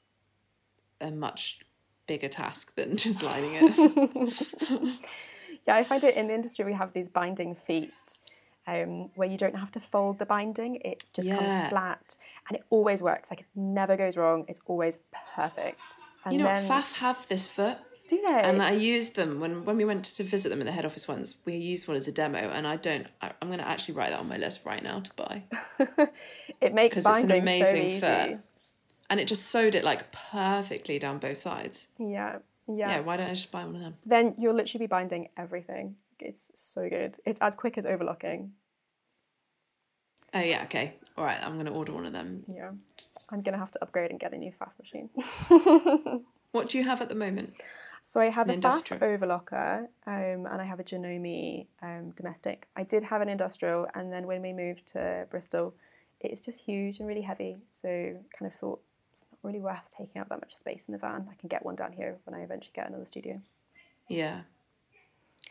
a 1.01 1.11
much 1.11 1.61
bigger 2.07 2.29
task 2.29 2.75
than 2.75 2.97
just 3.05 3.23
lining 3.23 3.53
it. 3.55 4.99
Yeah, 5.67 5.77
I 5.77 5.85
find 5.85 6.05
it 6.05 6.15
in 6.15 6.27
the 6.29 6.35
industry 6.35 6.63
we 6.67 6.75
have 6.75 6.93
these 6.93 7.09
binding 7.09 7.55
feet 7.55 7.93
um, 8.67 9.11
where 9.15 9.29
you 9.29 9.39
don't 9.39 9.57
have 9.57 9.71
to 9.73 9.81
fold 9.81 10.19
the 10.19 10.27
binding, 10.27 10.77
it 10.85 11.05
just 11.15 11.29
Yeah. 11.29 11.37
comes 11.37 11.55
flat 11.71 12.17
and 12.49 12.59
it 12.59 12.65
always 12.69 13.01
works. 13.03 13.31
Like 13.31 13.41
it 13.41 13.47
never 13.55 13.97
goes 13.97 14.15
wrong, 14.17 14.45
it's 14.47 14.61
always 14.67 14.99
perfect. 15.35 15.81
And 16.25 16.33
you 16.35 16.39
know, 16.39 16.45
then, 16.47 16.69
Pfaff 16.69 16.93
have 16.95 17.27
this 17.29 17.49
foot. 17.49 17.79
Do 18.07 18.21
they? 18.21 18.40
And 18.43 18.62
I 18.62 18.73
used 18.73 19.17
them 19.17 19.40
when 19.40 19.64
when 19.64 19.77
we 19.79 19.85
went 19.85 20.05
to 20.05 20.23
visit 20.23 20.51
them 20.51 20.61
in 20.61 20.67
the 20.67 20.73
head 20.73 20.85
office 20.85 21.09
once. 21.09 21.40
We 21.47 21.57
used 21.57 21.88
one 21.88 21.97
as 21.97 22.07
a 22.07 22.12
demo, 22.12 22.38
and 22.38 22.67
I 22.67 22.77
don't. 22.77 23.07
I, 23.23 23.33
I'm 23.40 23.49
going 23.49 23.61
to 23.61 23.67
actually 23.69 23.95
write 23.95 24.11
that 24.11 24.21
on 24.21 24.29
my 24.29 24.37
list 24.37 24.64
right 24.67 24.83
now 24.83 25.01
to 25.01 25.11
buy 25.14 25.43
it 26.61 26.75
makes 26.75 26.97
because 26.97 27.07
it's 27.07 27.07
an 27.07 27.29
binding 27.29 27.43
amazing 27.43 27.99
so 28.01 28.23
easy. 28.27 28.38
and 29.09 29.21
it 29.21 29.27
just 29.27 29.47
sewed 29.47 29.75
it 29.75 29.85
like 29.85 30.12
perfectly 30.12 30.99
down 30.99 31.19
both 31.19 31.38
sides. 31.38 31.88
Yeah, 31.99 32.38
Yeah, 32.69 32.90
yeah. 32.97 33.01
why 33.01 33.17
don't 33.17 33.27
I 33.27 33.31
just 33.31 33.51
buy 33.51 33.64
one 33.64 33.77
of 33.77 33.81
them? 33.81 33.95
Then 34.05 34.35
you'll 34.37 34.55
literally 34.55 34.85
be 34.85 34.88
binding 34.88 35.29
everything. 35.38 35.97
It's 36.21 36.51
so 36.55 36.88
good. 36.90 37.17
It's 37.25 37.40
as 37.40 37.55
quick 37.55 37.79
as 37.79 37.87
overlocking. 37.87 38.53
Oh 40.35 40.40
yeah, 40.40 40.64
okay, 40.64 40.95
all 41.17 41.25
right. 41.25 41.38
I'm 41.43 41.55
going 41.55 41.67
to 41.67 41.73
order 41.73 41.93
one 41.93 42.05
of 42.07 42.12
them. 42.12 42.45
Yeah. 42.49 42.73
I'm 43.31 43.40
gonna 43.40 43.57
have 43.59 43.71
to 43.71 43.83
upgrade 43.83 44.11
and 44.11 44.21
get 44.21 44.35
a 44.35 44.37
new 44.37 44.53
Pfaff 44.53 44.79
machine. 44.79 45.09
What 46.53 46.69
do 46.69 46.79
you 46.79 46.85
have 46.85 47.03
at 47.03 47.09
the 47.09 47.17
moment? 47.17 47.55
So 48.07 48.21
I 48.21 48.29
have 48.29 48.47
An 48.49 48.53
a 48.53 48.55
industrial. 48.55 49.01
Pfaff 49.01 49.19
overlocker 49.19 49.79
um, 50.07 50.47
and 50.47 50.61
I 50.61 50.64
have 50.64 50.79
a 50.79 50.85
Janome 50.85 51.67
um, 51.83 52.11
domestic. 52.11 52.69
I 52.77 52.83
did 52.83 53.03
have 53.03 53.23
an 53.23 53.31
industrial, 53.31 53.88
and 53.95 54.12
then 54.12 54.27
when 54.27 54.43
we 54.43 54.53
moved 54.53 54.87
to 54.88 55.27
Bristol, 55.31 55.75
it's 56.21 56.40
just 56.40 56.61
huge 56.64 57.01
and 57.01 57.09
really 57.09 57.23
heavy. 57.23 57.57
So 57.67 57.88
kind 58.38 58.53
of 58.53 58.55
thought 58.55 58.81
it's 59.12 59.25
not 59.33 59.38
really 59.43 59.61
worth 59.61 59.88
taking 59.97 60.21
up 60.21 60.29
that 60.29 60.40
much 60.40 60.55
space 60.55 60.87
in 60.87 60.93
the 60.93 60.99
van. 60.99 61.29
I 61.31 61.35
can 61.35 61.49
get 61.49 61.64
one 61.64 61.77
down 61.77 61.93
here 61.93 62.19
when 62.25 62.38
I 62.38 62.45
eventually 62.45 62.73
get 62.75 62.88
another 62.88 63.07
studio. 63.07 63.35
Yeah. 64.09 64.43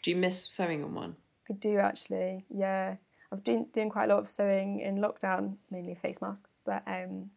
Do 0.04 0.12
you 0.12 0.18
miss 0.18 0.46
sewing 0.46 0.84
on 0.84 0.94
one? 0.94 1.16
I 1.50 1.54
do 1.54 1.80
actually, 1.80 2.46
yeah. 2.50 2.98
I've 3.32 3.44
been 3.44 3.66
doing 3.74 3.90
quite 3.90 4.12
a 4.12 4.14
lot 4.14 4.20
of 4.20 4.30
sewing 4.30 4.80
in 4.80 4.98
lockdown, 4.98 5.56
mainly 5.72 5.96
face 5.96 6.22
masks, 6.22 6.54
but 6.66 6.84
um, 6.86 7.32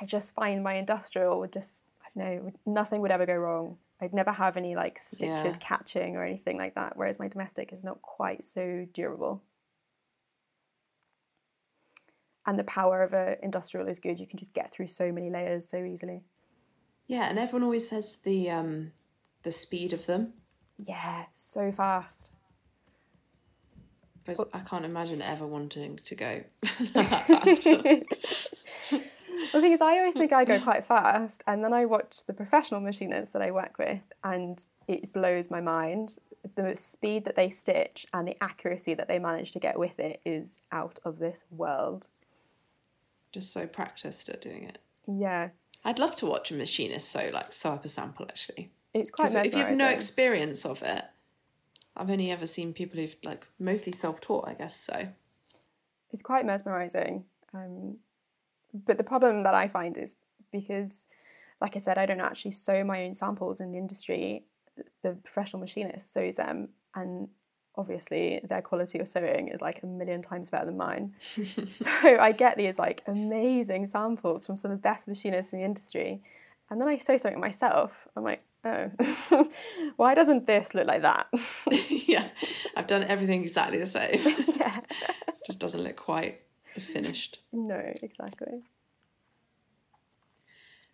I 0.00 0.04
just 0.04 0.34
find 0.34 0.64
my 0.64 0.74
industrial 0.74 1.38
would 1.38 1.52
just, 1.52 1.84
I 2.02 2.08
don't 2.18 2.44
know 2.44 2.52
nothing 2.66 3.00
would 3.02 3.12
ever 3.12 3.24
go 3.24 3.36
wrong. 3.36 3.78
I'd 4.00 4.14
never 4.14 4.32
have 4.32 4.56
any 4.56 4.74
like 4.74 4.98
stitches 4.98 5.28
Yeah. 5.44 5.56
catching 5.60 6.16
or 6.16 6.24
anything 6.24 6.56
like 6.56 6.74
that, 6.74 6.96
whereas 6.96 7.18
my 7.18 7.28
domestic 7.28 7.72
is 7.72 7.84
not 7.84 8.00
quite 8.02 8.42
so 8.42 8.86
durable. 8.92 9.42
And 12.46 12.58
the 12.58 12.64
power 12.64 13.02
of 13.02 13.12
a 13.12 13.36
industrial 13.44 13.86
is 13.86 14.00
good. 14.00 14.18
You 14.18 14.26
can 14.26 14.38
just 14.38 14.54
get 14.54 14.72
through 14.72 14.88
so 14.88 15.12
many 15.12 15.30
layers 15.30 15.68
so 15.68 15.84
easily. 15.84 16.22
Yeah, 17.06 17.28
and 17.28 17.38
everyone 17.38 17.64
always 17.64 17.88
says 17.88 18.16
the 18.16 18.50
um 18.50 18.92
the 19.42 19.52
speed 19.52 19.92
of 19.92 20.06
them. 20.06 20.32
Yeah, 20.78 21.26
so 21.32 21.70
fast. 21.70 22.32
But 24.24 24.38
I 24.54 24.60
can't 24.60 24.84
imagine 24.84 25.22
ever 25.22 25.46
wanting 25.46 25.98
to 26.04 26.14
go 26.14 26.44
that 26.94 27.26
fast. 27.26 27.66
The 29.52 29.60
thing 29.60 29.72
is, 29.72 29.80
I 29.80 29.98
always 29.98 30.14
think 30.14 30.32
I 30.32 30.44
go 30.44 30.60
quite 30.70 30.84
fast, 30.84 31.42
and 31.46 31.64
then 31.64 31.72
I 31.72 31.86
watch 31.86 32.24
the 32.26 32.32
professional 32.32 32.80
machinists 32.80 33.32
that 33.32 33.42
I 33.42 33.50
work 33.50 33.78
with, 33.78 34.00
and 34.22 34.62
it 34.86 35.12
blows 35.12 35.50
my 35.50 35.60
mind. 35.60 36.18
The 36.54 36.74
speed 36.74 37.24
that 37.24 37.36
they 37.36 37.50
stitch 37.50 38.06
and 38.12 38.26
the 38.26 38.42
accuracy 38.42 38.94
that 38.94 39.08
they 39.08 39.18
manage 39.18 39.52
to 39.52 39.58
get 39.58 39.78
with 39.78 39.98
it 39.98 40.20
is 40.24 40.60
out 40.72 40.98
of 41.04 41.18
this 41.18 41.44
world. 41.50 42.08
Just 43.32 43.52
so 43.52 43.66
practiced 43.66 44.28
at 44.28 44.40
doing 44.40 44.64
it. 44.64 44.78
Yeah, 45.06 45.50
I'd 45.84 45.98
love 45.98 46.14
to 46.16 46.26
watch 46.26 46.50
a 46.50 46.54
machinist 46.54 47.08
sew 47.08 47.30
like 47.32 47.52
sew 47.52 47.72
up 47.72 47.84
a 47.84 47.88
sample 47.88 48.26
actually. 48.28 48.70
it's 48.92 49.10
quite 49.10 49.34
if 49.34 49.54
you 49.54 49.64
have 49.64 49.76
no 49.76 49.88
experience 49.88 50.64
of 50.66 50.82
it, 50.82 51.04
I've 51.96 52.10
only 52.10 52.30
ever 52.30 52.46
seen 52.46 52.72
people 52.72 53.00
who've 53.00 53.16
like 53.24 53.46
mostly 53.58 53.92
self 53.92 54.20
taught, 54.20 54.48
I 54.48 54.54
guess. 54.54 54.78
So 54.78 55.08
it's 56.10 56.22
quite 56.22 56.44
mesmerizing. 56.44 57.24
Um, 57.54 57.98
but 58.72 58.98
the 58.98 59.04
problem 59.04 59.42
that 59.42 59.54
I 59.54 59.68
find 59.68 59.96
is 59.96 60.16
because, 60.52 61.06
like 61.60 61.76
I 61.76 61.78
said, 61.78 61.98
I 61.98 62.06
don't 62.06 62.20
actually 62.20 62.52
sew 62.52 62.84
my 62.84 63.04
own 63.04 63.14
samples 63.14 63.60
in 63.60 63.72
the 63.72 63.78
industry. 63.78 64.44
The 65.02 65.12
professional 65.22 65.60
machinist 65.60 66.12
sews 66.12 66.36
them, 66.36 66.70
and 66.94 67.28
obviously 67.76 68.40
their 68.44 68.62
quality 68.62 68.98
of 68.98 69.08
sewing 69.08 69.48
is 69.48 69.62
like 69.62 69.82
a 69.82 69.86
million 69.86 70.22
times 70.22 70.50
better 70.50 70.66
than 70.66 70.76
mine. 70.76 71.14
so 71.20 71.90
I 72.02 72.32
get 72.32 72.56
these 72.56 72.78
like 72.78 73.02
amazing 73.06 73.86
samples 73.86 74.46
from 74.46 74.56
some 74.56 74.70
of 74.70 74.78
the 74.78 74.82
best 74.82 75.08
machinists 75.08 75.52
in 75.52 75.60
the 75.60 75.64
industry, 75.64 76.22
and 76.70 76.80
then 76.80 76.88
I 76.88 76.98
sew 76.98 77.16
something 77.16 77.40
myself. 77.40 78.08
I'm 78.16 78.24
like, 78.24 78.42
oh, 78.64 78.90
why 79.96 80.14
doesn't 80.14 80.46
this 80.46 80.74
look 80.74 80.86
like 80.86 81.02
that? 81.02 81.26
yeah, 81.90 82.28
I've 82.76 82.86
done 82.86 83.04
everything 83.04 83.42
exactly 83.42 83.78
the 83.78 83.86
same. 83.86 84.20
yeah. 84.56 84.80
Just 85.46 85.58
doesn't 85.58 85.82
look 85.82 85.96
quite 85.96 86.40
as 86.76 86.86
finished. 86.86 87.40
No, 87.52 87.92
exactly. 88.02 88.62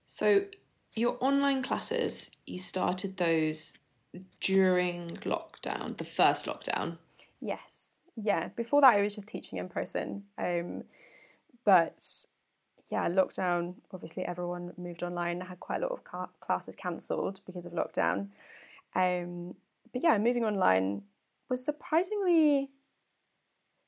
So 0.06 0.44
your 0.94 1.18
online 1.20 1.62
classes, 1.62 2.30
you 2.46 2.58
started 2.58 3.16
those 3.16 3.76
during 4.40 5.08
lockdown, 5.18 5.96
the 5.96 6.04
first 6.04 6.46
lockdown. 6.46 6.98
Yes. 7.40 8.00
Yeah. 8.16 8.48
Before 8.48 8.80
that, 8.80 8.94
I 8.94 9.02
was 9.02 9.14
just 9.14 9.26
teaching 9.26 9.58
in 9.58 9.68
person. 9.68 10.24
Um, 10.38 10.84
but 11.64 12.02
yeah, 12.88 13.08
lockdown, 13.08 13.74
obviously, 13.92 14.24
everyone 14.24 14.72
moved 14.78 15.02
online. 15.02 15.42
I 15.42 15.46
had 15.46 15.60
quite 15.60 15.78
a 15.78 15.82
lot 15.82 15.92
of 15.92 16.04
ca- 16.04 16.28
classes 16.40 16.76
cancelled 16.76 17.40
because 17.44 17.66
of 17.66 17.72
lockdown. 17.72 18.28
Um, 18.94 19.54
but 19.92 20.02
yeah, 20.02 20.16
moving 20.18 20.44
online 20.44 21.02
was 21.48 21.64
surprisingly 21.64 22.70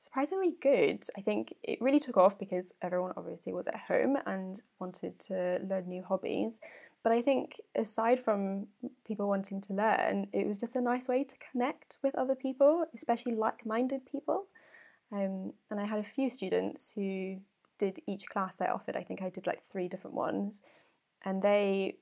surprisingly 0.01 0.55
good. 0.61 1.05
I 1.17 1.21
think 1.21 1.55
it 1.63 1.81
really 1.81 1.99
took 1.99 2.17
off 2.17 2.39
because 2.39 2.75
everyone 2.83 3.13
obviously 3.17 3.53
was 3.53 3.67
at 3.67 3.81
home 3.89 4.17
and 4.27 4.61
wanted 4.79 5.19
to 5.21 5.61
learn 5.69 5.89
new 5.89 6.03
hobbies. 6.03 6.61
But 7.03 7.13
I 7.13 7.23
think 7.23 7.61
aside 7.77 8.21
from 8.21 8.67
people 9.07 9.29
wanting 9.29 9.61
to 9.63 9.73
learn, 9.73 10.29
it 10.33 10.47
was 10.47 10.59
just 10.59 10.77
a 10.77 10.81
nice 10.81 11.09
way 11.09 11.25
to 11.25 11.37
connect 11.51 11.97
with 12.03 12.15
other 12.15 12.35
people, 12.35 12.85
especially 12.95 13.35
like-minded 13.35 14.03
people. 14.07 14.47
Um, 15.13 15.53
and 15.71 15.81
I 15.81 15.87
had 15.87 16.01
a 16.01 16.05
few 16.05 16.29
students 16.29 16.93
who 16.93 17.39
did 17.79 18.01
each 18.07 18.29
class 18.29 18.61
I 18.61 18.67
offered. 18.67 18.97
I 18.97 19.03
think 19.03 19.23
I 19.23 19.31
did 19.31 19.47
like 19.47 19.63
three 19.63 19.89
different 19.89 20.17
ones, 20.17 20.63
and 21.25 21.43
they 21.43 21.97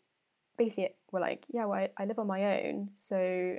basically 0.57 0.95
were 1.13 1.21
like, 1.21 1.45
"Yeah, 1.49 1.67
well, 1.67 1.81
I, 1.81 1.91
I 2.03 2.07
live 2.07 2.19
on 2.19 2.27
my 2.27 2.61
own, 2.61 2.91
so 2.97 3.59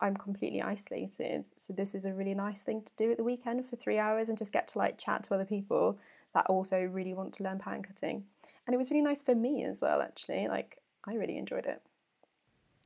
I'm 0.00 0.16
completely 0.16 0.60
isolated. 0.60 1.46
So 1.56 1.72
this 1.72 1.94
is 1.94 2.04
a 2.04 2.12
really 2.12 2.34
nice 2.34 2.62
thing 2.62 2.82
to 2.82 2.94
do 2.96 3.10
at 3.10 3.16
the 3.16 3.24
weekend 3.24 3.64
for 3.64 3.76
three 3.76 3.98
hours 3.98 4.28
and 4.28 4.36
just 4.36 4.52
get 4.52 4.68
to 4.68 4.78
like 4.78 4.98
chat 4.98 5.24
to 5.24 5.34
other 5.34 5.44
people 5.44 5.98
that 6.34 6.46
also 6.46 6.82
really 6.82 7.14
want 7.14 7.32
to 7.34 7.42
learn 7.42 7.58
pattern 7.58 7.82
cutting. 7.82 8.24
And 8.66 8.74
it 8.74 8.76
was 8.76 8.90
really 8.90 9.02
nice 9.02 9.22
for 9.22 9.34
me 9.34 9.64
as 9.64 9.80
well, 9.80 10.02
actually. 10.02 10.48
Like 10.48 10.78
I 11.06 11.14
really 11.14 11.38
enjoyed 11.38 11.66
it. 11.66 11.80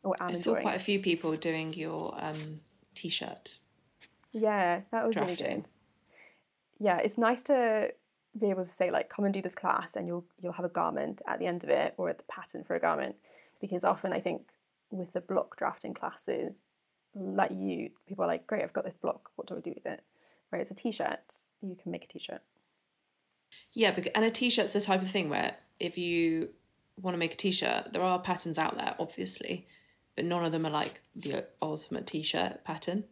Or 0.04 0.14
am 0.20 0.28
I 0.28 0.32
saw 0.32 0.54
quite 0.60 0.76
a 0.76 0.80
few 0.80 1.00
people 1.00 1.34
doing 1.36 1.74
your 1.74 2.14
um, 2.18 2.60
t-shirt. 2.94 3.58
Yeah, 4.32 4.82
that 4.92 5.06
was 5.06 5.16
drafting. 5.16 5.36
really 5.36 5.54
good. 5.56 5.70
Yeah, 6.78 6.98
it's 6.98 7.18
nice 7.18 7.42
to 7.44 7.92
be 8.38 8.50
able 8.50 8.62
to 8.62 8.68
say 8.68 8.90
like, 8.90 9.08
come 9.08 9.24
and 9.24 9.34
do 9.34 9.42
this 9.42 9.54
class, 9.54 9.96
and 9.96 10.06
you'll 10.06 10.24
you'll 10.40 10.52
have 10.54 10.64
a 10.64 10.70
garment 10.70 11.20
at 11.26 11.38
the 11.38 11.46
end 11.46 11.64
of 11.64 11.70
it 11.70 11.94
or 11.96 12.08
at 12.08 12.18
the 12.18 12.24
pattern 12.24 12.62
for 12.62 12.76
a 12.76 12.80
garment, 12.80 13.16
because 13.60 13.84
often 13.84 14.12
I 14.12 14.20
think 14.20 14.42
with 14.90 15.12
the 15.12 15.20
block 15.20 15.56
drafting 15.56 15.94
classes, 15.94 16.68
like 17.14 17.50
you, 17.52 17.90
people 18.06 18.24
are 18.24 18.28
like, 18.28 18.46
great, 18.46 18.62
I've 18.62 18.72
got 18.72 18.84
this 18.84 18.94
block. 18.94 19.30
What 19.36 19.48
do 19.48 19.56
I 19.56 19.60
do 19.60 19.72
with 19.74 19.86
it? 19.86 20.02
Whereas 20.50 20.70
a 20.70 20.74
t-shirt, 20.74 21.34
you 21.62 21.76
can 21.80 21.92
make 21.92 22.04
a 22.04 22.08
t-shirt. 22.08 22.42
Yeah, 23.72 23.96
and 24.14 24.24
a 24.24 24.30
t-shirt's 24.30 24.72
the 24.72 24.80
type 24.80 25.02
of 25.02 25.10
thing 25.10 25.28
where 25.28 25.56
if 25.78 25.96
you 25.96 26.50
want 27.00 27.14
to 27.14 27.18
make 27.18 27.34
a 27.34 27.36
t-shirt, 27.36 27.92
there 27.92 28.02
are 28.02 28.18
patterns 28.18 28.58
out 28.58 28.76
there, 28.76 28.94
obviously, 28.98 29.66
but 30.16 30.24
none 30.24 30.44
of 30.44 30.52
them 30.52 30.66
are 30.66 30.70
like 30.70 31.00
the 31.14 31.46
ultimate 31.62 32.06
t-shirt 32.06 32.64
pattern. 32.64 33.04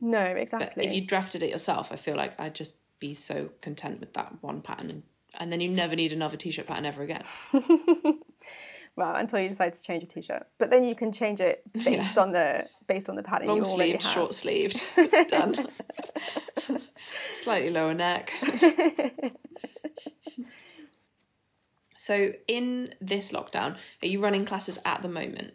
No, 0.00 0.20
exactly. 0.20 0.70
But 0.76 0.84
if 0.86 0.94
you 0.94 1.06
drafted 1.06 1.42
it 1.42 1.50
yourself, 1.50 1.92
I 1.92 1.96
feel 1.96 2.16
like 2.16 2.38
I'd 2.40 2.54
just 2.54 2.76
be 2.98 3.14
so 3.14 3.50
content 3.60 4.00
with 4.00 4.14
that 4.14 4.42
one 4.42 4.62
pattern, 4.62 4.90
and, 4.90 5.02
and 5.38 5.52
then 5.52 5.60
you 5.60 5.68
never 5.68 5.96
need 5.96 6.12
another 6.12 6.36
t-shirt 6.36 6.66
pattern 6.66 6.86
ever 6.86 7.02
again. 7.02 7.24
well, 8.96 9.14
until 9.14 9.38
you 9.40 9.48
decide 9.48 9.74
to 9.74 9.82
change 9.82 10.02
a 10.02 10.06
t-shirt, 10.06 10.46
but 10.58 10.70
then 10.70 10.84
you 10.84 10.94
can 10.94 11.12
change 11.12 11.40
it 11.40 11.62
based 11.72 12.16
yeah. 12.16 12.22
on 12.22 12.32
the 12.32 12.66
based 12.86 13.08
on 13.08 13.16
the 13.16 13.22
pattern 13.22 13.48
Long 13.48 13.64
sleeved, 13.64 14.02
short 14.02 14.34
sleeved, 14.34 14.84
done. 15.28 15.68
Slightly 17.34 17.70
lower 17.70 17.94
neck. 17.94 18.32
so, 21.96 22.32
in 22.48 22.92
this 23.00 23.32
lockdown, 23.32 23.76
are 24.02 24.06
you 24.06 24.22
running 24.22 24.44
classes 24.44 24.78
at 24.84 25.02
the 25.02 25.08
moment? 25.08 25.54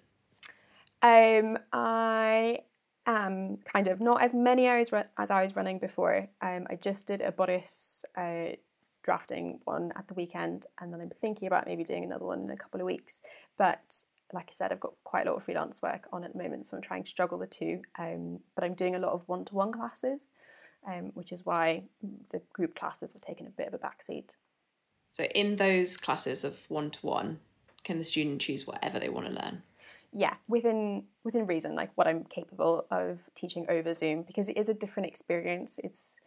Um, 1.02 1.60
I 1.74 2.60
am 3.06 3.58
kind 3.58 3.88
of 3.88 4.00
not 4.02 4.22
as 4.22 4.34
many 4.34 4.68
hours 4.68 4.92
as 5.18 5.30
I 5.30 5.42
was 5.42 5.56
running 5.56 5.78
before. 5.78 6.30
Um, 6.42 6.68
I 6.70 6.76
just 6.76 7.08
did 7.08 7.22
a 7.22 7.32
bodice 7.32 8.06
uh, 8.16 8.56
drafting 9.06 9.60
one 9.66 9.94
at 9.96 10.08
the 10.08 10.16
weekend, 10.16 10.66
and 10.82 10.92
then 10.92 11.00
I'm 11.00 11.10
thinking 11.10 11.48
about 11.48 11.68
maybe 11.68 11.84
doing 11.84 12.04
another 12.04 12.26
one 12.26 12.42
in 12.42 12.50
a 12.50 12.58
couple 12.58 12.82
of 12.82 12.86
weeks. 12.88 13.22
But 13.58 14.04
like 14.34 14.48
I 14.50 14.52
said, 14.52 14.72
I've 14.72 14.80
got 14.80 14.94
quite 15.04 15.28
a 15.28 15.30
lot 15.30 15.38
of 15.38 15.44
freelance 15.44 15.82
work 15.82 16.08
on 16.12 16.24
at 16.24 16.34
the 16.34 16.42
moment, 16.42 16.66
so 16.66 16.76
I'm 16.76 16.82
trying 16.82 17.04
to 17.04 17.16
juggle 17.16 17.38
the 17.38 17.46
two. 17.46 17.84
Um, 18.00 18.40
but 18.56 18.64
I'm 18.64 18.74
doing 18.74 18.96
a 18.96 19.00
lot 19.00 19.14
of 19.14 19.22
one 19.28 19.46
to 19.46 19.56
one 19.56 19.72
classes, 19.72 20.30
um, 20.88 21.12
which 21.14 21.32
is 21.32 21.46
why 21.46 21.84
the 22.32 22.42
group 22.52 22.76
classes 22.76 23.14
have 23.14 23.22
taken 23.22 23.46
a 23.46 23.52
bit 23.52 23.68
of 23.68 23.76
a 23.76 23.78
backseat. 23.78 24.38
So, 25.12 25.24
in 25.36 25.58
those 25.58 25.96
classes 25.96 26.44
of 26.44 26.66
one 26.68 26.90
to 26.90 27.06
one, 27.06 27.40
can 27.84 28.00
the 28.00 28.04
student 28.04 28.42
choose 28.42 28.66
whatever 28.66 29.00
they 29.00 29.10
want 29.10 29.28
to 29.28 29.32
learn? 29.32 29.62
Yeah, 30.12 30.34
within 30.48 31.04
within 31.24 31.46
reason, 31.46 31.76
like 31.76 31.92
what 31.94 32.08
I'm 32.08 32.24
capable 32.24 32.88
of 32.90 33.20
teaching 33.36 33.68
over 33.70 33.94
Zoom, 33.94 34.24
because 34.24 34.50
it 34.50 34.58
is 34.58 34.68
a 34.68 34.74
different 34.74 35.08
experience. 35.08 35.80
It's 35.84 36.20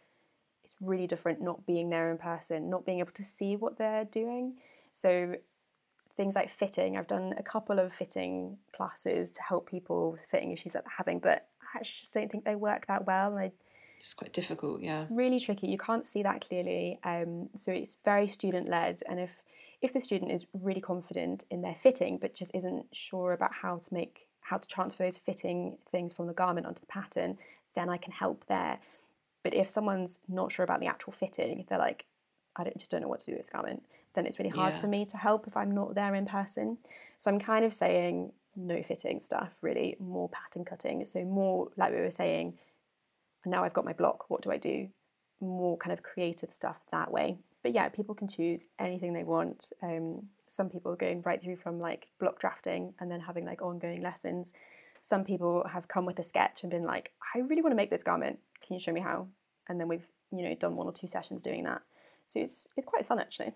it's 0.63 0.75
really 0.81 1.07
different 1.07 1.41
not 1.41 1.65
being 1.65 1.89
there 1.89 2.11
in 2.11 2.17
person, 2.17 2.69
not 2.69 2.85
being 2.85 2.99
able 2.99 3.11
to 3.13 3.23
see 3.23 3.55
what 3.55 3.77
they're 3.77 4.05
doing. 4.05 4.55
So 4.91 5.35
things 6.15 6.35
like 6.35 6.49
fitting, 6.49 6.97
I've 6.97 7.07
done 7.07 7.33
a 7.37 7.43
couple 7.43 7.79
of 7.79 7.93
fitting 7.93 8.57
classes 8.73 9.31
to 9.31 9.41
help 9.41 9.69
people 9.69 10.11
with 10.11 10.27
fitting 10.29 10.51
issues 10.51 10.73
that 10.73 10.83
they're 10.83 10.93
having, 10.97 11.19
but 11.19 11.47
I 11.73 11.79
just 11.79 12.13
don't 12.13 12.31
think 12.31 12.45
they 12.45 12.55
work 12.55 12.87
that 12.87 13.05
well. 13.07 13.31
And 13.31 13.39
I, 13.39 13.51
it's 13.99 14.13
quite 14.13 14.33
difficult, 14.33 14.81
yeah. 14.81 15.05
Really 15.09 15.39
tricky. 15.39 15.67
You 15.67 15.77
can't 15.77 16.07
see 16.07 16.23
that 16.23 16.41
clearly. 16.41 16.99
Um, 17.03 17.49
so 17.55 17.71
it's 17.71 17.97
very 18.03 18.27
student 18.27 18.67
led, 18.67 19.01
and 19.07 19.19
if 19.19 19.43
if 19.81 19.93
the 19.93 20.01
student 20.01 20.31
is 20.31 20.45
really 20.53 20.81
confident 20.81 21.45
in 21.49 21.61
their 21.61 21.75
fitting 21.75 22.17
but 22.17 22.35
just 22.35 22.51
isn't 22.53 22.87
sure 22.91 23.31
about 23.31 23.53
how 23.61 23.77
to 23.77 23.93
make 23.93 24.27
how 24.41 24.57
to 24.57 24.67
transfer 24.67 25.03
those 25.03 25.17
fitting 25.17 25.77
things 25.89 26.13
from 26.13 26.27
the 26.27 26.33
garment 26.33 26.65
onto 26.65 26.81
the 26.81 26.87
pattern, 26.87 27.37
then 27.75 27.89
I 27.89 27.97
can 27.97 28.11
help 28.11 28.45
there. 28.47 28.79
But 29.43 29.53
if 29.53 29.69
someone's 29.69 30.19
not 30.27 30.51
sure 30.51 30.63
about 30.63 30.79
the 30.79 30.87
actual 30.87 31.13
fitting, 31.13 31.65
they're 31.67 31.77
like, 31.77 32.05
I 32.55 32.63
don't, 32.63 32.77
just 32.77 32.91
don't 32.91 33.01
know 33.01 33.07
what 33.07 33.19
to 33.21 33.25
do 33.27 33.31
with 33.33 33.41
this 33.41 33.49
garment, 33.49 33.83
then 34.15 34.25
it's 34.25 34.39
really 34.39 34.49
hard 34.49 34.73
yeah. 34.73 34.81
for 34.81 34.87
me 34.87 35.05
to 35.05 35.17
help 35.17 35.47
if 35.47 35.55
I'm 35.55 35.71
not 35.71 35.95
there 35.95 36.15
in 36.15 36.25
person. 36.25 36.77
So 37.17 37.31
I'm 37.31 37.39
kind 37.39 37.63
of 37.63 37.73
saying 37.73 38.33
no 38.55 38.83
fitting 38.83 39.21
stuff, 39.21 39.53
really, 39.61 39.95
more 39.99 40.29
pattern 40.29 40.65
cutting. 40.65 41.05
So 41.05 41.23
more 41.23 41.69
like 41.77 41.93
we 41.93 42.01
were 42.01 42.11
saying, 42.11 42.57
now 43.45 43.63
I've 43.63 43.73
got 43.73 43.85
my 43.85 43.93
block, 43.93 44.29
what 44.29 44.41
do 44.41 44.51
I 44.51 44.57
do? 44.57 44.89
More 45.39 45.77
kind 45.77 45.93
of 45.93 46.03
creative 46.03 46.51
stuff 46.51 46.77
that 46.91 47.11
way. 47.11 47.37
But 47.63 47.73
yeah, 47.73 47.87
people 47.89 48.15
can 48.15 48.27
choose 48.27 48.67
anything 48.77 49.13
they 49.13 49.23
want. 49.23 49.71
Um, 49.81 50.27
some 50.47 50.69
people 50.69 50.91
are 50.91 50.97
going 50.97 51.21
right 51.21 51.41
through 51.41 51.57
from 51.57 51.79
like 51.79 52.07
block 52.19 52.39
drafting 52.39 52.93
and 52.99 53.11
then 53.11 53.21
having 53.21 53.45
like 53.45 53.61
ongoing 53.61 54.01
lessons. 54.01 54.53
Some 55.01 55.23
people 55.23 55.65
have 55.71 55.87
come 55.87 56.05
with 56.05 56.19
a 56.19 56.23
sketch 56.23 56.63
and 56.63 56.71
been 56.71 56.83
like, 56.83 57.13
I 57.33 57.39
really 57.39 57.61
want 57.61 57.71
to 57.71 57.77
make 57.77 57.89
this 57.89 58.03
garment 58.03 58.39
can 58.65 58.75
you 58.75 58.79
show 58.79 58.91
me 58.91 59.01
how? 59.01 59.27
And 59.67 59.79
then 59.79 59.87
we've 59.87 60.07
you 60.31 60.43
know 60.47 60.55
done 60.55 60.75
one 60.75 60.87
or 60.87 60.93
two 60.93 61.07
sessions 61.07 61.41
doing 61.41 61.63
that. 61.63 61.81
So 62.25 62.39
it's 62.39 62.67
it's 62.77 62.85
quite 62.85 63.05
fun 63.05 63.19
actually. 63.19 63.53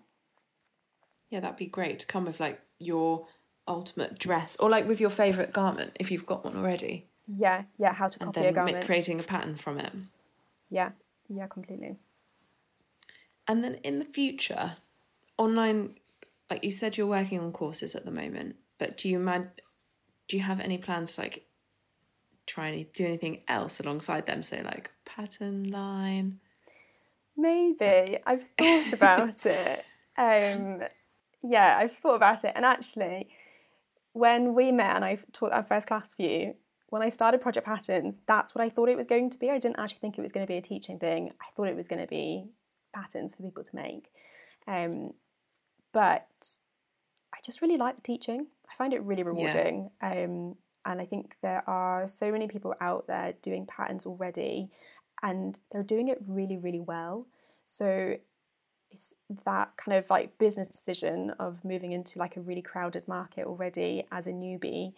Yeah, 1.30 1.40
that'd 1.40 1.56
be 1.56 1.66
great 1.66 1.98
to 2.00 2.06
come 2.06 2.24
with 2.24 2.40
like 2.40 2.60
your 2.78 3.26
ultimate 3.66 4.18
dress 4.18 4.56
or 4.56 4.68
like 4.68 4.86
with 4.86 5.00
your 5.00 5.10
favorite 5.10 5.52
garment 5.52 5.96
if 5.98 6.10
you've 6.10 6.26
got 6.26 6.44
one 6.44 6.56
already. 6.56 7.06
Yeah, 7.26 7.64
yeah, 7.78 7.94
how 7.94 8.08
to 8.08 8.18
copy 8.18 8.26
and 8.26 8.34
then 8.34 8.52
a 8.52 8.54
garment. 8.54 8.84
creating 8.84 9.18
a 9.18 9.22
pattern 9.22 9.56
from 9.56 9.78
it. 9.78 9.92
Yeah, 10.68 10.90
yeah, 11.28 11.46
completely. 11.46 11.96
And 13.48 13.64
then 13.64 13.74
in 13.76 13.98
the 13.98 14.04
future, 14.04 14.76
online, 15.38 15.96
like 16.50 16.64
you 16.64 16.70
said, 16.70 16.96
you're 16.96 17.06
working 17.06 17.40
on 17.40 17.52
courses 17.52 17.94
at 17.94 18.04
the 18.04 18.10
moment. 18.10 18.56
But 18.78 18.96
do 18.96 19.08
you 19.08 19.18
mind? 19.18 19.48
Do 20.28 20.36
you 20.36 20.42
have 20.42 20.60
any 20.60 20.78
plans 20.78 21.18
like 21.18 21.46
try 22.46 22.68
and 22.68 22.92
do 22.92 23.04
anything 23.04 23.42
else 23.48 23.80
alongside 23.80 24.26
them? 24.26 24.42
So 24.42 24.60
like 24.64 24.90
pattern 25.04 25.70
line. 25.70 26.40
Maybe 27.36 28.18
I've 28.26 28.44
thought 28.58 28.92
about 28.92 29.46
it. 29.46 29.84
Um, 30.16 30.82
yeah, 31.42 31.76
I've 31.78 31.96
thought 31.96 32.14
about 32.14 32.44
it, 32.44 32.52
and 32.54 32.64
actually, 32.64 33.28
when 34.12 34.54
we 34.54 34.72
met 34.72 34.96
and 34.96 35.04
I 35.04 35.18
taught 35.32 35.52
our 35.52 35.64
first 35.64 35.88
class 35.88 36.14
for 36.14 36.22
you, 36.22 36.54
when 36.88 37.02
I 37.02 37.08
started 37.08 37.40
Project 37.40 37.66
Patterns, 37.66 38.20
that's 38.26 38.54
what 38.54 38.62
I 38.62 38.70
thought 38.70 38.88
it 38.88 38.96
was 38.96 39.08
going 39.08 39.28
to 39.30 39.38
be. 39.38 39.50
I 39.50 39.58
didn't 39.58 39.80
actually 39.80 39.98
think 39.98 40.16
it 40.16 40.22
was 40.22 40.30
going 40.30 40.46
to 40.46 40.50
be 40.50 40.56
a 40.56 40.62
teaching 40.62 40.98
thing. 40.98 41.32
I 41.40 41.46
thought 41.56 41.68
it 41.68 41.76
was 41.76 41.88
going 41.88 42.00
to 42.00 42.06
be 42.06 42.44
patterns 42.94 43.34
for 43.34 43.42
people 43.42 43.64
to 43.64 43.74
make. 43.74 44.10
Um, 44.68 45.12
but 45.92 46.28
I 47.34 47.38
just 47.44 47.60
really 47.60 47.76
like 47.76 47.96
the 47.96 48.02
teaching. 48.02 48.46
I 48.70 48.76
find 48.76 48.92
it 48.92 49.02
really 49.02 49.24
rewarding. 49.24 49.90
Yeah. 50.00 50.24
Um, 50.24 50.56
and 50.84 51.00
I 51.00 51.06
think 51.06 51.36
there 51.42 51.68
are 51.68 52.06
so 52.06 52.30
many 52.30 52.46
people 52.48 52.74
out 52.80 53.06
there 53.06 53.34
doing 53.42 53.66
patterns 53.66 54.06
already 54.06 54.68
and 55.22 55.58
they're 55.70 55.82
doing 55.82 56.08
it 56.08 56.18
really, 56.26 56.56
really 56.56 56.80
well. 56.80 57.26
So 57.64 58.16
it's 58.90 59.16
that 59.44 59.76
kind 59.76 59.98
of 59.98 60.08
like 60.10 60.38
business 60.38 60.68
decision 60.68 61.30
of 61.38 61.64
moving 61.64 61.92
into 61.92 62.18
like 62.18 62.36
a 62.36 62.40
really 62.40 62.62
crowded 62.62 63.08
market 63.08 63.46
already 63.46 64.06
as 64.12 64.26
a 64.26 64.32
newbie, 64.32 64.92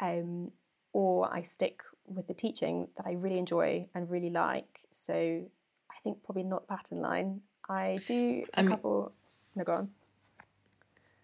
um, 0.00 0.50
or 0.92 1.32
I 1.32 1.42
stick 1.42 1.82
with 2.06 2.26
the 2.26 2.34
teaching 2.34 2.88
that 2.96 3.06
I 3.06 3.12
really 3.12 3.38
enjoy 3.38 3.88
and 3.94 4.10
really 4.10 4.30
like. 4.30 4.80
So 4.90 5.14
I 5.14 5.94
think 6.02 6.24
probably 6.24 6.44
not 6.44 6.66
pattern 6.66 7.00
line. 7.00 7.42
I 7.68 8.00
do 8.06 8.44
a 8.54 8.64
couple. 8.64 9.12
No, 9.54 9.64
go 9.64 9.74
on. 9.74 9.90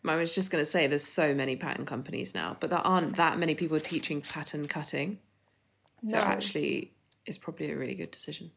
I 0.04 0.16
was 0.16 0.34
just 0.34 0.50
going 0.50 0.62
to 0.62 0.68
say 0.68 0.86
there's 0.86 1.04
so 1.04 1.34
many 1.34 1.56
pattern 1.56 1.86
companies 1.86 2.34
now, 2.34 2.56
but 2.58 2.70
there 2.70 2.80
aren't 2.80 3.16
that 3.16 3.38
many 3.38 3.54
people 3.54 3.78
teaching 3.78 4.20
pattern 4.20 4.66
cutting. 4.66 5.18
So 6.04 6.16
no. 6.16 6.22
actually, 6.22 6.92
it's 7.24 7.38
probably 7.38 7.70
a 7.70 7.76
really 7.76 7.94
good 7.94 8.10
decision. 8.10 8.50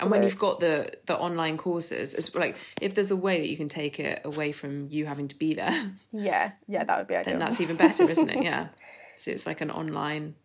And 0.00 0.10
when 0.10 0.22
you've 0.22 0.38
got 0.38 0.60
the 0.60 0.90
the 1.06 1.16
online 1.16 1.56
courses, 1.56 2.14
it's 2.14 2.34
like 2.34 2.56
if 2.80 2.94
there's 2.94 3.10
a 3.10 3.16
way 3.16 3.40
that 3.40 3.48
you 3.48 3.56
can 3.56 3.68
take 3.68 3.98
it 4.00 4.20
away 4.24 4.52
from 4.52 4.88
you 4.90 5.06
having 5.06 5.28
to 5.28 5.36
be 5.36 5.54
there. 5.54 5.92
Yeah, 6.12 6.52
yeah, 6.66 6.84
that 6.84 6.98
would 6.98 7.06
be 7.06 7.16
ideal. 7.16 7.34
Then 7.34 7.40
that's 7.40 7.60
even 7.60 7.76
better, 7.76 8.08
isn't 8.08 8.30
it? 8.30 8.42
Yeah. 8.42 8.68
So 9.16 9.32
it's 9.32 9.46
like 9.48 9.60
an 9.60 9.72
online 9.72 10.36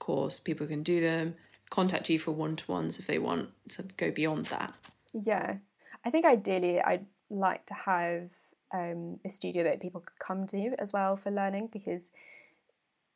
course. 0.00 0.40
People 0.40 0.66
can 0.66 0.82
do 0.82 1.00
them. 1.00 1.36
contact 1.70 2.10
you 2.10 2.18
for 2.18 2.32
one 2.32 2.56
to 2.56 2.68
ones 2.68 2.98
if 2.98 3.06
they 3.06 3.20
want 3.20 3.50
to 3.68 3.84
go 3.96 4.10
beyond 4.10 4.46
that. 4.46 4.74
Yeah. 5.12 5.58
I 6.04 6.10
think 6.10 6.26
ideally 6.26 6.80
I'd 6.80 7.06
like 7.30 7.66
to 7.66 7.74
have 7.74 8.30
um, 8.72 9.18
a 9.24 9.28
studio 9.28 9.62
that 9.64 9.80
people 9.80 10.00
could 10.00 10.18
come 10.18 10.46
to 10.48 10.74
as 10.78 10.92
well 10.92 11.16
for 11.16 11.30
learning 11.30 11.68
because 11.72 12.12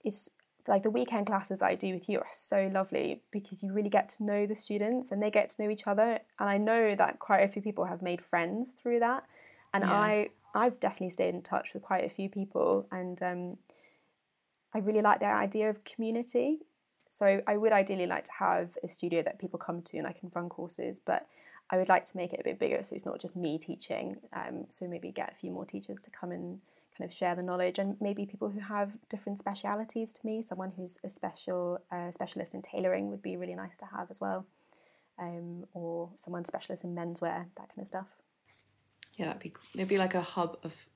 it's 0.04 0.30
like 0.66 0.82
the 0.82 0.90
weekend 0.90 1.26
classes 1.26 1.62
I 1.62 1.74
do 1.74 1.94
with 1.94 2.08
you 2.08 2.18
are 2.18 2.26
so 2.30 2.70
lovely 2.72 3.22
because 3.30 3.62
you 3.62 3.72
really 3.72 3.88
get 3.88 4.08
to 4.10 4.24
know 4.24 4.46
the 4.46 4.54
students 4.54 5.10
and 5.10 5.22
they 5.22 5.30
get 5.30 5.48
to 5.50 5.62
know 5.62 5.70
each 5.70 5.86
other. 5.86 6.20
And 6.38 6.48
I 6.48 6.58
know 6.58 6.94
that 6.94 7.18
quite 7.18 7.40
a 7.40 7.48
few 7.48 7.62
people 7.62 7.86
have 7.86 8.02
made 8.02 8.20
friends 8.20 8.72
through 8.72 9.00
that. 9.00 9.24
And 9.72 9.84
Yeah. 9.84 9.92
I 9.92 10.30
I've 10.54 10.80
definitely 10.80 11.10
stayed 11.10 11.34
in 11.34 11.42
touch 11.42 11.74
with 11.74 11.82
quite 11.82 12.04
a 12.04 12.10
few 12.10 12.28
people 12.28 12.86
and 12.90 13.22
um, 13.22 13.58
I 14.74 14.78
really 14.78 15.02
like 15.02 15.20
the 15.20 15.26
idea 15.26 15.68
of 15.70 15.84
community. 15.84 16.60
So 17.08 17.42
I 17.46 17.56
would 17.56 17.72
ideally 17.72 18.06
like 18.06 18.24
to 18.24 18.32
have 18.38 18.76
a 18.82 18.88
studio 18.88 19.22
that 19.22 19.38
people 19.38 19.58
come 19.58 19.82
to 19.82 19.98
and 19.98 20.06
I 20.06 20.12
can 20.12 20.30
run 20.34 20.48
courses, 20.48 21.00
but 21.04 21.26
I 21.70 21.76
would 21.76 21.88
like 21.88 22.04
to 22.06 22.16
make 22.16 22.32
it 22.32 22.40
a 22.40 22.44
bit 22.44 22.58
bigger 22.58 22.82
so 22.82 22.94
it's 22.94 23.06
not 23.06 23.20
just 23.20 23.36
me 23.36 23.58
teaching. 23.58 24.16
Um, 24.32 24.64
so 24.68 24.88
maybe 24.88 25.12
get 25.12 25.32
a 25.32 25.34
few 25.36 25.50
more 25.50 25.64
teachers 25.64 26.00
to 26.00 26.10
come 26.10 26.32
and 26.32 26.60
kind 26.96 27.08
of 27.08 27.16
share 27.16 27.34
the 27.34 27.42
knowledge 27.42 27.78
and 27.78 27.96
maybe 28.00 28.26
people 28.26 28.50
who 28.50 28.60
have 28.60 28.98
different 29.08 29.38
specialities 29.38 30.12
to 30.14 30.26
me. 30.26 30.42
Someone 30.42 30.72
who's 30.76 30.98
a 31.04 31.08
special 31.08 31.80
uh, 31.90 32.10
specialist 32.10 32.54
in 32.54 32.62
tailoring 32.62 33.08
would 33.10 33.22
be 33.22 33.36
really 33.36 33.54
nice 33.54 33.76
to 33.78 33.86
have 33.86 34.10
as 34.10 34.20
well, 34.20 34.46
um, 35.18 35.64
or 35.72 36.10
someone 36.16 36.44
specialist 36.44 36.82
in 36.82 36.94
menswear, 36.94 37.46
that 37.56 37.68
kind 37.68 37.80
of 37.80 37.88
stuff. 37.88 38.08
Yeah, 39.14 39.26
that'd 39.26 39.42
be 39.42 39.50
cool. 39.50 39.64
It'd 39.74 39.88
be 39.88 39.98
like 39.98 40.14
a 40.14 40.22
hub 40.22 40.58
of 40.64 40.88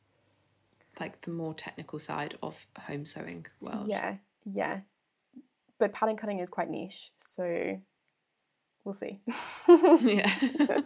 like 0.99 1.21
the 1.23 1.31
more 1.31 1.55
technical 1.55 1.99
side 1.99 2.35
of 2.43 2.67
home 2.79 3.05
sewing 3.05 3.47
world. 3.61 3.89
Yeah, 3.89 4.17
yeah. 4.45 4.81
But 5.79 5.93
pattern 5.93 6.17
cutting 6.17 6.41
is 6.41 6.51
quite 6.51 6.71
niche, 6.71 7.13
so 7.19 7.81
we'll 8.85 8.93
see. 8.93 9.21
yeah. 9.69 10.31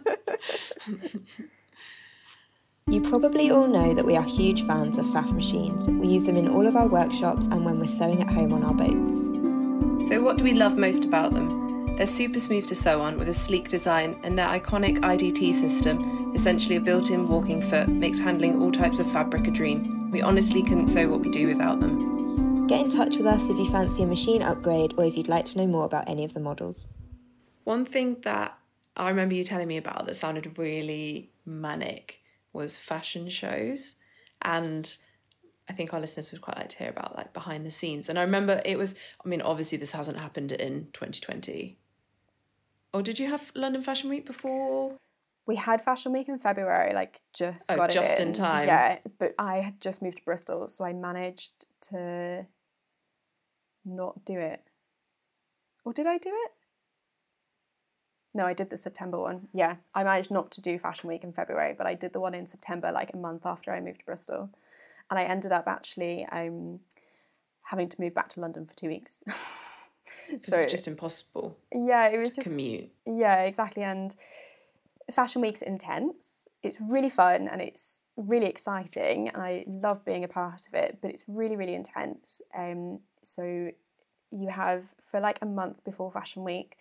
You 2.89 3.01
probably 3.01 3.51
all 3.51 3.67
know 3.67 3.93
that 3.93 4.03
we 4.03 4.15
are 4.15 4.23
huge 4.23 4.65
fans 4.65 4.97
of 4.97 5.05
Pfaff 5.05 5.31
machines. 5.31 5.87
We 5.87 6.07
use 6.07 6.25
them 6.25 6.37
in 6.37 6.47
all 6.47 6.65
of 6.65 6.75
our 6.75 6.87
workshops 6.87 7.45
and 7.45 7.63
when 7.63 7.79
we're 7.79 7.87
sewing 7.87 8.19
at 8.23 8.31
home 8.31 8.51
on 8.51 8.63
our 8.63 8.73
boats. 8.73 10.09
So, 10.09 10.23
what 10.23 10.39
do 10.39 10.43
we 10.43 10.55
love 10.55 10.75
most 10.75 11.05
about 11.05 11.35
them? 11.35 11.95
They're 11.97 12.07
super 12.07 12.39
smooth 12.39 12.65
to 12.65 12.73
sew 12.73 12.99
on 12.99 13.19
with 13.19 13.29
a 13.29 13.33
sleek 13.33 13.69
design, 13.69 14.19
and 14.23 14.39
their 14.39 14.47
iconic 14.47 15.01
IDT 15.01 15.53
system, 15.53 16.33
essentially 16.33 16.77
a 16.77 16.81
built 16.81 17.11
in 17.11 17.27
walking 17.27 17.61
foot, 17.61 17.89
makes 17.89 18.17
handling 18.17 18.59
all 18.59 18.71
types 18.71 18.97
of 18.97 19.11
fabric 19.11 19.45
a 19.45 19.51
dream. 19.51 20.09
We 20.09 20.23
honestly 20.23 20.63
couldn't 20.63 20.87
sew 20.87 21.09
what 21.09 21.19
we 21.19 21.29
do 21.29 21.45
without 21.45 21.79
them. 21.79 22.65
Get 22.65 22.81
in 22.81 22.89
touch 22.89 23.17
with 23.17 23.27
us 23.27 23.43
if 23.43 23.55
you 23.55 23.69
fancy 23.69 24.01
a 24.01 24.07
machine 24.07 24.41
upgrade 24.41 24.95
or 24.97 25.03
if 25.03 25.15
you'd 25.15 25.27
like 25.27 25.45
to 25.45 25.59
know 25.59 25.67
more 25.67 25.85
about 25.85 26.09
any 26.09 26.25
of 26.25 26.33
the 26.33 26.39
models. 26.39 26.89
One 27.69 27.85
thing 27.85 28.17
that 28.21 28.57
I 28.97 29.09
remember 29.09 29.35
you 29.35 29.43
telling 29.43 29.67
me 29.67 29.77
about 29.77 30.07
that 30.07 30.15
sounded 30.15 30.57
really 30.57 31.29
manic 31.45 32.23
was 32.51 32.79
fashion 32.79 33.29
shows. 33.29 33.97
And 34.41 34.97
I 35.69 35.73
think 35.73 35.93
our 35.93 35.99
listeners 35.99 36.31
would 36.31 36.41
quite 36.41 36.57
like 36.57 36.69
to 36.69 36.77
hear 36.79 36.89
about 36.89 37.15
like 37.15 37.31
behind 37.31 37.67
the 37.67 37.69
scenes. 37.69 38.09
And 38.09 38.17
I 38.17 38.23
remember 38.23 38.59
it 38.65 38.79
was, 38.79 38.95
I 39.23 39.29
mean, 39.29 39.43
obviously 39.43 39.77
this 39.77 39.91
hasn't 39.91 40.19
happened 40.19 40.51
in 40.51 40.87
2020. 40.93 41.77
Or 42.91 43.03
did 43.03 43.19
you 43.19 43.29
have 43.29 43.51
London 43.53 43.83
Fashion 43.83 44.09
Week 44.09 44.25
before? 44.25 44.97
We 45.45 45.57
had 45.57 45.79
Fashion 45.79 46.11
Week 46.11 46.27
in 46.27 46.39
February, 46.39 46.95
like 46.95 47.21
just 47.35 47.71
Oh, 47.71 47.75
got 47.75 47.91
it 47.91 47.93
just 47.93 48.19
in 48.19 48.33
time. 48.33 48.65
Yeah, 48.65 48.97
but 49.19 49.35
I 49.37 49.57
had 49.57 49.79
just 49.79 50.01
moved 50.01 50.17
to 50.17 50.23
Bristol, 50.23 50.67
so 50.69 50.85
I 50.85 50.93
managed 50.93 51.65
to 51.91 52.47
not 53.85 54.25
do 54.25 54.39
it. 54.39 54.63
Or 55.85 55.93
did 55.93 56.07
I 56.07 56.17
do 56.17 56.29
it? 56.29 56.51
No, 58.39 58.45
I 58.45 58.53
did 58.53 58.69
the 58.69 58.77
September 58.77 59.19
one. 59.19 59.49
Yeah, 59.51 59.75
I 59.93 60.05
managed 60.05 60.31
not 60.31 60.49
to 60.51 60.61
do 60.61 60.79
Fashion 60.79 61.09
Week 61.09 61.25
in 61.25 61.33
February, 61.33 61.75
but 61.77 61.85
I 61.85 61.93
did 61.93 62.13
the 62.13 62.21
one 62.21 62.33
in 62.33 62.47
September, 62.47 62.89
like 62.89 63.13
a 63.13 63.17
month 63.17 63.45
after 63.45 63.73
I 63.73 63.81
moved 63.81 63.99
to 63.99 64.05
Bristol, 64.05 64.49
and 65.09 65.19
I 65.19 65.25
ended 65.25 65.51
up 65.51 65.67
actually 65.67 66.25
um, 66.31 66.79
having 67.63 67.89
to 67.89 67.99
move 67.99 68.13
back 68.13 68.29
to 68.29 68.39
London 68.39 68.65
for 68.65 68.73
two 68.75 68.87
weeks. 68.87 69.21
Because 70.27 70.53
it's 70.53 70.71
just 70.71 70.87
impossible 70.87 71.55
yeah, 71.71 72.07
it 72.07 72.17
was 72.17 72.29
to 72.29 72.35
just 72.37 72.49
commute. 72.49 72.89
yeah, 73.05 73.41
exactly. 73.41 73.83
And 73.83 74.15
Fashion 75.11 75.39
Week's 75.39 75.61
intense. 75.61 76.47
It's 76.63 76.79
really 76.81 77.09
fun 77.09 77.47
and 77.47 77.61
it's 77.61 78.03
really 78.17 78.47
exciting, 78.47 79.29
and 79.29 79.41
I 79.41 79.65
love 79.67 80.03
being 80.05 80.23
a 80.23 80.27
part 80.27 80.67
of 80.67 80.73
it. 80.73 80.97
But 80.99 81.11
it's 81.11 81.25
really, 81.27 81.55
really 81.55 81.75
intense. 81.75 82.41
Um, 82.57 83.01
so 83.21 83.69
you 84.31 84.49
have 84.49 84.85
for 84.99 85.19
like 85.19 85.37
a 85.43 85.45
month 85.45 85.83
before 85.83 86.11
Fashion 86.11 86.43
Week, 86.43 86.77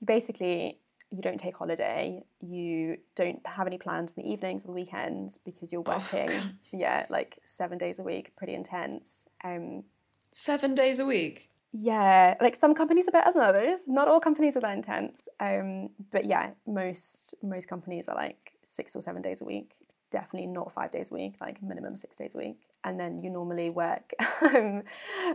you 0.00 0.06
basically 0.06 0.78
you 1.10 1.22
don't 1.22 1.38
take 1.40 1.56
holiday. 1.56 2.22
You 2.40 2.98
don't 3.14 3.40
have 3.46 3.66
any 3.66 3.78
plans 3.78 4.12
in 4.14 4.22
the 4.22 4.30
evenings 4.30 4.64
or 4.64 4.68
the 4.68 4.72
weekends 4.74 5.38
because 5.38 5.72
you're 5.72 5.80
working. 5.80 6.28
yeah, 6.72 7.06
like 7.08 7.38
seven 7.44 7.78
days 7.78 7.98
a 7.98 8.02
week, 8.02 8.36
pretty 8.36 8.54
intense. 8.54 9.26
Um, 9.42 9.84
Seven 10.32 10.74
days 10.74 10.98
a 11.00 11.06
week. 11.06 11.48
yeah, 11.72 12.34
like 12.40 12.54
some 12.54 12.74
companies 12.74 13.08
are 13.08 13.12
better 13.12 13.32
than 13.32 13.42
others. 13.42 13.84
Not 13.86 14.06
all 14.06 14.20
companies 14.20 14.56
are 14.56 14.60
that 14.60 14.76
intense. 14.76 15.28
Um, 15.40 15.88
but 16.12 16.26
yeah, 16.26 16.50
most 16.66 17.34
most 17.42 17.68
companies 17.68 18.08
are 18.08 18.14
like 18.14 18.52
six 18.62 18.94
or 18.94 19.00
seven 19.00 19.22
days 19.22 19.40
a 19.40 19.46
week. 19.46 19.72
Definitely 20.10 20.48
not 20.48 20.72
five 20.72 20.90
days 20.90 21.10
a 21.10 21.14
week, 21.14 21.36
like 21.40 21.62
minimum 21.62 21.96
six 21.96 22.18
days 22.18 22.34
a 22.34 22.38
week. 22.38 22.60
And 22.84 23.00
then 23.00 23.22
you 23.22 23.30
normally 23.30 23.70
work. 23.70 24.12
um, 24.42 24.82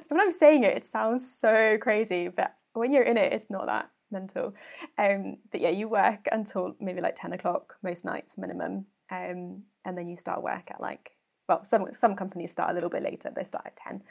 when 0.07 0.22
I'm 0.22 0.32
saying 0.32 0.64
it, 0.64 0.78
it 0.78 0.86
sounds 0.86 1.30
so 1.30 1.78
crazy, 1.80 2.28
but 2.28 2.55
when 2.74 2.91
you're 2.91 3.03
in 3.03 3.18
it, 3.18 3.34
it's 3.34 3.49
not 3.49 3.66
that 3.66 3.89
mental. 4.14 4.55
Um, 4.97 5.38
but 5.51 5.59
yeah, 5.59 5.70
you 5.70 5.89
work 5.89 6.28
until 6.32 6.76
maybe 6.80 7.01
like 7.01 7.16
ten 7.16 7.34
o'clock 7.34 7.76
most 7.84 8.05
nights 8.05 8.38
minimum, 8.38 8.86
um, 9.11 9.64
and 9.84 9.97
then 9.97 10.07
you 10.07 10.16
start 10.16 10.41
work 10.41 10.72
at 10.72 10.80
like 10.80 11.11
well, 11.49 11.66
some 11.66 11.88
some 11.91 12.16
companies 12.16 12.51
start 12.51 12.72
a 12.72 12.74
little 12.74 12.89
bit 12.89 13.03
later. 13.03 13.30
They 13.36 13.43
start 13.43 13.66
at 13.66 13.76
ten. 13.76 14.03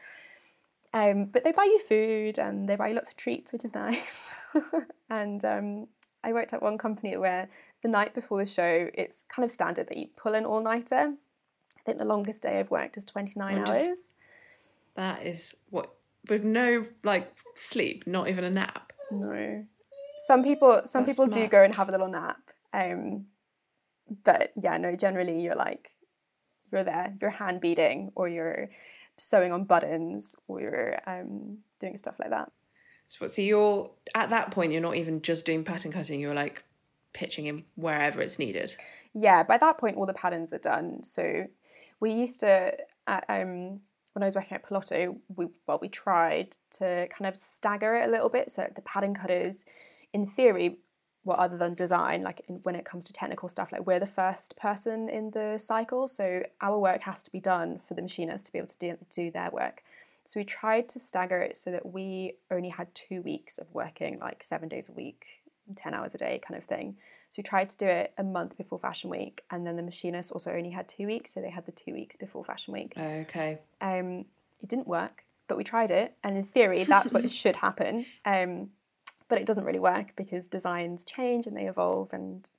Um, 0.95 1.25
but 1.33 1.43
they 1.43 1.53
buy 1.53 1.65
you 1.65 1.79
food 1.79 2.39
and 2.39 2.69
they 2.69 2.77
buy 2.77 2.89
you 2.89 2.95
lots 2.95 3.11
of 3.11 3.17
treats, 3.17 3.51
which 3.53 3.65
is 3.65 3.75
nice. 3.87 4.35
and 5.09 5.43
um, 5.45 5.87
I 6.23 6.33
worked 6.35 6.53
at 6.53 6.61
one 6.63 6.77
company 6.77 7.17
where 7.17 7.49
the 7.83 7.89
night 7.89 8.15
before 8.15 8.39
the 8.39 8.45
show, 8.51 8.91
it's 8.93 9.23
kind 9.23 9.45
of 9.45 9.51
standard 9.51 9.89
that 9.89 9.97
you 9.97 10.09
pull 10.17 10.35
an 10.35 10.45
all 10.45 10.61
nighter. 10.63 11.15
I 11.79 11.83
think 11.87 11.97
the 11.99 12.05
longest 12.05 12.43
day 12.43 12.61
I've 12.61 12.71
worked 12.71 12.97
is 12.99 13.05
29 13.07 13.55
I'm 13.55 13.59
hours. 13.61 13.69
just- 13.69 14.15
That 14.95 15.23
is 15.23 15.57
what 15.71 15.95
with 16.29 16.45
no 16.45 16.85
like 17.03 17.33
sleep, 17.55 18.07
not 18.07 18.29
even 18.29 18.45
a 18.45 18.51
nap. 18.51 18.93
No. 19.11 19.65
Some 20.27 20.43
people 20.43 20.83
some 20.85 21.05
That's 21.05 21.17
people 21.17 21.27
do 21.27 21.49
go 21.49 21.63
and 21.63 21.75
have 21.75 21.89
a 21.89 21.93
little 21.93 22.09
nap. 22.09 22.41
Um, 22.73 23.27
but 24.25 24.53
yeah, 24.61 24.77
no, 24.77 24.95
generally 24.95 25.41
you're 25.41 25.57
like 25.57 25.91
you're 26.71 26.85
there, 26.85 27.15
you're 27.21 27.31
hand 27.31 27.61
beading 27.61 28.13
or 28.15 28.29
you're 28.29 28.71
sewing 29.19 29.53
on 29.53 29.65
buttons 29.65 30.37
or 30.49 30.61
you're 30.61 30.99
um, 31.07 31.59
doing 31.81 31.97
stuff 31.97 32.17
like 32.19 32.31
that. 32.31 32.51
So, 33.07 33.27
so 33.27 33.43
you're 33.43 33.91
at 34.15 34.31
that 34.31 34.51
point, 34.51 34.73
you're 34.73 34.81
not 34.81 34.97
even 34.97 35.23
just 35.23 35.45
doing 35.45 35.65
pattern 35.65 35.93
cutting. 35.93 36.21
You're 36.21 36.35
like 36.35 36.65
pitching 37.13 37.47
in 37.47 37.59
wherever 37.75 38.21
it's 38.23 38.39
needed. 38.39 38.75
yeah, 39.15 39.43
by 39.43 39.59
that 39.59 39.79
point, 39.79 39.97
all 39.97 40.07
the 40.07 40.15
patterns 40.15 40.53
are 40.53 40.59
done. 40.59 41.03
So 41.05 41.47
we 42.01 42.13
used 42.13 42.41
to, 42.41 42.75
at, 43.07 43.25
um, 43.29 43.81
when 44.13 44.23
I 44.23 44.27
was 44.27 44.35
working 44.35 44.55
at 44.55 44.65
Pilotto, 44.65 45.17
we 45.35 45.49
well, 45.67 45.79
we 45.81 45.89
tried 45.89 46.57
to 46.79 47.09
kind 47.09 47.27
of 47.29 47.37
stagger 47.37 47.95
it 47.95 48.09
a 48.09 48.11
little 48.11 48.29
bit. 48.29 48.51
So 48.51 48.71
the 48.75 48.83
pattern 48.83 49.15
cutters, 49.15 49.65
in 50.13 50.27
theory, 50.27 50.79
well, 51.25 51.37
other 51.39 51.57
than 51.57 51.75
design, 51.75 52.23
like 52.23 52.43
in, 52.49 52.57
when 52.63 52.75
it 52.75 52.85
comes 52.85 53.05
to 53.07 53.13
technical 53.13 53.49
stuff, 53.49 53.73
like 53.73 53.87
we're 53.87 54.01
the 54.01 54.07
first 54.07 54.57
person 54.57 55.09
in 55.09 55.31
the 55.31 55.59
cycle. 55.59 56.09
So 56.09 56.43
our 56.61 56.79
work 56.79 57.03
has 57.03 57.23
to 57.25 57.31
be 57.31 57.41
done 57.41 57.81
for 57.87 57.95
the 57.95 58.03
machinists 58.03 58.47
to 58.47 58.53
be 58.53 58.59
able 58.59 58.69
to 58.69 58.79
do, 58.79 58.99
do 59.11 59.31
their 59.31 59.51
work. 59.51 59.83
So 60.25 60.39
we 60.41 60.45
tried 60.45 60.89
to 60.91 61.01
stagger 61.01 61.41
it 61.41 61.57
so 61.57 61.71
that 61.71 61.87
we 61.87 62.35
only 62.51 62.69
had 62.71 62.95
two 62.95 63.23
weeks 63.23 63.59
of 63.59 63.67
working 63.73 64.19
like 64.21 64.45
seven 64.45 64.69
days 64.69 64.89
a 64.89 64.93
week, 64.93 65.43
10 65.75 65.95
hours 65.95 66.15
a 66.15 66.19
day 66.19 66.41
kind 66.47 66.57
of 66.57 66.65
thing. 66.65 66.97
So 67.31 67.37
we 67.39 67.43
tried 67.45 67.69
to 67.71 67.77
do 67.77 67.87
it 67.87 68.13
a 68.19 68.23
month 68.23 68.57
before 68.57 68.79
Fashion 68.79 69.11
Week, 69.11 69.43
and 69.51 69.67
then 69.67 69.77
the 69.77 69.83
machinists 69.83 70.31
also 70.31 70.53
only 70.53 70.71
had 70.71 70.89
two 70.89 71.07
weeks, 71.07 71.33
so 71.35 71.41
they 71.41 71.51
had 71.51 71.67
the 71.67 71.73
two 71.73 71.93
weeks 71.93 72.17
before 72.17 72.45
Fashion 72.45 72.75
Week. 72.75 72.93
Okay. 72.97 73.61
Um, 73.81 74.27
it 74.61 74.69
didn't 74.69 74.87
work, 74.87 75.25
but 75.49 75.57
we 75.57 75.65
tried 75.65 75.91
it, 75.91 76.17
and 76.23 76.37
in 76.37 76.45
theory, 76.45 76.85
that's 76.85 77.11
what 77.11 77.29
should 77.31 77.57
happen. 77.57 78.05
Um, 78.25 78.71
but 79.33 79.41
it 79.41 79.47
doesn't 79.47 79.65
really 79.65 79.79
work 79.79 80.09
because 80.15 80.47
designs 80.47 81.05
change 81.05 81.47
and 81.47 81.57
they 81.57 81.65
evolve, 81.65 82.13
and 82.13 82.53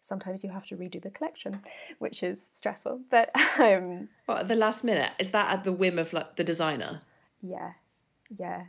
sometimes 0.00 0.42
you 0.42 0.50
have 0.50 0.66
to 0.66 0.76
redo 0.76 1.00
the 1.00 1.10
collection, 1.10 1.60
which 2.00 2.20
is 2.22 2.50
stressful. 2.52 3.02
But 3.10 3.30
um, 3.60 4.08
But 4.26 4.38
at 4.40 4.48
the 4.48 4.56
last 4.56 4.82
minute, 4.82 5.12
is 5.20 5.30
that 5.30 5.52
at 5.54 5.62
the 5.64 5.72
whim 5.72 5.98
of 6.00 6.12
like 6.12 6.34
the 6.34 6.44
designer? 6.44 7.00
yeah, 7.40 7.72
yeah. 8.36 8.64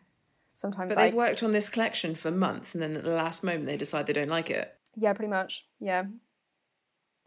Sometimes 0.53 0.89
But 0.89 0.97
like 0.97 1.07
they've 1.11 1.17
worked 1.17 1.41
on 1.43 1.51
this 1.51 1.67
collection 1.69 2.13
for 2.15 2.29
months, 2.31 2.73
and 2.75 2.81
then 2.83 2.95
at 2.95 3.03
the 3.03 3.13
last 3.23 3.43
moment 3.43 3.65
they 3.65 3.77
decide 3.77 4.05
they 4.05 4.13
don't 4.13 4.29
like 4.29 4.49
it. 4.51 4.67
yeah, 4.95 5.13
pretty 5.13 5.29
much 5.29 5.65
yeah, 5.79 6.03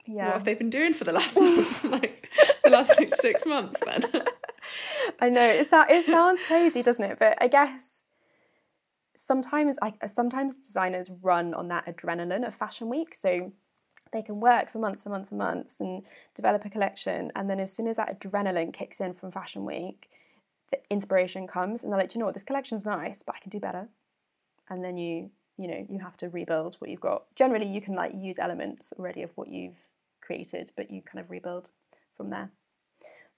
yeah. 0.07 0.27
What 0.27 0.35
have 0.35 0.45
they 0.45 0.55
been 0.55 0.71
doing 0.71 0.95
for 0.95 1.05
the 1.05 1.13
last 1.13 1.39
month? 1.41 1.85
like 1.97 2.29
the 2.65 2.71
last 2.71 2.99
like 2.99 3.11
six 3.15 3.47
months 3.47 3.81
then? 3.87 4.03
I 5.21 5.29
know 5.29 5.43
it, 5.61 5.69
sou- 5.69 5.89
it 5.89 6.05
sounds 6.05 6.41
crazy, 6.47 6.83
doesn't 6.83 7.05
it? 7.05 7.19
But 7.19 7.37
I 7.43 7.49
guess 7.49 8.05
sometimes 9.21 9.77
I 9.83 9.93
sometimes 10.07 10.57
designers 10.57 11.11
run 11.23 11.53
on 11.53 11.69
that 11.69 11.85
adrenaline 11.85 12.47
of 12.47 12.55
fashion 12.55 12.89
week. 12.89 13.15
So 13.15 13.53
they 14.13 14.23
can 14.23 14.41
work 14.41 14.71
for 14.71 14.79
months 14.79 15.05
and 15.05 15.13
months 15.13 15.31
and 15.31 15.39
months 15.39 15.79
and 15.79 16.03
develop 16.35 16.65
a 16.65 16.71
collection 16.71 17.31
and 17.37 17.49
then 17.49 17.61
as 17.61 17.73
soon 17.73 17.87
as 17.87 17.97
that 17.97 18.19
adrenaline 18.19 18.73
kicks 18.73 19.01
in 19.01 19.15
from 19.15 19.31
fashion 19.31 19.65
week 19.65 20.09
the 20.73 20.79
inspiration 20.91 21.47
comes 21.47 21.85
and 21.85 21.93
they're 21.93 22.01
like 22.01 22.13
you 22.15 22.19
know 22.19 22.25
what? 22.25 22.35
This 22.35 22.43
collection's 22.43 22.85
nice 22.85 23.23
but 23.23 23.37
i 23.37 23.39
can 23.39 23.51
do 23.51 23.61
better. 23.61 23.89
And 24.71 24.83
then 24.83 24.97
you 24.97 25.31
you 25.59 25.69
know 25.69 25.87
you 25.89 25.99
have 25.99 26.17
to 26.19 26.31
rebuild 26.31 26.77
what 26.79 26.89
you've 26.91 27.01
got. 27.01 27.25
Generally 27.37 27.69
you 27.69 27.83
can 27.83 27.95
like 27.95 28.13
use 28.17 28.39
elements 28.39 28.93
already 28.99 29.23
of 29.23 29.33
what 29.37 29.49
you've 29.49 29.89
created 30.23 30.73
but 30.77 30.91
you 30.91 31.03
kind 31.03 31.23
of 31.23 31.31
rebuild 31.31 31.69
from 32.17 32.31
there. 32.31 32.51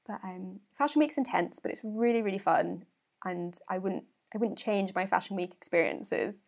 But 0.07 0.20
um, 0.22 0.61
fashion 0.78 1.01
week's 1.01 1.18
intense 1.18 1.59
but 1.59 1.72
it's 1.72 1.80
really 1.83 2.22
really 2.22 2.39
fun 2.39 2.85
and 3.24 3.59
i 3.68 3.78
wouldn't 3.78 4.05
i 4.35 4.39
wouldn't 4.39 4.59
change 4.59 4.95
my 4.95 5.07
fashion 5.07 5.37
week 5.37 5.53
experiences 5.55 6.39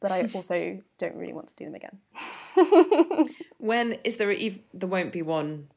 but 0.00 0.10
i 0.10 0.20
also 0.34 0.80
don't 0.98 1.14
really 1.16 1.32
want 1.32 1.48
to 1.48 1.56
do 1.56 1.64
them 1.66 1.74
again 1.74 1.98
when 3.58 3.96
is 4.04 4.16
there 4.16 4.30
ev- 4.30 4.60
there 4.72 4.88
won't 4.88 5.12
be 5.12 5.22
one 5.22 5.68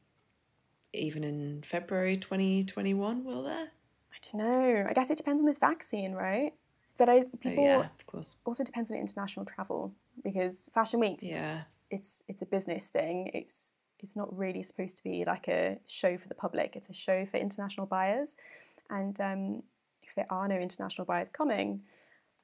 even 0.92 1.24
in 1.24 1.62
February 1.62 2.16
2021 2.16 3.24
will 3.24 3.42
there? 3.42 3.68
I 4.12 4.16
don't 4.32 4.34
know. 4.42 4.86
I 4.88 4.92
guess 4.92 5.10
it 5.10 5.16
depends 5.16 5.40
on 5.42 5.46
this 5.46 5.58
vaccine, 5.58 6.12
right? 6.12 6.54
But 6.96 7.08
I 7.08 7.24
people 7.40 7.64
oh, 7.64 7.66
yeah, 7.66 7.88
of 7.98 8.06
course. 8.06 8.36
Also 8.44 8.64
depends 8.64 8.90
on 8.90 8.96
international 8.96 9.46
travel 9.46 9.92
because 10.24 10.68
fashion 10.74 11.00
weeks 11.00 11.24
Yeah. 11.24 11.62
it's 11.90 12.22
it's 12.26 12.42
a 12.42 12.46
business 12.46 12.88
thing. 12.88 13.30
It's 13.34 13.74
it's 14.00 14.16
not 14.16 14.36
really 14.36 14.62
supposed 14.62 14.96
to 14.96 15.04
be 15.04 15.24
like 15.24 15.48
a 15.48 15.78
show 15.86 16.16
for 16.16 16.28
the 16.28 16.34
public. 16.34 16.74
It's 16.74 16.88
a 16.88 16.94
show 16.94 17.24
for 17.24 17.36
international 17.36 17.86
buyers. 17.86 18.36
And 18.90 19.20
um, 19.20 19.62
there 20.18 20.26
are 20.30 20.48
no 20.48 20.56
international 20.56 21.04
buyers 21.04 21.28
coming, 21.28 21.82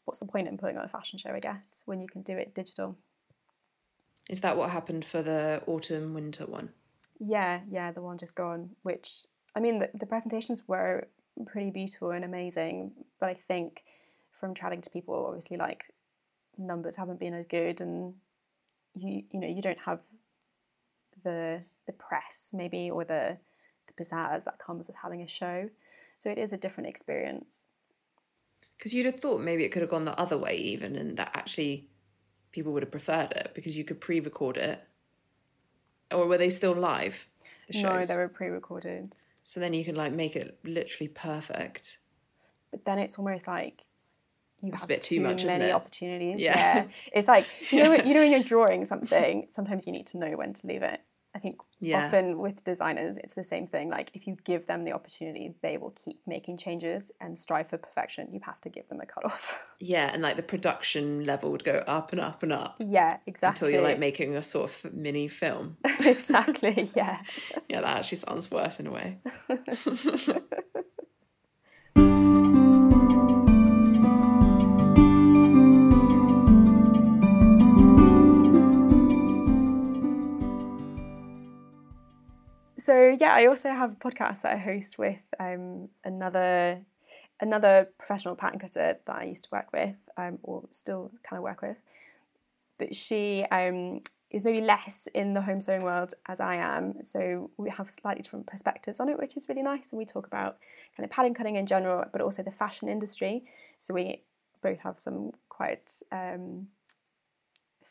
what's 0.04 0.20
the 0.20 0.26
point 0.26 0.46
in 0.46 0.56
putting 0.56 0.78
on 0.78 0.84
a 0.84 0.88
fashion 0.88 1.18
show, 1.18 1.30
I 1.30 1.40
guess, 1.40 1.82
when 1.86 2.00
you 2.00 2.06
can 2.06 2.22
do 2.22 2.36
it 2.36 2.54
digital? 2.54 2.96
Is 4.30 4.40
that 4.40 4.56
what 4.56 4.70
happened 4.70 5.04
for 5.04 5.22
the 5.22 5.60
autumn 5.66 6.14
winter 6.14 6.46
one? 6.46 6.70
Yeah, 7.18 7.62
yeah, 7.68 7.90
the 7.90 8.00
one 8.00 8.16
just 8.16 8.36
gone, 8.36 8.70
which 8.82 9.26
I 9.56 9.60
mean 9.60 9.80
the, 9.80 9.90
the 9.92 10.06
presentations 10.06 10.62
were 10.68 11.08
pretty 11.46 11.70
beautiful 11.70 12.12
and 12.12 12.24
amazing, 12.24 12.92
but 13.18 13.28
I 13.28 13.34
think 13.34 13.82
from 14.30 14.54
chatting 14.54 14.80
to 14.82 14.90
people, 14.90 15.26
obviously 15.26 15.56
like 15.56 15.92
numbers 16.56 16.94
haven't 16.94 17.18
been 17.18 17.34
as 17.34 17.46
good 17.46 17.80
and 17.80 18.14
you 18.94 19.24
you 19.32 19.40
know, 19.40 19.48
you 19.48 19.62
don't 19.62 19.80
have 19.84 20.02
the 21.24 21.62
the 21.86 21.92
press 21.92 22.52
maybe 22.54 22.88
or 22.88 23.04
the 23.04 23.38
the 23.88 24.04
pizzazz 24.04 24.44
that 24.44 24.60
comes 24.60 24.86
with 24.86 24.96
having 25.02 25.22
a 25.22 25.28
show. 25.28 25.68
So 26.24 26.30
it 26.30 26.38
is 26.38 26.54
a 26.54 26.56
different 26.56 26.88
experience. 26.88 27.66
Because 28.78 28.94
you'd 28.94 29.04
have 29.04 29.20
thought 29.20 29.42
maybe 29.42 29.62
it 29.62 29.72
could 29.72 29.82
have 29.82 29.90
gone 29.90 30.06
the 30.06 30.18
other 30.18 30.38
way, 30.38 30.56
even, 30.56 30.96
and 30.96 31.18
that 31.18 31.30
actually 31.34 31.90
people 32.50 32.72
would 32.72 32.82
have 32.82 32.90
preferred 32.90 33.30
it 33.32 33.50
because 33.54 33.76
you 33.76 33.84
could 33.84 34.00
pre-record 34.00 34.56
it. 34.56 34.82
Or 36.10 36.26
were 36.26 36.38
they 36.38 36.48
still 36.48 36.72
live? 36.72 37.28
The 37.68 37.82
No, 37.82 38.02
they 38.02 38.16
were 38.16 38.28
pre-recorded. 38.28 39.18
So 39.42 39.60
then 39.60 39.74
you 39.74 39.84
can 39.84 39.96
like 39.96 40.14
make 40.14 40.34
it 40.34 40.58
literally 40.64 41.08
perfect. 41.08 41.98
But 42.70 42.86
then 42.86 42.98
it's 42.98 43.18
almost 43.18 43.46
like 43.46 43.82
you 44.62 44.70
That's 44.70 44.84
a 44.84 44.84
have 44.84 44.88
bit 44.88 45.02
too 45.02 45.20
much, 45.20 45.44
isn't 45.44 45.58
many 45.58 45.72
it? 45.72 45.74
opportunities. 45.74 46.40
Yeah. 46.40 46.56
Yeah. 46.56 46.84
It's 47.12 47.28
like 47.28 47.44
you 47.70 47.80
know 47.80 47.92
you 48.06 48.14
know 48.14 48.20
when 48.20 48.30
you're 48.30 48.42
drawing 48.42 48.86
something, 48.86 49.44
sometimes 49.48 49.86
you 49.86 49.92
need 49.92 50.06
to 50.06 50.16
know 50.16 50.38
when 50.38 50.54
to 50.54 50.66
leave 50.66 50.82
it. 50.82 51.02
I 51.35 51.41
think 51.41 51.59
Yeah. 51.80 52.07
often 52.07 52.39
with 52.39 52.62
designers 52.64 53.18
it's 53.18 53.35
the 53.35 53.43
same 53.43 53.66
thing. 53.66 53.91
Like 53.91 54.11
if 54.14 54.26
you 54.26 54.37
give 54.45 54.66
them 54.66 54.85
the 54.85 54.93
opportunity, 54.93 55.55
they 55.62 55.76
will 55.76 55.91
keep 55.91 56.20
making 56.26 56.59
changes 56.59 57.11
and 57.20 57.39
strive 57.39 57.68
for 57.68 57.78
perfection. 57.78 58.28
You 58.32 58.41
have 58.45 58.61
to 58.62 58.68
give 58.68 58.89
them 58.89 59.01
a 59.01 59.07
cutoff. 59.07 59.70
Yeah, 59.80 60.09
and 60.12 60.22
like 60.22 60.37
the 60.37 60.43
production 60.43 61.24
level 61.24 61.51
would 61.51 61.64
go 61.64 61.82
up 61.87 62.12
and 62.12 62.20
up 62.20 62.43
and 62.43 62.53
up 62.53 62.76
yeah, 62.78 63.18
exactly. 63.26 63.66
until 63.66 63.74
you're 63.74 63.87
like 63.87 63.99
making 63.99 64.35
a 64.37 64.43
sort 64.43 64.70
of 64.70 64.95
mini 64.95 65.28
film. 65.28 65.76
exactly, 66.07 66.89
yeah. 66.95 67.20
yeah, 67.68 67.80
that 67.82 67.99
actually 67.99 68.18
sounds 68.18 68.51
worse 68.51 68.78
in 68.80 68.87
a 68.87 68.93
way. 68.93 69.18
So 82.85 83.16
yeah, 83.18 83.32
I 83.32 83.47
also 83.47 83.70
have 83.70 83.93
a 83.93 83.95
podcast 83.95 84.43
that 84.43 84.53
I 84.53 84.59
host 84.59 84.99
with 84.99 85.22
um, 85.41 85.89
another 86.05 86.82
another 87.41 87.89
professional 87.97 88.37
pattern 88.37 88.59
cutter 88.59 88.99
that 89.03 89.16
I 89.16 89.24
used 89.24 89.45
to 89.45 89.49
work 89.53 89.72
with, 89.72 89.97
um, 90.18 90.39
or 90.43 90.64
still 90.70 91.11
kind 91.22 91.39
of 91.39 91.45
work 91.45 91.62
with. 91.62 91.78
But 92.78 92.95
she 92.95 93.47
um, 93.51 94.03
is 94.30 94.45
maybe 94.45 94.61
less 94.61 95.09
in 95.14 95.32
the 95.32 95.41
home 95.41 95.62
sewing 95.62 95.82
world 95.82 96.12
as 96.28 96.41
I 96.41 96.57
am, 96.57 97.03
so 97.03 97.51
we 97.57 97.70
have 97.70 97.91
slightly 97.91 98.20
different 98.20 98.47
perspectives 98.47 99.01
on 99.01 99.09
it, 99.09 99.18
which 99.18 99.35
is 99.35 99.49
really 99.49 99.62
nice. 99.62 99.91
And 99.91 99.99
we 99.99 100.05
talk 100.05 100.26
about 100.26 100.59
kind 100.95 101.07
of 101.07 101.11
pattern 101.11 101.32
cutting 101.32 101.57
in 101.57 101.64
general, 101.64 102.05
but 102.12 102.20
also 102.20 102.43
the 102.43 102.53
fashion 102.53 102.91
industry. 102.91 103.45
So 103.78 103.95
we 103.95 104.24
both 104.62 104.80
have 104.80 105.01
some 105.01 105.30
quite 105.49 106.03
um, 106.12 106.68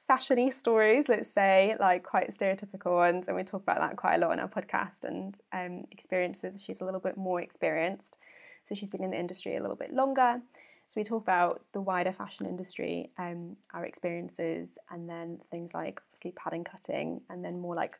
fashiony 0.09 0.51
stories, 0.51 1.07
let's 1.07 1.29
say, 1.29 1.75
like 1.79 2.03
quite 2.03 2.29
stereotypical 2.31 2.95
ones, 2.95 3.27
and 3.27 3.37
we 3.37 3.43
talk 3.43 3.61
about 3.61 3.79
that 3.79 3.97
quite 3.97 4.15
a 4.15 4.17
lot 4.17 4.31
on 4.31 4.39
our 4.39 4.49
podcast 4.49 5.03
and 5.05 5.39
um, 5.53 5.85
experiences. 5.91 6.63
She's 6.63 6.81
a 6.81 6.85
little 6.85 6.99
bit 6.99 7.17
more 7.17 7.41
experienced, 7.41 8.17
so 8.63 8.75
she's 8.75 8.89
been 8.89 9.03
in 9.03 9.11
the 9.11 9.19
industry 9.19 9.55
a 9.55 9.61
little 9.61 9.75
bit 9.77 9.93
longer. 9.93 10.41
So 10.87 10.99
we 10.99 11.05
talk 11.05 11.23
about 11.23 11.63
the 11.71 11.81
wider 11.81 12.11
fashion 12.11 12.45
industry, 12.45 13.11
um, 13.17 13.55
our 13.73 13.85
experiences, 13.85 14.77
and 14.91 15.09
then 15.09 15.39
things 15.49 15.73
like 15.73 16.01
obviously 16.09 16.31
pattern 16.31 16.63
cutting, 16.63 17.21
and 17.29 17.43
then 17.43 17.59
more 17.59 17.75
like 17.75 17.97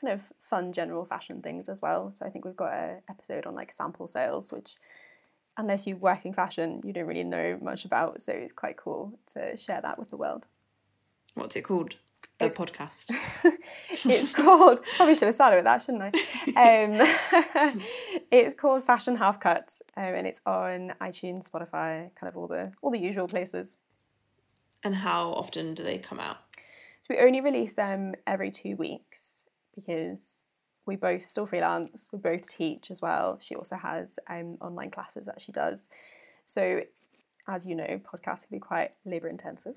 kind 0.00 0.12
of 0.12 0.22
fun 0.42 0.72
general 0.72 1.04
fashion 1.04 1.40
things 1.40 1.68
as 1.68 1.80
well. 1.80 2.10
So 2.10 2.26
I 2.26 2.30
think 2.30 2.44
we've 2.44 2.56
got 2.56 2.74
an 2.74 3.02
episode 3.08 3.46
on 3.46 3.54
like 3.54 3.70
sample 3.70 4.06
sales, 4.06 4.52
which 4.52 4.76
unless 5.56 5.86
you 5.86 5.96
work 5.96 6.26
in 6.26 6.32
fashion, 6.32 6.80
you 6.84 6.92
don't 6.92 7.06
really 7.06 7.24
know 7.24 7.58
much 7.62 7.84
about. 7.84 8.20
So 8.20 8.32
it's 8.32 8.52
quite 8.52 8.76
cool 8.76 9.18
to 9.28 9.56
share 9.56 9.80
that 9.80 9.98
with 9.98 10.10
the 10.10 10.16
world. 10.16 10.48
What's 11.34 11.56
it 11.56 11.62
called? 11.62 11.96
The 12.38 12.46
podcast. 12.46 13.10
it's 14.04 14.32
called 14.32 14.80
probably 14.96 15.14
should 15.14 15.26
have 15.26 15.34
started 15.36 15.56
with 15.56 15.64
that 15.64 15.80
shouldn't 15.80 16.02
i 16.56 16.84
um, 16.84 17.80
it's 18.32 18.54
called 18.54 18.82
fashion 18.84 19.16
half 19.16 19.38
cut 19.38 19.72
um, 19.96 20.04
and 20.04 20.26
it's 20.26 20.42
on 20.44 20.92
itunes 21.00 21.48
spotify 21.48 22.10
kind 22.16 22.28
of 22.28 22.36
all 22.36 22.48
the 22.48 22.72
all 22.82 22.90
the 22.90 22.98
usual 22.98 23.28
places 23.28 23.78
And 24.82 24.96
how 24.96 25.30
often 25.30 25.74
do 25.74 25.84
they 25.84 25.96
come 25.96 26.18
out? 26.18 26.38
so 27.00 27.14
we 27.14 27.20
only 27.20 27.40
release 27.40 27.74
them 27.74 28.14
every 28.26 28.50
two 28.50 28.74
weeks 28.76 29.46
because 29.74 30.46
we 30.86 30.96
both 30.96 31.24
still 31.24 31.46
freelance 31.46 32.10
we 32.12 32.18
both 32.18 32.48
teach 32.48 32.90
as 32.90 33.00
well 33.00 33.38
she 33.40 33.54
also 33.54 33.76
has 33.76 34.18
um, 34.28 34.58
online 34.60 34.90
classes 34.90 35.26
that 35.26 35.40
she 35.40 35.52
does 35.52 35.88
so 36.42 36.82
as 37.46 37.66
you 37.66 37.74
know, 37.74 38.00
podcasts 38.12 38.48
can 38.48 38.56
be 38.56 38.60
quite 38.60 38.92
labour 39.04 39.28
intensive, 39.28 39.74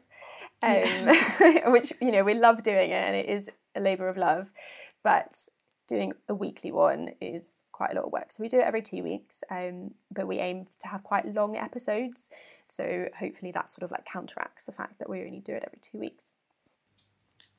um, 0.63 1.15
which 1.71 1.93
you 2.01 2.11
know 2.11 2.23
we 2.23 2.33
love 2.33 2.63
doing 2.63 2.91
it, 2.91 2.93
and 2.93 3.15
it 3.15 3.27
is 3.27 3.49
a 3.75 3.81
labour 3.81 4.07
of 4.07 4.17
love. 4.17 4.51
But 5.03 5.37
doing 5.87 6.13
a 6.27 6.35
weekly 6.35 6.71
one 6.71 7.11
is 7.21 7.55
quite 7.71 7.91
a 7.91 7.95
lot 7.95 8.05
of 8.05 8.11
work. 8.11 8.31
So 8.31 8.41
we 8.41 8.49
do 8.49 8.57
it 8.57 8.63
every 8.63 8.81
two 8.81 9.03
weeks, 9.03 9.43
um, 9.51 9.91
but 10.11 10.27
we 10.27 10.39
aim 10.39 10.65
to 10.79 10.87
have 10.87 11.03
quite 11.03 11.31
long 11.33 11.55
episodes. 11.55 12.31
So 12.65 13.07
hopefully 13.19 13.51
that 13.51 13.69
sort 13.69 13.83
of 13.83 13.91
like 13.91 14.05
counteracts 14.05 14.63
the 14.63 14.71
fact 14.71 14.97
that 14.99 15.09
we 15.09 15.21
only 15.23 15.39
do 15.39 15.53
it 15.53 15.63
every 15.65 15.79
two 15.79 15.99
weeks. 15.99 16.33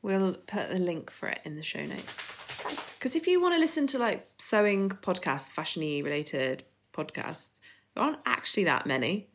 We'll 0.03 0.35
put 0.35 0.71
the 0.71 0.79
link 0.79 1.11
for 1.11 1.29
it 1.29 1.41
in 1.45 1.57
the 1.57 1.63
show 1.63 1.85
notes. 1.85 2.95
Because 2.99 3.15
if 3.15 3.27
you 3.27 3.41
want 3.41 3.55
to 3.55 3.61
listen 3.61 3.87
to 3.89 3.99
like 3.99 4.27
sewing 4.39 4.91
podcasts, 4.91 5.53
fashiony 5.53 6.05
related 6.05 6.65
podcasts, 6.93 7.61
there 7.95 8.03
aren't 8.03 8.19
actually 8.27 8.65
that 8.65 8.87
many. 8.87 9.29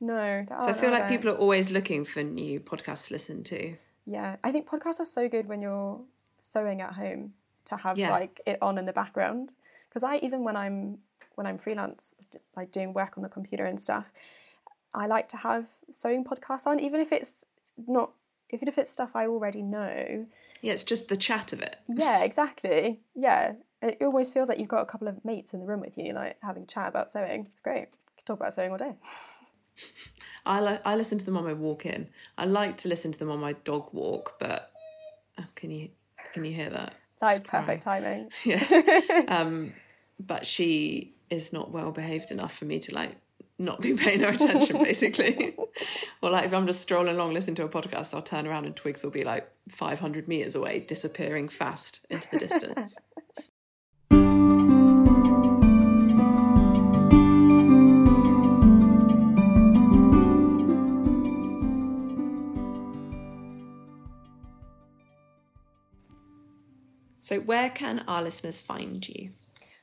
No, 0.00 0.44
So 0.48 0.54
I 0.54 0.70
oh, 0.70 0.74
feel 0.74 0.90
like 0.90 1.08
people 1.08 1.30
are 1.30 1.36
always 1.36 1.70
looking 1.72 2.04
for 2.04 2.22
new 2.22 2.60
podcasts 2.60 3.08
to 3.08 3.14
listen 3.14 3.42
to. 3.44 3.74
Yeah, 4.06 4.36
I 4.44 4.52
think 4.52 4.68
podcasts 4.68 5.00
are 5.00 5.04
so 5.04 5.28
good 5.28 5.48
when 5.48 5.60
you're 5.60 6.00
sewing 6.40 6.80
at 6.80 6.94
home 6.94 7.34
to 7.66 7.76
have 7.76 7.98
Yeah. 7.98 8.10
like 8.10 8.40
it 8.46 8.58
on 8.62 8.78
in 8.78 8.86
the 8.86 8.92
background. 8.92 9.54
Because 9.88 10.02
I 10.02 10.16
even 10.18 10.44
when 10.44 10.56
I'm 10.56 10.98
when 11.34 11.46
I'm 11.46 11.58
freelance, 11.58 12.14
like 12.56 12.70
doing 12.72 12.92
work 12.92 13.16
on 13.16 13.22
the 13.22 13.28
computer 13.28 13.64
and 13.64 13.80
stuff, 13.80 14.12
I 14.94 15.06
like 15.06 15.28
to 15.30 15.36
have 15.38 15.66
sewing 15.92 16.24
podcasts 16.24 16.66
on, 16.66 16.80
even 16.80 17.00
if 17.00 17.12
it's 17.12 17.44
not, 17.86 18.12
even 18.50 18.68
if 18.68 18.78
it's 18.78 18.90
stuff 18.90 19.12
I 19.14 19.26
already 19.26 19.62
know. 19.62 20.26
Yeah, 20.62 20.72
it's 20.72 20.84
just 20.84 21.08
the 21.08 21.16
chat 21.16 21.52
of 21.52 21.60
it. 21.62 21.76
Yeah, 21.88 22.22
exactly. 22.28 23.00
Yeah, 23.14 23.54
it 23.82 23.98
always 24.00 24.30
feels 24.30 24.48
like 24.48 24.58
you've 24.58 24.68
got 24.68 24.82
a 24.82 24.86
couple 24.86 25.06
of 25.08 25.24
mates 25.24 25.54
in 25.54 25.60
the 25.60 25.66
room 25.66 25.80
with 25.80 25.96
you, 25.96 26.12
like 26.12 26.36
having 26.42 26.64
a 26.64 26.66
chat 26.66 26.88
about 26.88 27.10
sewing. 27.10 27.48
It's 27.52 27.60
great. 27.60 27.88
You 27.90 28.16
can 28.16 28.24
talk 28.26 28.40
about 28.40 28.54
sewing 28.54 28.70
all 28.70 28.78
day. 28.78 28.94
I 30.46 30.60
li- 30.60 30.78
I 30.84 30.96
listen 30.96 31.18
to 31.18 31.24
them 31.24 31.36
on 31.36 31.44
my 31.44 31.52
walk 31.52 31.86
in. 31.86 32.08
I 32.36 32.46
like 32.46 32.76
to 32.78 32.88
listen 32.88 33.12
to 33.12 33.18
them 33.18 33.30
on 33.30 33.40
my 33.40 33.52
dog 33.64 33.90
walk, 33.92 34.36
but 34.38 34.70
oh, 35.38 35.44
can 35.54 35.70
you 35.70 35.90
can 36.32 36.44
you 36.44 36.52
hear 36.52 36.70
that? 36.70 36.94
That 37.20 37.36
is 37.38 37.44
perfect 37.44 37.82
timing. 37.82 38.30
Yeah. 38.44 39.22
um, 39.28 39.74
but 40.18 40.46
she 40.46 41.14
is 41.30 41.52
not 41.52 41.70
well 41.70 41.92
behaved 41.92 42.30
enough 42.30 42.56
for 42.56 42.64
me 42.64 42.78
to 42.80 42.94
like 42.94 43.16
not 43.58 43.80
be 43.80 43.94
paying 43.94 44.20
her 44.20 44.28
attention, 44.28 44.82
basically. 44.82 45.56
or 46.22 46.30
like 46.30 46.46
if 46.46 46.54
I'm 46.54 46.66
just 46.66 46.80
strolling 46.80 47.16
along 47.16 47.34
listening 47.34 47.56
to 47.56 47.64
a 47.64 47.68
podcast, 47.68 48.14
I'll 48.14 48.22
turn 48.22 48.46
around 48.46 48.66
and 48.66 48.76
twigs 48.76 49.02
will 49.02 49.10
be 49.10 49.24
like 49.24 49.50
500 49.68 50.28
meters 50.28 50.54
away, 50.54 50.80
disappearing 50.80 51.48
fast 51.48 52.06
into 52.08 52.28
the 52.30 52.38
distance. 52.38 52.96
So, 67.28 67.40
where 67.40 67.68
can 67.68 68.04
our 68.08 68.22
listeners 68.22 68.58
find 68.58 69.06
you? 69.06 69.28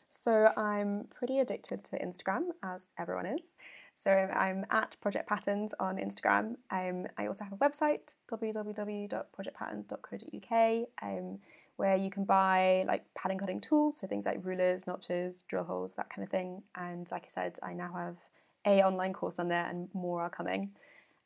So, 0.09 0.51
I'm 0.57 1.05
pretty 1.13 1.37
addicted 1.37 1.83
to 1.83 1.99
Instagram, 1.99 2.47
as 2.63 2.87
everyone 2.97 3.27
is. 3.27 3.53
So, 3.93 4.09
I'm 4.09 4.65
at 4.71 4.95
Project 4.99 5.29
Patterns 5.29 5.75
on 5.79 5.97
Instagram. 5.97 6.55
Um, 6.71 7.05
I 7.19 7.27
also 7.27 7.43
have 7.43 7.53
a 7.53 7.57
website, 7.57 8.15
www.projectpatterns.co.uk, 8.31 10.87
um, 11.03 11.37
where 11.75 11.95
you 11.95 12.09
can 12.09 12.23
buy 12.23 12.83
like 12.87 13.05
pattern 13.13 13.37
cutting 13.37 13.61
tools, 13.61 13.99
so 13.99 14.07
things 14.07 14.25
like 14.25 14.43
rulers, 14.43 14.87
notches, 14.87 15.43
drill 15.43 15.65
holes, 15.65 15.93
that 15.97 16.09
kind 16.09 16.25
of 16.25 16.31
thing. 16.31 16.63
And 16.73 17.07
like 17.11 17.25
I 17.25 17.29
said, 17.29 17.59
I 17.61 17.73
now 17.73 17.93
have 17.93 18.17
a 18.65 18.81
online 18.81 19.13
course 19.13 19.37
on 19.37 19.49
there, 19.49 19.67
and 19.67 19.89
more 19.93 20.23
are 20.23 20.31
coming. 20.31 20.71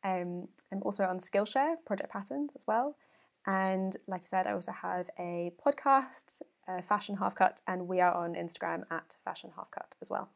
Um, 0.04 0.50
I'm 0.70 0.82
also 0.82 1.06
on 1.06 1.20
Skillshare, 1.20 1.76
Project 1.86 2.12
Patterns 2.12 2.52
as 2.58 2.68
well. 2.68 2.98
And 3.46 3.96
like 4.08 4.22
I 4.22 4.26
said, 4.26 4.48
I 4.48 4.54
also 4.54 4.72
have 4.72 5.10
a 5.18 5.52
podcast, 5.66 6.42
uh, 6.68 6.82
Fashion 6.82 7.18
Half 7.18 7.36
Cut, 7.36 7.62
and 7.68 7.88
we 7.88 8.02
are 8.02 8.14
on 8.14 8.34
Instagram 8.34 8.84
at 8.92 9.16
Fashion 9.24 9.52
Half 9.56 9.72
Cut 9.72 9.96
as 10.02 10.12
well. 10.12 10.30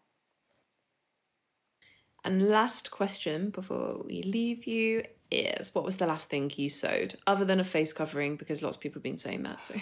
And 2.25 2.49
last 2.49 2.89
question 2.89 3.49
before 3.49 4.01
we 4.05 4.23
leave 4.23 4.65
you 4.65 5.03
is 5.29 5.75
what 5.75 5.83
was 5.83 5.97
the 5.97 6.07
last 6.07 6.29
thing 6.29 6.51
you 6.55 6.69
sewed 6.69 7.15
other 7.27 7.43
than 7.43 7.59
a 7.59 7.63
face 7.63 7.91
covering? 7.91 8.37
Because 8.37 8.63
lots 8.63 8.77
of 8.77 8.81
people 8.81 8.99
have 8.99 9.03
been 9.03 9.17
saying 9.17 9.43
that. 9.43 9.59
So 9.59 9.73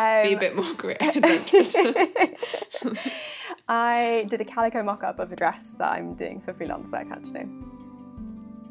um, 0.00 0.22
be 0.26 0.32
a 0.34 0.38
bit 0.38 0.56
more 0.56 0.96
adventurous. 1.00 1.76
I 3.68 4.26
did 4.28 4.40
a 4.40 4.44
calico 4.44 4.82
mock 4.82 5.04
up 5.04 5.20
of 5.20 5.30
a 5.30 5.36
dress 5.36 5.74
that 5.74 5.92
I'm 5.92 6.14
doing 6.14 6.40
for 6.40 6.52
freelance 6.52 6.90
work 6.90 7.06
actually. 7.10 7.44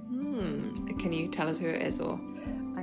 Hmm. 0.09 0.71
Can 0.97 1.13
you 1.13 1.29
tell 1.29 1.47
us 1.47 1.57
who 1.57 1.67
it 1.67 1.81
is 1.81 2.01
or? 2.01 2.19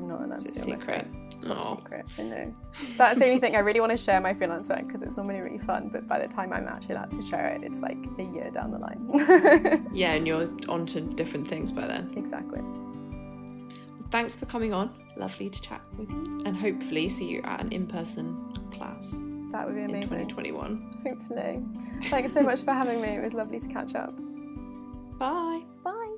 I'm 0.07 0.19
not 0.21 0.25
allowed 0.27 0.39
Is 0.39 0.45
it 0.47 0.55
to. 0.55 0.61
secret? 0.61 1.13
It's 1.33 1.47
Oh. 1.47 1.53
a 1.75 1.77
secret. 1.77 2.07
I 2.19 2.23
know. 2.23 2.55
That's 2.97 3.19
the 3.19 3.27
only 3.27 3.41
thing 3.41 3.57
I 3.57 3.59
really 3.61 3.81
want 3.81 3.91
to 3.93 3.97
share 3.97 4.21
my 4.21 4.35
freelance 4.35 4.69
work 4.71 4.87
because 4.87 5.03
it's 5.03 5.17
normally 5.17 5.41
really 5.41 5.59
fun. 5.59 5.89
But 5.93 6.07
by 6.07 6.19
the 6.21 6.29
time 6.29 6.53
I'm 6.53 6.69
actually 6.69 6.95
allowed 6.97 7.13
to 7.13 7.23
share 7.23 7.47
it, 7.49 7.63
it's 7.65 7.81
like 7.81 7.99
a 8.19 8.23
year 8.23 8.51
down 8.51 8.71
the 8.71 8.79
line. 8.79 9.89
Yeah, 9.93 10.13
and 10.13 10.27
you're 10.27 10.47
on 10.69 10.87
to 10.87 11.01
different 11.01 11.49
things 11.49 11.73
by 11.73 11.87
then. 11.87 12.13
exactly. 12.17 12.61
Thanks 14.11 14.37
for 14.37 14.47
coming 14.47 14.73
on. 14.73 14.91
Lovely 15.17 15.51
to 15.51 15.61
chat 15.61 15.81
with 15.99 16.09
you. 16.11 16.43
And 16.47 16.57
hopefully 16.57 17.09
see 17.09 17.29
you 17.29 17.41
at 17.43 17.61
an 17.61 17.73
in 17.73 17.87
person 17.89 18.37
class 18.73 19.21
That 19.51 19.67
would 19.67 19.75
be 19.75 19.83
in 19.83 19.91
amazing. 19.91 20.29
2021. 20.29 21.01
Hopefully. 21.05 21.63
Thanks 22.05 22.33
so 22.33 22.43
much 22.43 22.63
for 22.63 22.73
having 22.73 23.01
me. 23.01 23.09
It 23.09 23.23
was 23.23 23.35
lovely 23.35 23.59
to 23.59 23.69
catch 23.69 23.95
up. 23.97 24.15
Bye. 25.19 25.63
Bye. 25.83 26.15